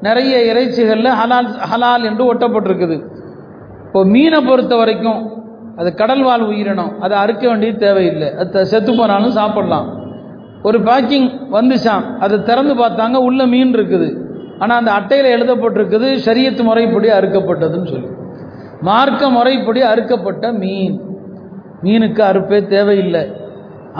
நிறைய 0.00 0.52
இறைச்சிகளில் 0.52 1.18
ஹலால் 1.20 1.50
ஹலால் 1.72 2.04
என்று 2.04 2.34
ஒட்டப்பட்டிருக்குது. 2.34 3.02
இப்போ 3.86 4.04
மீனை 4.04 4.40
பொறுத்த 4.40 4.76
வரைக்கும் 4.76 5.20
அது 5.76 5.94
கடல் 5.94 6.22
வாழ் 6.22 6.40
உயிரினம். 6.40 7.00
அதை 7.00 7.18
அறுக்க 7.18 7.48
வேண்டியது 7.48 7.78
தேவையில்லை. 7.78 8.34
அது 8.34 8.66
செத்து 8.66 8.96
போனாலும் 8.96 9.30
சாப்பிடலாம். 9.30 10.01
ஒரு 10.68 10.78
பேக்கிங் 10.88 11.28
வந்துச்சான் 11.56 12.04
அதை 12.24 12.36
திறந்து 12.48 12.74
பார்த்தாங்க 12.82 13.16
உள்ள 13.28 13.40
மீன் 13.52 13.74
இருக்குது. 13.76 14.08
ஆனால் 14.62 14.78
அந்த 14.80 14.90
அட்டையில் 14.98 15.34
எழுதப்பட்டிருக்குது 15.36 16.08
சரியத்து 16.26 16.62
முறைப்படி 16.68 17.08
அறுக்கப்பட்டதுன்னு 17.18 17.90
சொல்லி. 17.92 18.10
மார்க்க 18.88 19.30
முறைப்படி 19.36 19.80
அறுக்கப்பட்ட 19.92 20.44
மீன். 20.62 20.96
மீனுக்கு 21.84 22.22
அறுப்பே 22.30 22.58
தேவையில்லை. 22.74 23.22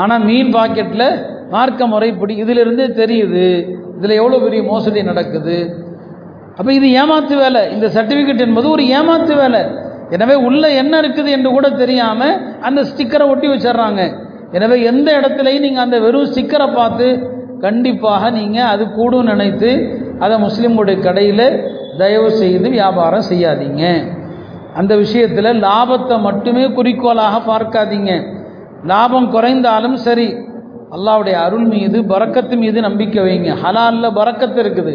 ஆனால் 0.03 0.25
மீன் 0.31 0.51
பாக்கெட்டில் 0.57 1.09
மார்க்க 1.55 1.87
முறைப்படி 1.95 2.35
இதிலிருந்தே 2.43 2.87
தெரியுது 3.01 3.47
இதில் 3.97 4.19
எவ்வளோ 4.21 4.39
பெரிய 4.45 4.61
மோசடி 4.73 5.01
நடக்குது. 5.11 5.57
அப்போ 6.59 6.71
இது 6.79 6.89
ஏமாத்து 7.03 7.35
வேலை. 7.45 7.63
இந்த 7.75 7.87
சர்டிஃபிகேட் 7.97 8.45
என்பது 8.47 8.67
ஒரு 8.77 8.85
ஏமாத்து 8.99 9.35
வேலை. 9.43 9.63
எனவே 10.15 10.35
உள்ளே 10.49 10.69
என்ன 10.83 10.95
இருக்குது 11.03 11.31
என்று 11.37 11.51
கூட 11.57 11.67
தெரியாமல் 11.83 12.39
அந்த 12.69 12.81
ஸ்டிக்கரை 12.91 13.27
ஒட்டி 13.33 13.47
வச்சிடுறாங்க. 13.53 14.03
எனவே 14.57 14.77
எந்த 14.91 15.09
இடத்துலையும் 15.19 15.65
நீங்கள் 15.67 15.85
அந்த 15.85 15.99
வெறும் 16.05 16.29
ஸ்டிக்கரை 16.31 16.69
பார்த்து 16.79 17.07
கண்டிப்பாக 17.65 18.31
நீங்கள் 18.39 18.71
அது 18.73 18.85
கூடும் 18.99 19.29
நினைத்து 19.33 19.71
அதை 20.25 20.37
முஸ்லீம்களுடைய 20.47 20.99
கடையில் 21.07 21.47
தயவு 22.01 22.31
செய்து 22.41 22.67
வியாபாரம் 22.77 23.29
செய்யாதீங்க. 23.31 23.85
அந்த 24.81 24.93
விஷயத்தில் 25.03 25.59
லாபத்தை 25.67 26.17
மட்டுமே 26.29 26.65
குறிக்கோளாக 26.77 27.41
பார்க்காதீங்க. 27.51 28.13
லாபம் 28.91 29.29
குறைந்தாலும் 29.35 29.97
சரி 30.07 30.29
அல்லாவுடைய 30.97 31.37
அருள் 31.47 31.67
மீது 31.75 31.99
பறக்கத்து 32.13 32.55
மீது 32.63 32.79
நம்பிக்கை 32.87 33.21
வைங்க. 33.27 33.51
ஹலாலில் 33.63 34.17
பறக்கத்து 34.19 34.59
இருக்குது. 34.65 34.95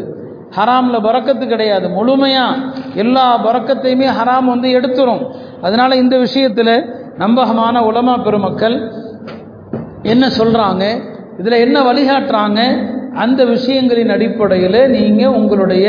ஹராமில் 0.58 1.06
பறக்கத்து 1.08 1.46
கிடையாது. 1.54 1.86
முழுமையாக 1.98 2.60
எல்லா 3.04 3.26
பறக்கத்தையுமே 3.48 4.08
ஹராம் 4.20 4.48
வந்து 4.54 4.68
எடுத்துரும். 4.78 5.24
அதனால் 5.66 6.02
இந்த 6.04 6.16
விஷயத்தில் 6.26 6.74
நம்பகமான 7.24 7.76
உலமா 7.90 8.16
பெருமக்கள் 8.26 8.76
என்ன 10.04 10.28
சொல்கிறாங்க 10.28 10.84
இதில் 11.38 11.64
என்ன 11.66 11.82
வழிகாட்டுறாங்க? 11.82 12.60
அந்த 13.14 13.46
விஷயங்களின் 13.46 14.10
அடிப்படையில் 14.10 14.90
நீங்கள் 14.90 15.28
உங்களுடைய 15.28 15.86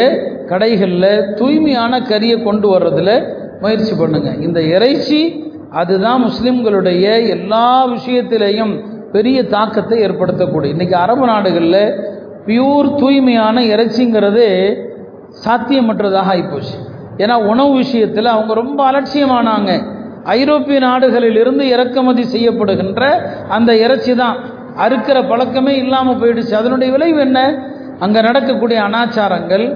கடைகளில் 0.47 1.35
தூய்மையான 1.35 2.01
கறியை 2.01 2.43
கொண்டு 2.43 2.69
வர்றதில் 2.69 3.35
முயற்சி 3.61 3.95
பண்ணுங்கள் 3.95 4.41
இந்த 4.41 4.61
இறைச்சி 4.61 5.51
அதுதான் 5.71 6.25
முஸ்லிம்களுடைய 6.25 7.27
எல்லா 7.27 7.87
விஷயத்திலையும் 7.87 8.83
பெரிய 9.13 9.47
தாக்கத்தை 9.47 9.99
ஏற்படுத்தக்கூடிய. 10.01 10.75
இன்றைக்கி 10.75 10.93
அரபு 10.93 11.27
நாடுகளில் 11.27 12.03
பியூர் 12.47 12.95
தூய்மையான 12.95 13.61
இறைச்சிங்கிறது 13.61 14.47
சாத்தியமற்றதாக 15.45 16.33
ஆகிப்போச்சு 16.33 16.77
ஏன்னா 17.17 17.35
உணவு 17.45 17.75
விஷயத்தில் 17.75 18.25
அவங்க 18.25 18.55
ரொம்ப 18.55 18.93
அலட்சியமானாங்க. 18.93 19.83
ஐரோப்பிய 20.37 20.79
நாடுகளிலிருந்து 20.89 21.65
இறக்குமதி 21.75 22.25
செய்யப்படுகின்ற 22.35 23.03
அந்த 23.57 23.71
இறைச்சி 23.85 24.15
தான் 24.23 24.39
அறுக்கிற 24.85 25.19
பழக்கமே 25.31 25.75
இல்லாமல் 25.83 26.19
போயிடுச்சு. 26.21 26.55
அதனுடைய 26.61 26.89
விளைவு 26.97 27.21
என்ன? 27.27 27.41
அங்கே 28.05 28.21
நடக்கக்கூடிய 28.29 28.79
அனாச்சாரங்கள் 28.89 29.67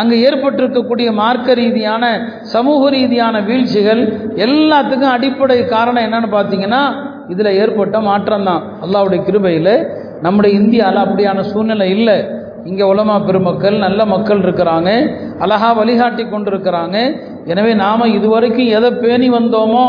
அங்கே 0.00 0.16
ஏற்பட்டிருக்கக்கூடிய 0.26 1.08
மார்க்க 1.20 1.54
ரீதியான 1.54 2.04
சமூக 2.52 2.90
ரீதியான 2.96 3.40
வீழ்ச்சிகள் 3.48 4.02
எல்லாத்துக்கும் 4.46 5.14
அடிப்படை 5.16 5.58
காரணம் 5.74 6.04
என்னன்னு 6.06 6.30
பார்த்தீங்கன்னா 6.36 6.82
இதில் 7.32 7.56
ஏற்பட்ட 7.62 7.96
மாற்றம் 8.10 8.46
தான் 8.50 8.62
அல்லாவுடைய 8.84 9.20
கிருபையில் 9.28 9.74
நம்முடைய 10.26 10.52
இந்தியாவில் 10.60 11.04
அப்படியான 11.04 11.42
சூழ்நிலை 11.50 11.88
இல்லை. 11.96 12.16
இங்கே 12.70 12.84
உலமா 12.92 13.16
பெருமக்கள் 13.28 13.76
நல்ல 13.84 14.00
மக்கள் 14.14 14.42
இருக்கிறாங்க. 14.44 14.90
அழகாக 15.44 15.72
வழிகாட்டி 15.80 16.24
கொண்டிருக்கிறாங்க. 16.24 16.96
எனவே 17.52 17.72
நாம் 17.84 18.12
இதுவரைக்கும் 18.16 18.72
எதை 18.78 18.90
பேணி 19.04 19.28
வந்தோமோ 19.38 19.86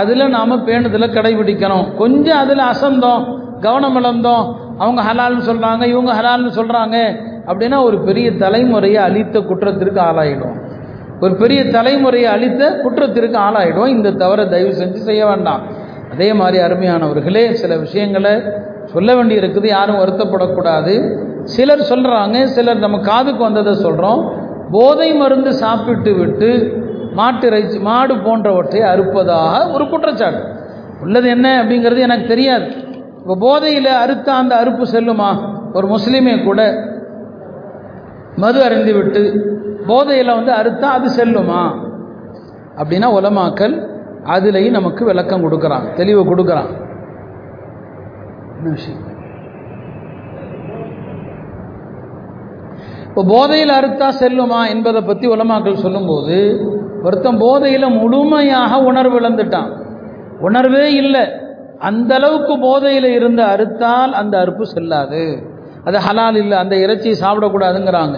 அதில் 0.00 0.32
நாம் 0.36 0.64
பேணுதலை 0.68 1.08
கடைபிடிக்கணும். 1.16 1.86
கொஞ்சம் 2.00 2.40
அதில் 2.42 2.64
அசந்தோம் 2.72 3.22
கவனம் 3.66 3.96
இழந்தோம் 4.00 4.44
அவங்க 4.82 5.00
ஹலால்னு 5.08 5.44
சொல்கிறாங்க 5.48 5.82
இவங்க 5.92 6.12
ஹலால்னு 6.18 6.52
சொல்கிறாங்க 6.58 6.96
அப்படின்னா 7.48 7.78
ஒரு 7.88 7.96
பெரிய 8.08 8.28
தலைமுறையை 8.42 9.00
அழித்த 9.08 9.36
குற்றத்திற்கு 9.50 10.00
ஆளாயிடும் 10.08 10.56
ஒரு 11.24 11.34
பெரிய 11.42 11.60
தலைமுறையை 11.76 12.28
அழித்த 12.34 12.62
குற்றத்திற்கு 12.84 13.38
ஆளாயிடும் 13.46 13.90
இந்த 13.94 14.14
தவறை 14.22 14.44
தயவு 14.54 14.72
செஞ்சு 14.80 15.00
செய்ய 15.08 15.22
வேண்டாம். 15.30 15.62
அதே 16.12 16.28
மாதிரி 16.40 16.58
அருமையானவர்களே 16.66 17.44
சில 17.60 17.72
விஷயங்களை 17.84 18.32
சொல்ல 18.92 19.10
வேண்டி 19.16 19.34
இருக்குது 19.40 19.68
யாரும் 19.76 20.00
வருத்தப்படக்கூடாது. 20.02 20.94
சிலர் 21.54 21.88
சொல்கிறாங்க 21.90 22.38
சிலர் 22.56 22.82
நம்ம 22.84 22.98
காதுக்கு 23.10 23.42
வந்ததை 23.48 23.74
சொல்கிறோம் 23.84 24.22
போதை 24.74 25.08
மருந்து 25.20 25.50
சாப்பிட்டு 25.62 26.12
விட்டு 26.18 26.50
மாட்டிறைச்சி 27.18 27.78
மாடு 27.88 28.14
போன்றவற்றை 28.26 28.80
அறுப்பதாக 28.92 29.72
ஒரு 29.74 29.84
குற்றச்சாட்டு. 29.88 30.42
உள்ளது 31.04 31.28
என்ன 31.28 31.46
அப்படிங்கிறது 31.62 32.00
எனக்கு 32.06 32.26
தெரியாது. 32.26 32.66
இப்போ 33.20 33.34
போதையில் 33.46 33.90
அறுத்த 34.02 34.28
அந்த 34.32 34.54
அறுப்பு 34.62 34.84
செல்லுமா? 34.94 35.30
ஒரு 35.76 35.86
முஸ்லீமே 35.94 36.34
கூட 36.44 36.60
மது 38.42 38.58
அருந்தி 38.66 38.92
விட்டு 38.92 39.22
போதையில் 39.86 40.36
வந்து 40.38 40.52
அறுத்தா 40.60 40.88
அது 40.98 41.08
செல்லுமா? 41.20 41.62
அப்படின்னா 42.80 43.08
உலமாக்கல் 43.18 43.76
அதுலேயும் 44.34 44.78
நமக்கு 44.78 45.02
விளக்கம் 45.04 45.44
கொடுக்குறான் 45.44 45.86
தெளிவு 45.94 46.22
கொடுக்குறான் 46.30 46.70
என்ன 48.56 48.70
விஷயம்? 48.76 49.02
இப்போ 53.12 53.24
போதையில் 53.24 53.68
அறுத்தா 53.68 54.06
செல்லுமா 54.20 54.68
என்பதை 54.68 55.00
பற்றி 55.00 55.28
உலமாக்கள் 55.28 55.74
சொல்லும்போது 55.74 56.36
ஒருத்தன் 57.02 57.38
போதையில் 57.38 57.88
முழுமையாக 57.88 58.78
உணர்வு 58.78 59.20
இழந்துட்டான். 59.20 59.70
உணர்வே 60.40 60.94
இல்லை. 60.94 61.20
அந்த 61.78 62.14
அளவுக்கு 62.14 62.58
போதையில் 62.58 63.04
இருந்து 63.04 63.42
அறுத்தால் 63.42 64.12
அந்த 64.12 64.44
அறுப்பு 64.44 64.62
செல்லாது. 64.62 65.42
அது 65.84 65.98
ஹலால் 65.98 66.36
இல்லை. 66.36 66.58
அந்த 66.58 66.76
இறைச்சியை 66.76 67.16
சாப்பிடக்கூடாதுங்கிறாங்க. 67.20 68.16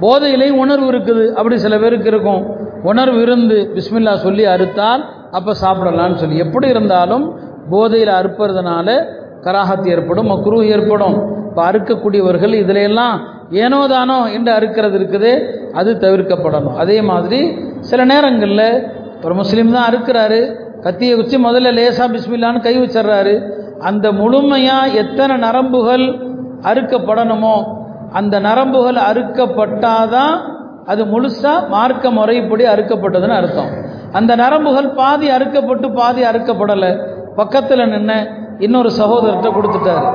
போதையிலே 0.00 0.50
உணர்வு 0.50 0.92
இருக்குது. 0.92 1.32
அப்படி 1.32 1.58
சில 1.58 1.78
பேருக்கு 1.78 2.08
இருக்கும். 2.08 2.42
உணர்வு 2.82 3.22
இருந்து 3.22 3.70
பிஸ்மில்லா 3.74 4.14
சொல்லி 4.14 4.46
அறுத்தால் 4.46 5.04
அப்போ 5.30 5.52
சாப்பிடலான்னு 5.62 6.14
சொல்லி. 6.14 6.36
எப்படி 6.36 6.68
இருந்தாலும் 6.68 7.38
போதையில் 7.70 8.08
அறுப்பறதுனால 8.08 9.06
கராகத் 9.42 9.88
ஏற்படும் 9.88 10.26
மக்ரூ 10.26 10.64
ஏற்படும். 10.64 11.16
இப்போ 11.48 11.70
அறுக்கக்கூடியவர்கள் 11.70 12.52
இதிலெல்லாம் 12.54 13.20
ஏனோ 13.50 13.86
தானோ 13.86 14.18
என்று 14.36 14.50
அறுக்கிறது 14.58 14.96
இருக்குது 15.00 15.32
அது 15.72 15.90
தவிர்க்கப்படணும். 16.04 16.76
அதே 16.76 17.02
மாதிரி 17.02 17.40
சில 17.80 18.04
நேரங்களில் 18.04 18.68
ஒரு 19.24 19.34
முஸ்லீம் 19.34 19.72
தான் 19.72 19.88
அறுக்கிறாரு 19.90 20.40
கத்தியை 20.84 21.14
வச்சு 21.16 21.36
முதல்ல 21.38 21.72
லேசா 21.78 22.06
பிஸ்மில்லான்னு 22.14 22.64
கை 22.66 22.74
வச்சிடுறாரு. 22.78 23.34
அந்த 23.80 24.12
முழுமையாக 24.12 24.88
எத்தனை 25.02 25.36
நரம்புகள் 25.36 26.04
அறுக்கப்படணுமோ 26.70 27.56
அந்த 28.12 28.40
நரம்புகள் 28.40 28.98
அறுக்கப்பட்டாதான் 29.10 30.34
அது 30.86 31.04
முழுசாக 31.04 31.68
மார்க்க 31.68 32.10
முறைப்படி 32.10 32.64
அறுக்கப்பட்டதுன்னு 32.64 33.36
அர்த்தம். 33.40 33.70
அந்த 34.12 34.36
நரம்புகள் 34.36 34.88
பாதி 35.00 35.28
அறுக்கப்பட்டு 35.30 35.92
பாதி 35.92 36.22
அறுக்கப்படலை. 36.24 36.92
பக்கத்தில் 37.36 37.90
நின்று 37.92 38.18
இன்னொரு 38.58 38.90
சகோதரர்கிட்ட 39.00 39.50
கொடுத்துட்டாரு. 39.56 40.08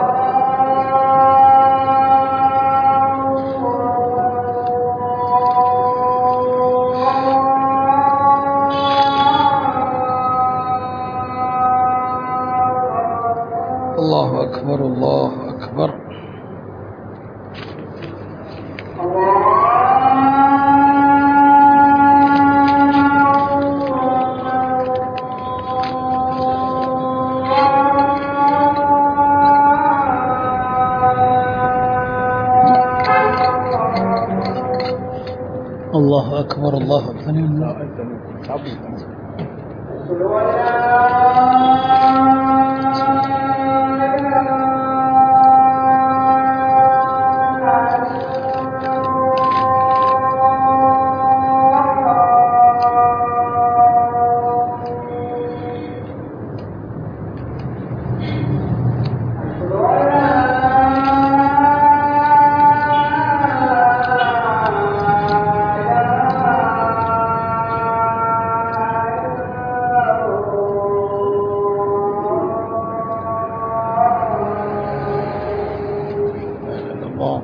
الله. 77.19 77.43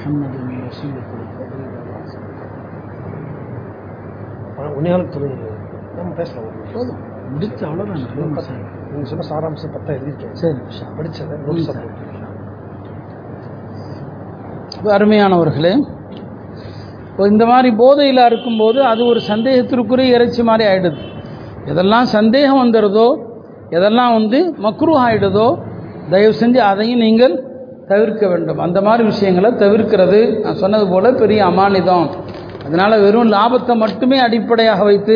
محمد 0.00 0.32
الوسيلة 0.36 1.06
والفضيلة 1.10 1.74
உன்னையாலும் 4.76 5.10
சொல்லுங்க 5.14 5.36
நம்ம 5.96 6.10
பேசலாம் 6.18 6.44
ஒரு 6.44 6.54
நிமிஷம். 6.54 6.74
போதும் 6.74 7.00
முடிச்சு 7.32 7.62
அவ்வளோதான் 7.68 8.00
சார் 8.46 8.60
நீங்க 8.90 9.06
சொன்ன 9.10 9.26
சாராம்சம் 9.30 9.72
பத்தா 9.74 9.90
எழுதியிருக்கேன் 9.96 10.34
சரி 10.40 10.56
இன்ஷா 10.58 10.80
அல்லாஹ். 10.80 10.96
படிச்சதை 10.98 11.34
ம், 11.36 11.44
நோட்ஸ் 11.46 11.68
சார். 11.68 11.86
இப்ப 14.72 14.88
அருமையானவர்களே 14.96 15.72
இப்போ 17.08 17.26
இந்த 17.32 17.44
மாதிரி 17.50 17.68
போதையில் 17.80 18.22
இருக்கும்போது 18.26 18.78
அது 18.90 19.02
ஒரு 19.10 19.20
சந்தேகத்திற்குரிய 19.30 20.16
இறைச்சி 20.16 20.42
மாதிரி 20.48 20.64
ஆயிடுது 20.70 21.02
எதெல்லாம் 21.70 22.08
சந்தேகம் 22.16 22.62
வந்துடுதோ 22.62 23.08
எதெல்லாம் 23.76 24.12
வந்து 24.18 24.38
மக்ரூ 24.66 24.92
ஆயிடுதோ 25.04 25.46
தயவு 26.12 26.34
செஞ்சு 26.42 26.60
அதையும் 26.70 27.02
நீங்கள் 27.06 27.34
தவிர்க்க 27.91 28.27
வேண்டும். 28.31 28.59
அந்த 28.65 28.79
மாதிரி 28.87 29.03
விஷயங்களை 29.11 29.49
தவிர்க்கிறது. 29.63 30.19
நான் 30.43 30.61
சொன்னது 30.63 30.85
போல 30.93 31.11
பெரிய 31.21 31.39
அமானிதம். 31.51 32.07
அதனால 32.65 32.97
வெறும் 33.05 33.31
லாபத்தை 33.35 33.75
மட்டுமே 33.83 34.17
அடிப்படையாக 34.27 34.81
வைத்து 34.89 35.15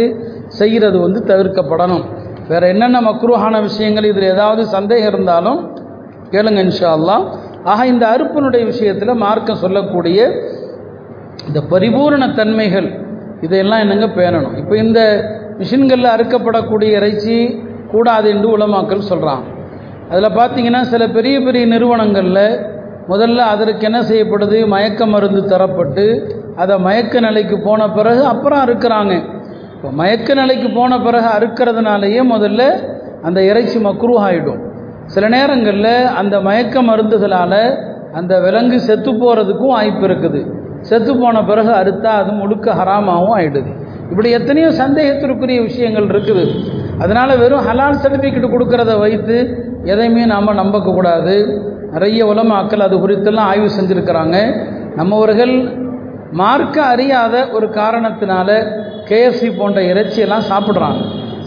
செய்கிறது 0.60 0.98
வந்து 1.06 1.20
தவிர்க்கப்படணும். 1.32 2.06
வேற 2.48 2.64
என்னென்ன 2.74 2.98
மக்ரூஹான 3.02 3.62
விஷயங்கள் 3.62 4.10
இதில் 4.12 4.32
ஏதாவது 4.34 4.64
சந்தேகம் 4.76 5.12
இருந்தாலும் 5.14 5.60
கேளுங்க 6.32 6.62
இன்ஷா 6.66 6.92
ஆக 7.74 7.86
இந்த 7.92 8.06
அறுப்பினுடைய 8.14 8.64
விஷயத்தில் 8.66 9.22
மார்க்கம் 9.24 9.62
சொல்லக்கூடிய 9.62 10.20
இந்த 11.48 11.60
பரிபூரண 11.72 12.24
தன்மைகள் 12.40 12.90
இதையெல்லாம் 13.46 13.82
என்னங்க 13.84 14.08
பேணணும்? 14.20 14.58
இப்போ 14.58 14.76
இந்த 14.78 15.00
மிஷின்களில் 15.60 16.14
அறுக்கப்படக்கூடிய 16.16 16.90
இறைச்சி 17.00 17.36
கூடாது 17.92 18.28
என்று 18.30 18.48
உலமாக்கள் 18.58 19.10
சொல்கிறாங்க 19.10 19.46
அதில் 20.10 20.36
பார்த்தீங்கன்னா 20.40 20.82
சில 20.94 21.04
பெரிய 21.18 21.36
பெரிய 21.46 21.66
நிறுவனங்களில் 21.74 22.48
முதல்ல 23.12 23.46
அதற்கு 23.54 23.84
என்ன 23.90 24.00
செய்யப்படுது? 24.10 24.58
மயக்க 24.74 25.06
மருந்து 25.06 25.42
தரப்பட்டு 25.52 26.06
அதை 26.62 26.76
மயக்க 26.88 27.20
நிலைக்கு 27.20 27.56
போன 27.68 27.88
பிறகு 27.98 28.22
அப்புறம் 28.34 28.62
அறுக்கிறாங்க. 28.66 29.14
இப்போ 29.76 29.90
மயக்க 30.02 30.34
நிலைக்கு 30.34 30.70
போன 30.78 31.00
பிறகு 31.06 31.28
அறுக்கிறதுனாலேயே 31.38 32.22
முதல்ல 32.34 32.62
அந்த 33.28 33.40
இறைச்சி 33.50 33.78
மக்ரூ 33.88 34.14
ஆகிடும் 34.28 34.62
சில 35.14 35.26
நேரங்களில் 35.36 35.94
அந்த 36.22 36.36
மயக்க 36.48 36.82
மருந்துகளால் 36.90 37.60
அந்த 38.20 38.34
விலங்கு 38.46 38.78
செத்து 38.88 39.12
போகிறதுக்கும் 39.12 39.74
வாய்ப்பு 39.76 40.06
இருக்குது. 40.08 40.42
செத்து 40.90 41.12
போன 41.22 41.38
பிறகு 41.50 41.72
அறுத்தா 41.82 42.12
அது 42.22 42.32
முழுக்க 42.42 42.74
ஹராமாகவும் 42.80 43.36
ஆயிடுது. 43.38 43.72
இப்படி 44.10 44.30
எத்தனையோ 44.30 44.70
சந்தேகத்திற்குரிய 44.82 45.60
விஷயங்கள் 45.62 46.08
இருக்குது. 46.14 46.44
அதனால் 47.04 47.40
வெறும் 47.44 47.66
ஹலால் 47.68 48.02
சர்டிஃபிகேட் 48.04 48.54
கொடுக்கறத 48.54 49.00
வைத்து 49.00 49.38
எதையுமே 49.84 50.26
நாம் 50.26 50.60
நம்பக்கூடாது. 50.62 51.36
நிறைய 51.92 52.22
உலமாக்கள் 52.26 52.86
அது 52.88 52.96
குறித்தெல்லாம் 52.98 53.50
ஆய்வு 53.52 53.70
செஞ்சுருக்கிறாங்க. 53.78 54.38
நம்மவர்கள் 54.96 55.54
மார்க்க 56.32 56.78
அறியாத 56.94 57.36
ஒரு 57.58 57.68
காரணத்தினால 57.80 58.50
கேஎஃப்சி 59.10 59.50
போன்ற 59.58 59.82
இறைச்சியெல்லாம் 59.82 60.48
சாப்பிட்றாங்க. 60.52 61.02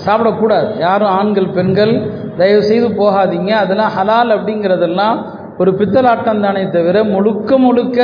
சாப்பிடக்கூடாது. 0.07 0.69
யாரும் 0.79 1.15
ஆண்கள் 1.19 1.49
பெண்கள் 1.57 1.95
தயவு 2.37 2.63
செய்து 2.63 2.89
போகாதீங்க. 3.01 3.51
அதெல்லாம் 3.63 3.95
ஹலால் 3.97 4.35
அப்படிங்கிறதெல்லாம் 4.37 5.17
ஒரு 5.59 5.71
பித்தலாட்டம் 5.79 6.43
தானே 6.47 6.63
தவிர 6.71 7.05
முழுக்க 7.05 7.59
முழுக்க 7.59 7.99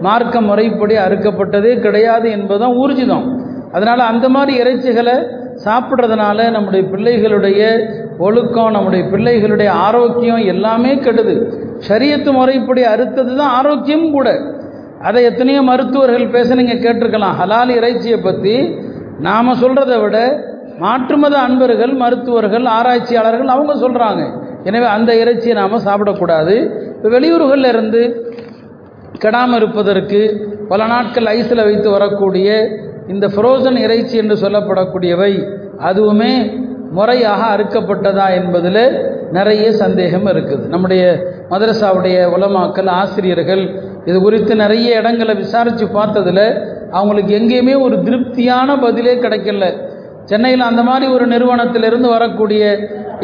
மார்க்க 0.00 0.40
முறைப்படி 0.40 0.94
அறுக்கப்பட்டதே 1.06 1.72
கிடையாது 1.86 2.30
என்பதுதான் 2.30 2.76
ஊர்ஜிதம். 2.82 3.26
அதனால் 3.76 4.02
அந்த 4.12 4.26
மாதிரி 4.36 4.52
இறைச்சிகளை 4.62 5.16
சாப்பிட்றதுனால 5.64 6.38
நம்முடைய 6.54 6.82
பிள்ளைகளுடைய 6.92 7.60
ஒழுக்கம் 8.26 8.74
நம்முடைய 8.76 9.02
பிள்ளைகளுடைய 9.12 9.70
ஆரோக்கியம் 9.86 10.42
எல்லாமே 10.52 10.92
கெடுது. 11.06 11.34
ஷரியத்து 11.88 12.30
முறைப்படி 12.38 12.82
அறுத்தது 12.94 13.32
தான் 13.40 13.54
ஆரோக்கியமும் 13.58 14.14
கூட. 14.16 14.28
அதை 15.08 15.20
எத்தனையோ 15.30 15.62
மருத்துவர்கள் 15.70 16.34
பேச 16.36 16.48
நீங்கள் 16.60 16.82
கேட்டிருக்கலாம். 16.84 17.36
ஹலால் 17.40 17.72
இறைச்சியை 17.78 18.18
பற்றி 18.26 18.54
நாம் 19.26 19.58
சொல்கிறத 19.62 19.94
விட 20.04 20.18
மாற்றுமத 20.84 21.34
அன்பர்கள் 21.46 21.92
மருத்துவர்கள் 22.02 22.64
ஆராய்ச்சியாளர்கள் 22.76 23.52
அவங்க 23.54 23.72
சொல்கிறாங்க 23.82 24.22
எனவே 24.68 24.86
அந்த 24.96 25.10
இறைச்சியை 25.22 25.54
நாம் 25.60 25.84
சாப்பிடக்கூடாது. 25.88 26.54
இப்போ 26.96 27.08
வெளியூர்களில் 27.16 27.70
இருந்து 27.74 28.02
கெடாமல் 29.24 29.58
இருப்பதற்கு 29.60 30.20
பல 30.70 30.86
நாட்கள் 30.94 31.28
ஐஸில் 31.36 31.66
வைத்து 31.68 31.88
வரக்கூடிய 31.96 32.48
இந்த 33.12 33.26
ஃப்ரோசன் 33.34 33.78
இறைச்சி 33.86 34.16
என்று 34.16 34.36
சொல்லப்படக்கூடியவை 34.36 35.32
அதுவுமே 35.88 36.32
முறையாக 36.96 37.42
அறுக்கப்பட்டதா 37.54 38.26
என்பதில் 38.38 38.84
நிறைய 39.32 39.72
சந்தேகம் 39.72 40.26
இருக்குது. 40.26 40.64
நம்முடைய 40.68 41.02
மதரசாவுடைய 41.50 42.16
உலமாக்கள் 42.36 42.90
ஆசிரியர்கள் 43.00 43.62
இது 44.08 44.16
குறித்து 44.20 44.54
நிறைய 44.56 44.98
இடங்களை 45.00 45.34
விசாரித்து 45.34 45.86
பார்த்ததில் 45.98 46.46
அவங்களுக்கு 46.98 47.32
எங்கேயுமே 47.40 47.74
ஒரு 47.86 47.96
திருப்தியான 48.02 48.76
பதிலே 48.80 49.14
கிடைக்கல. 49.24 49.66
சென்னையில் 50.30 50.68
அந்த 50.70 50.82
மாதிரி 50.82 51.06
ஒரு 51.12 51.24
நிறுவனத்திலிருந்து 51.26 52.08
வரக்கூடிய 52.08 52.62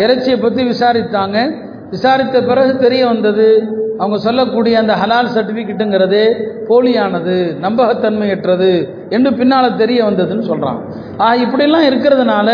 இறைச்சியை 0.05 0.39
பற்றி 0.39 0.63
விசாரித்தாங்க. 0.65 1.39
விசாரித்த 1.93 2.43
பிறகு 2.51 2.73
தெரிய 2.85 3.03
வந்தது 3.13 3.49
அவங்க 4.03 4.19
சொல்லக்கூடிய 4.27 4.75
அந்த 4.83 4.95
ஹலால் 5.01 5.33
சர்டிஃபிகேட்டுங்கிறது 5.37 6.21
போலியானது 6.69 7.35
நம்பகத்தன்மையற்றது 7.65 8.71
என்று 9.17 9.31
பின்னால் 9.41 9.77
தெரிய 9.83 10.01
வந்ததுன்னு 10.09 10.45
சொல்கிறான் 10.51 10.79
ஆ 11.25 11.27
இப்படிலாம் 11.45 11.89
இருக்கிறதுனால 11.89 12.49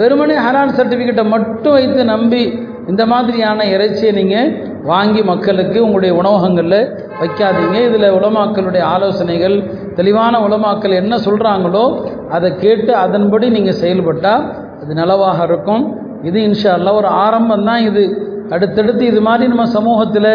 வெறுமனே 0.00 0.36
ஹலால் 0.46 0.76
சர்டிஃபிகேட்டை 0.78 1.24
மட்டும் 1.34 1.76
வைத்து 1.78 2.04
நம்பி 2.14 2.42
இந்த 2.90 3.02
மாதிரியான 3.12 3.60
இறைச்சியை 3.74 4.10
நீங்கள் 4.18 4.50
வாங்கி 4.90 5.22
மக்களுக்கு 5.30 5.78
உங்களுடைய 5.84 6.12
உணவகங்களில் 6.18 6.80
வைக்காதீங்க. 7.20 7.76
இதில் 7.88 8.14
உலமாக்களுடைய 8.18 8.82
ஆலோசனைகள் 8.94 9.56
தெளிவான 9.98 10.40
உலமாக்கள் 10.46 10.98
என்ன 11.00 11.14
சொல்கிறாங்களோ 11.26 11.84
அதை 12.36 12.48
கேட்டு 12.56 12.92
அதன்படி 13.04 13.46
நீங்கள் 13.56 13.80
செயல்பட்டால் 13.82 14.44
அது 14.82 14.94
நலவாக 15.00 15.38
இருக்கும். 15.48 15.84
இது 16.28 16.38
இன்ஷா 16.48 16.70
அல்லா 16.78 16.92
ஒரு 17.00 17.08
ஆரம்பம் 17.24 17.66
தான் 17.70 17.82
இது. 17.88 18.04
அடுத்தடுத்து 18.54 19.04
இது 19.12 19.20
மாதிரி 19.28 19.46
நம்ம 19.52 19.66
சமூகத்தில் 19.76 20.32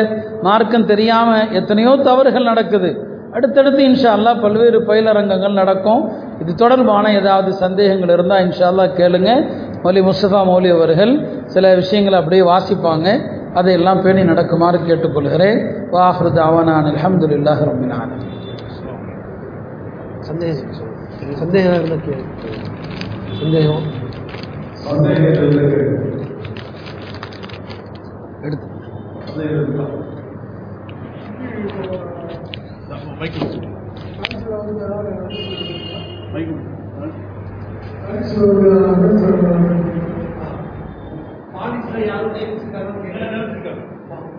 மார்க்கம் 0.48 0.90
தெரியாமல் 0.92 1.50
எத்தனையோ 1.60 1.92
தவறுகள் 2.08 2.50
நடக்குது. 2.52 2.90
அடுத்தடுத்து 3.38 3.82
இன்ஷா 3.90 4.10
அல்லாஹ் 4.18 4.42
பல்வேறு 4.44 4.80
பயிலரங்கங்கள் 4.90 5.60
நடக்கும். 5.60 6.02
இது 6.42 6.52
தொடர்பான 6.62 7.06
ஏதாவது 7.20 7.50
சந்தேகங்கள் 7.64 8.14
இருந்தால் 8.16 8.44
இன்ஷா 8.46 8.66
அல்லாஹ் 8.72 8.98
கேளுங்க. 9.00 9.30
மௌலி 9.84 10.02
முஸ்தபா 10.10 10.42
மௌலி 10.50 10.70
அவர்கள் 10.78 11.14
சில 11.54 11.66
விஷயங்களை 11.82 12.16
அப்படியே 12.22 12.44
வாசிப்பாங்க. 12.52 13.08
அதையெல்லாம் 13.60 14.02
பேணி 14.04 14.22
நடக்குமாறு 14.32 14.78
கேட்டுக்கொள்கிறேன். 14.90 15.60
வாஹ்ருத் 15.96 16.42
அவனான் 16.48 16.90
அலமதுல்லாஹ் 16.92 17.62
ரபின் 17.70 17.96
ஆலமீன். 18.02 18.38
சந்தேகம் 20.30 20.76
சொல்லுங்க. 20.80 21.02
சந்தேகம் 23.42 23.88
இருந்தால் 28.42 28.72
கேளு 28.74 29.02
சந்தேகம் 29.26 29.58
எடுத்து 29.58 30.02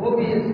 ஓபிஎஸ் 0.03 0.51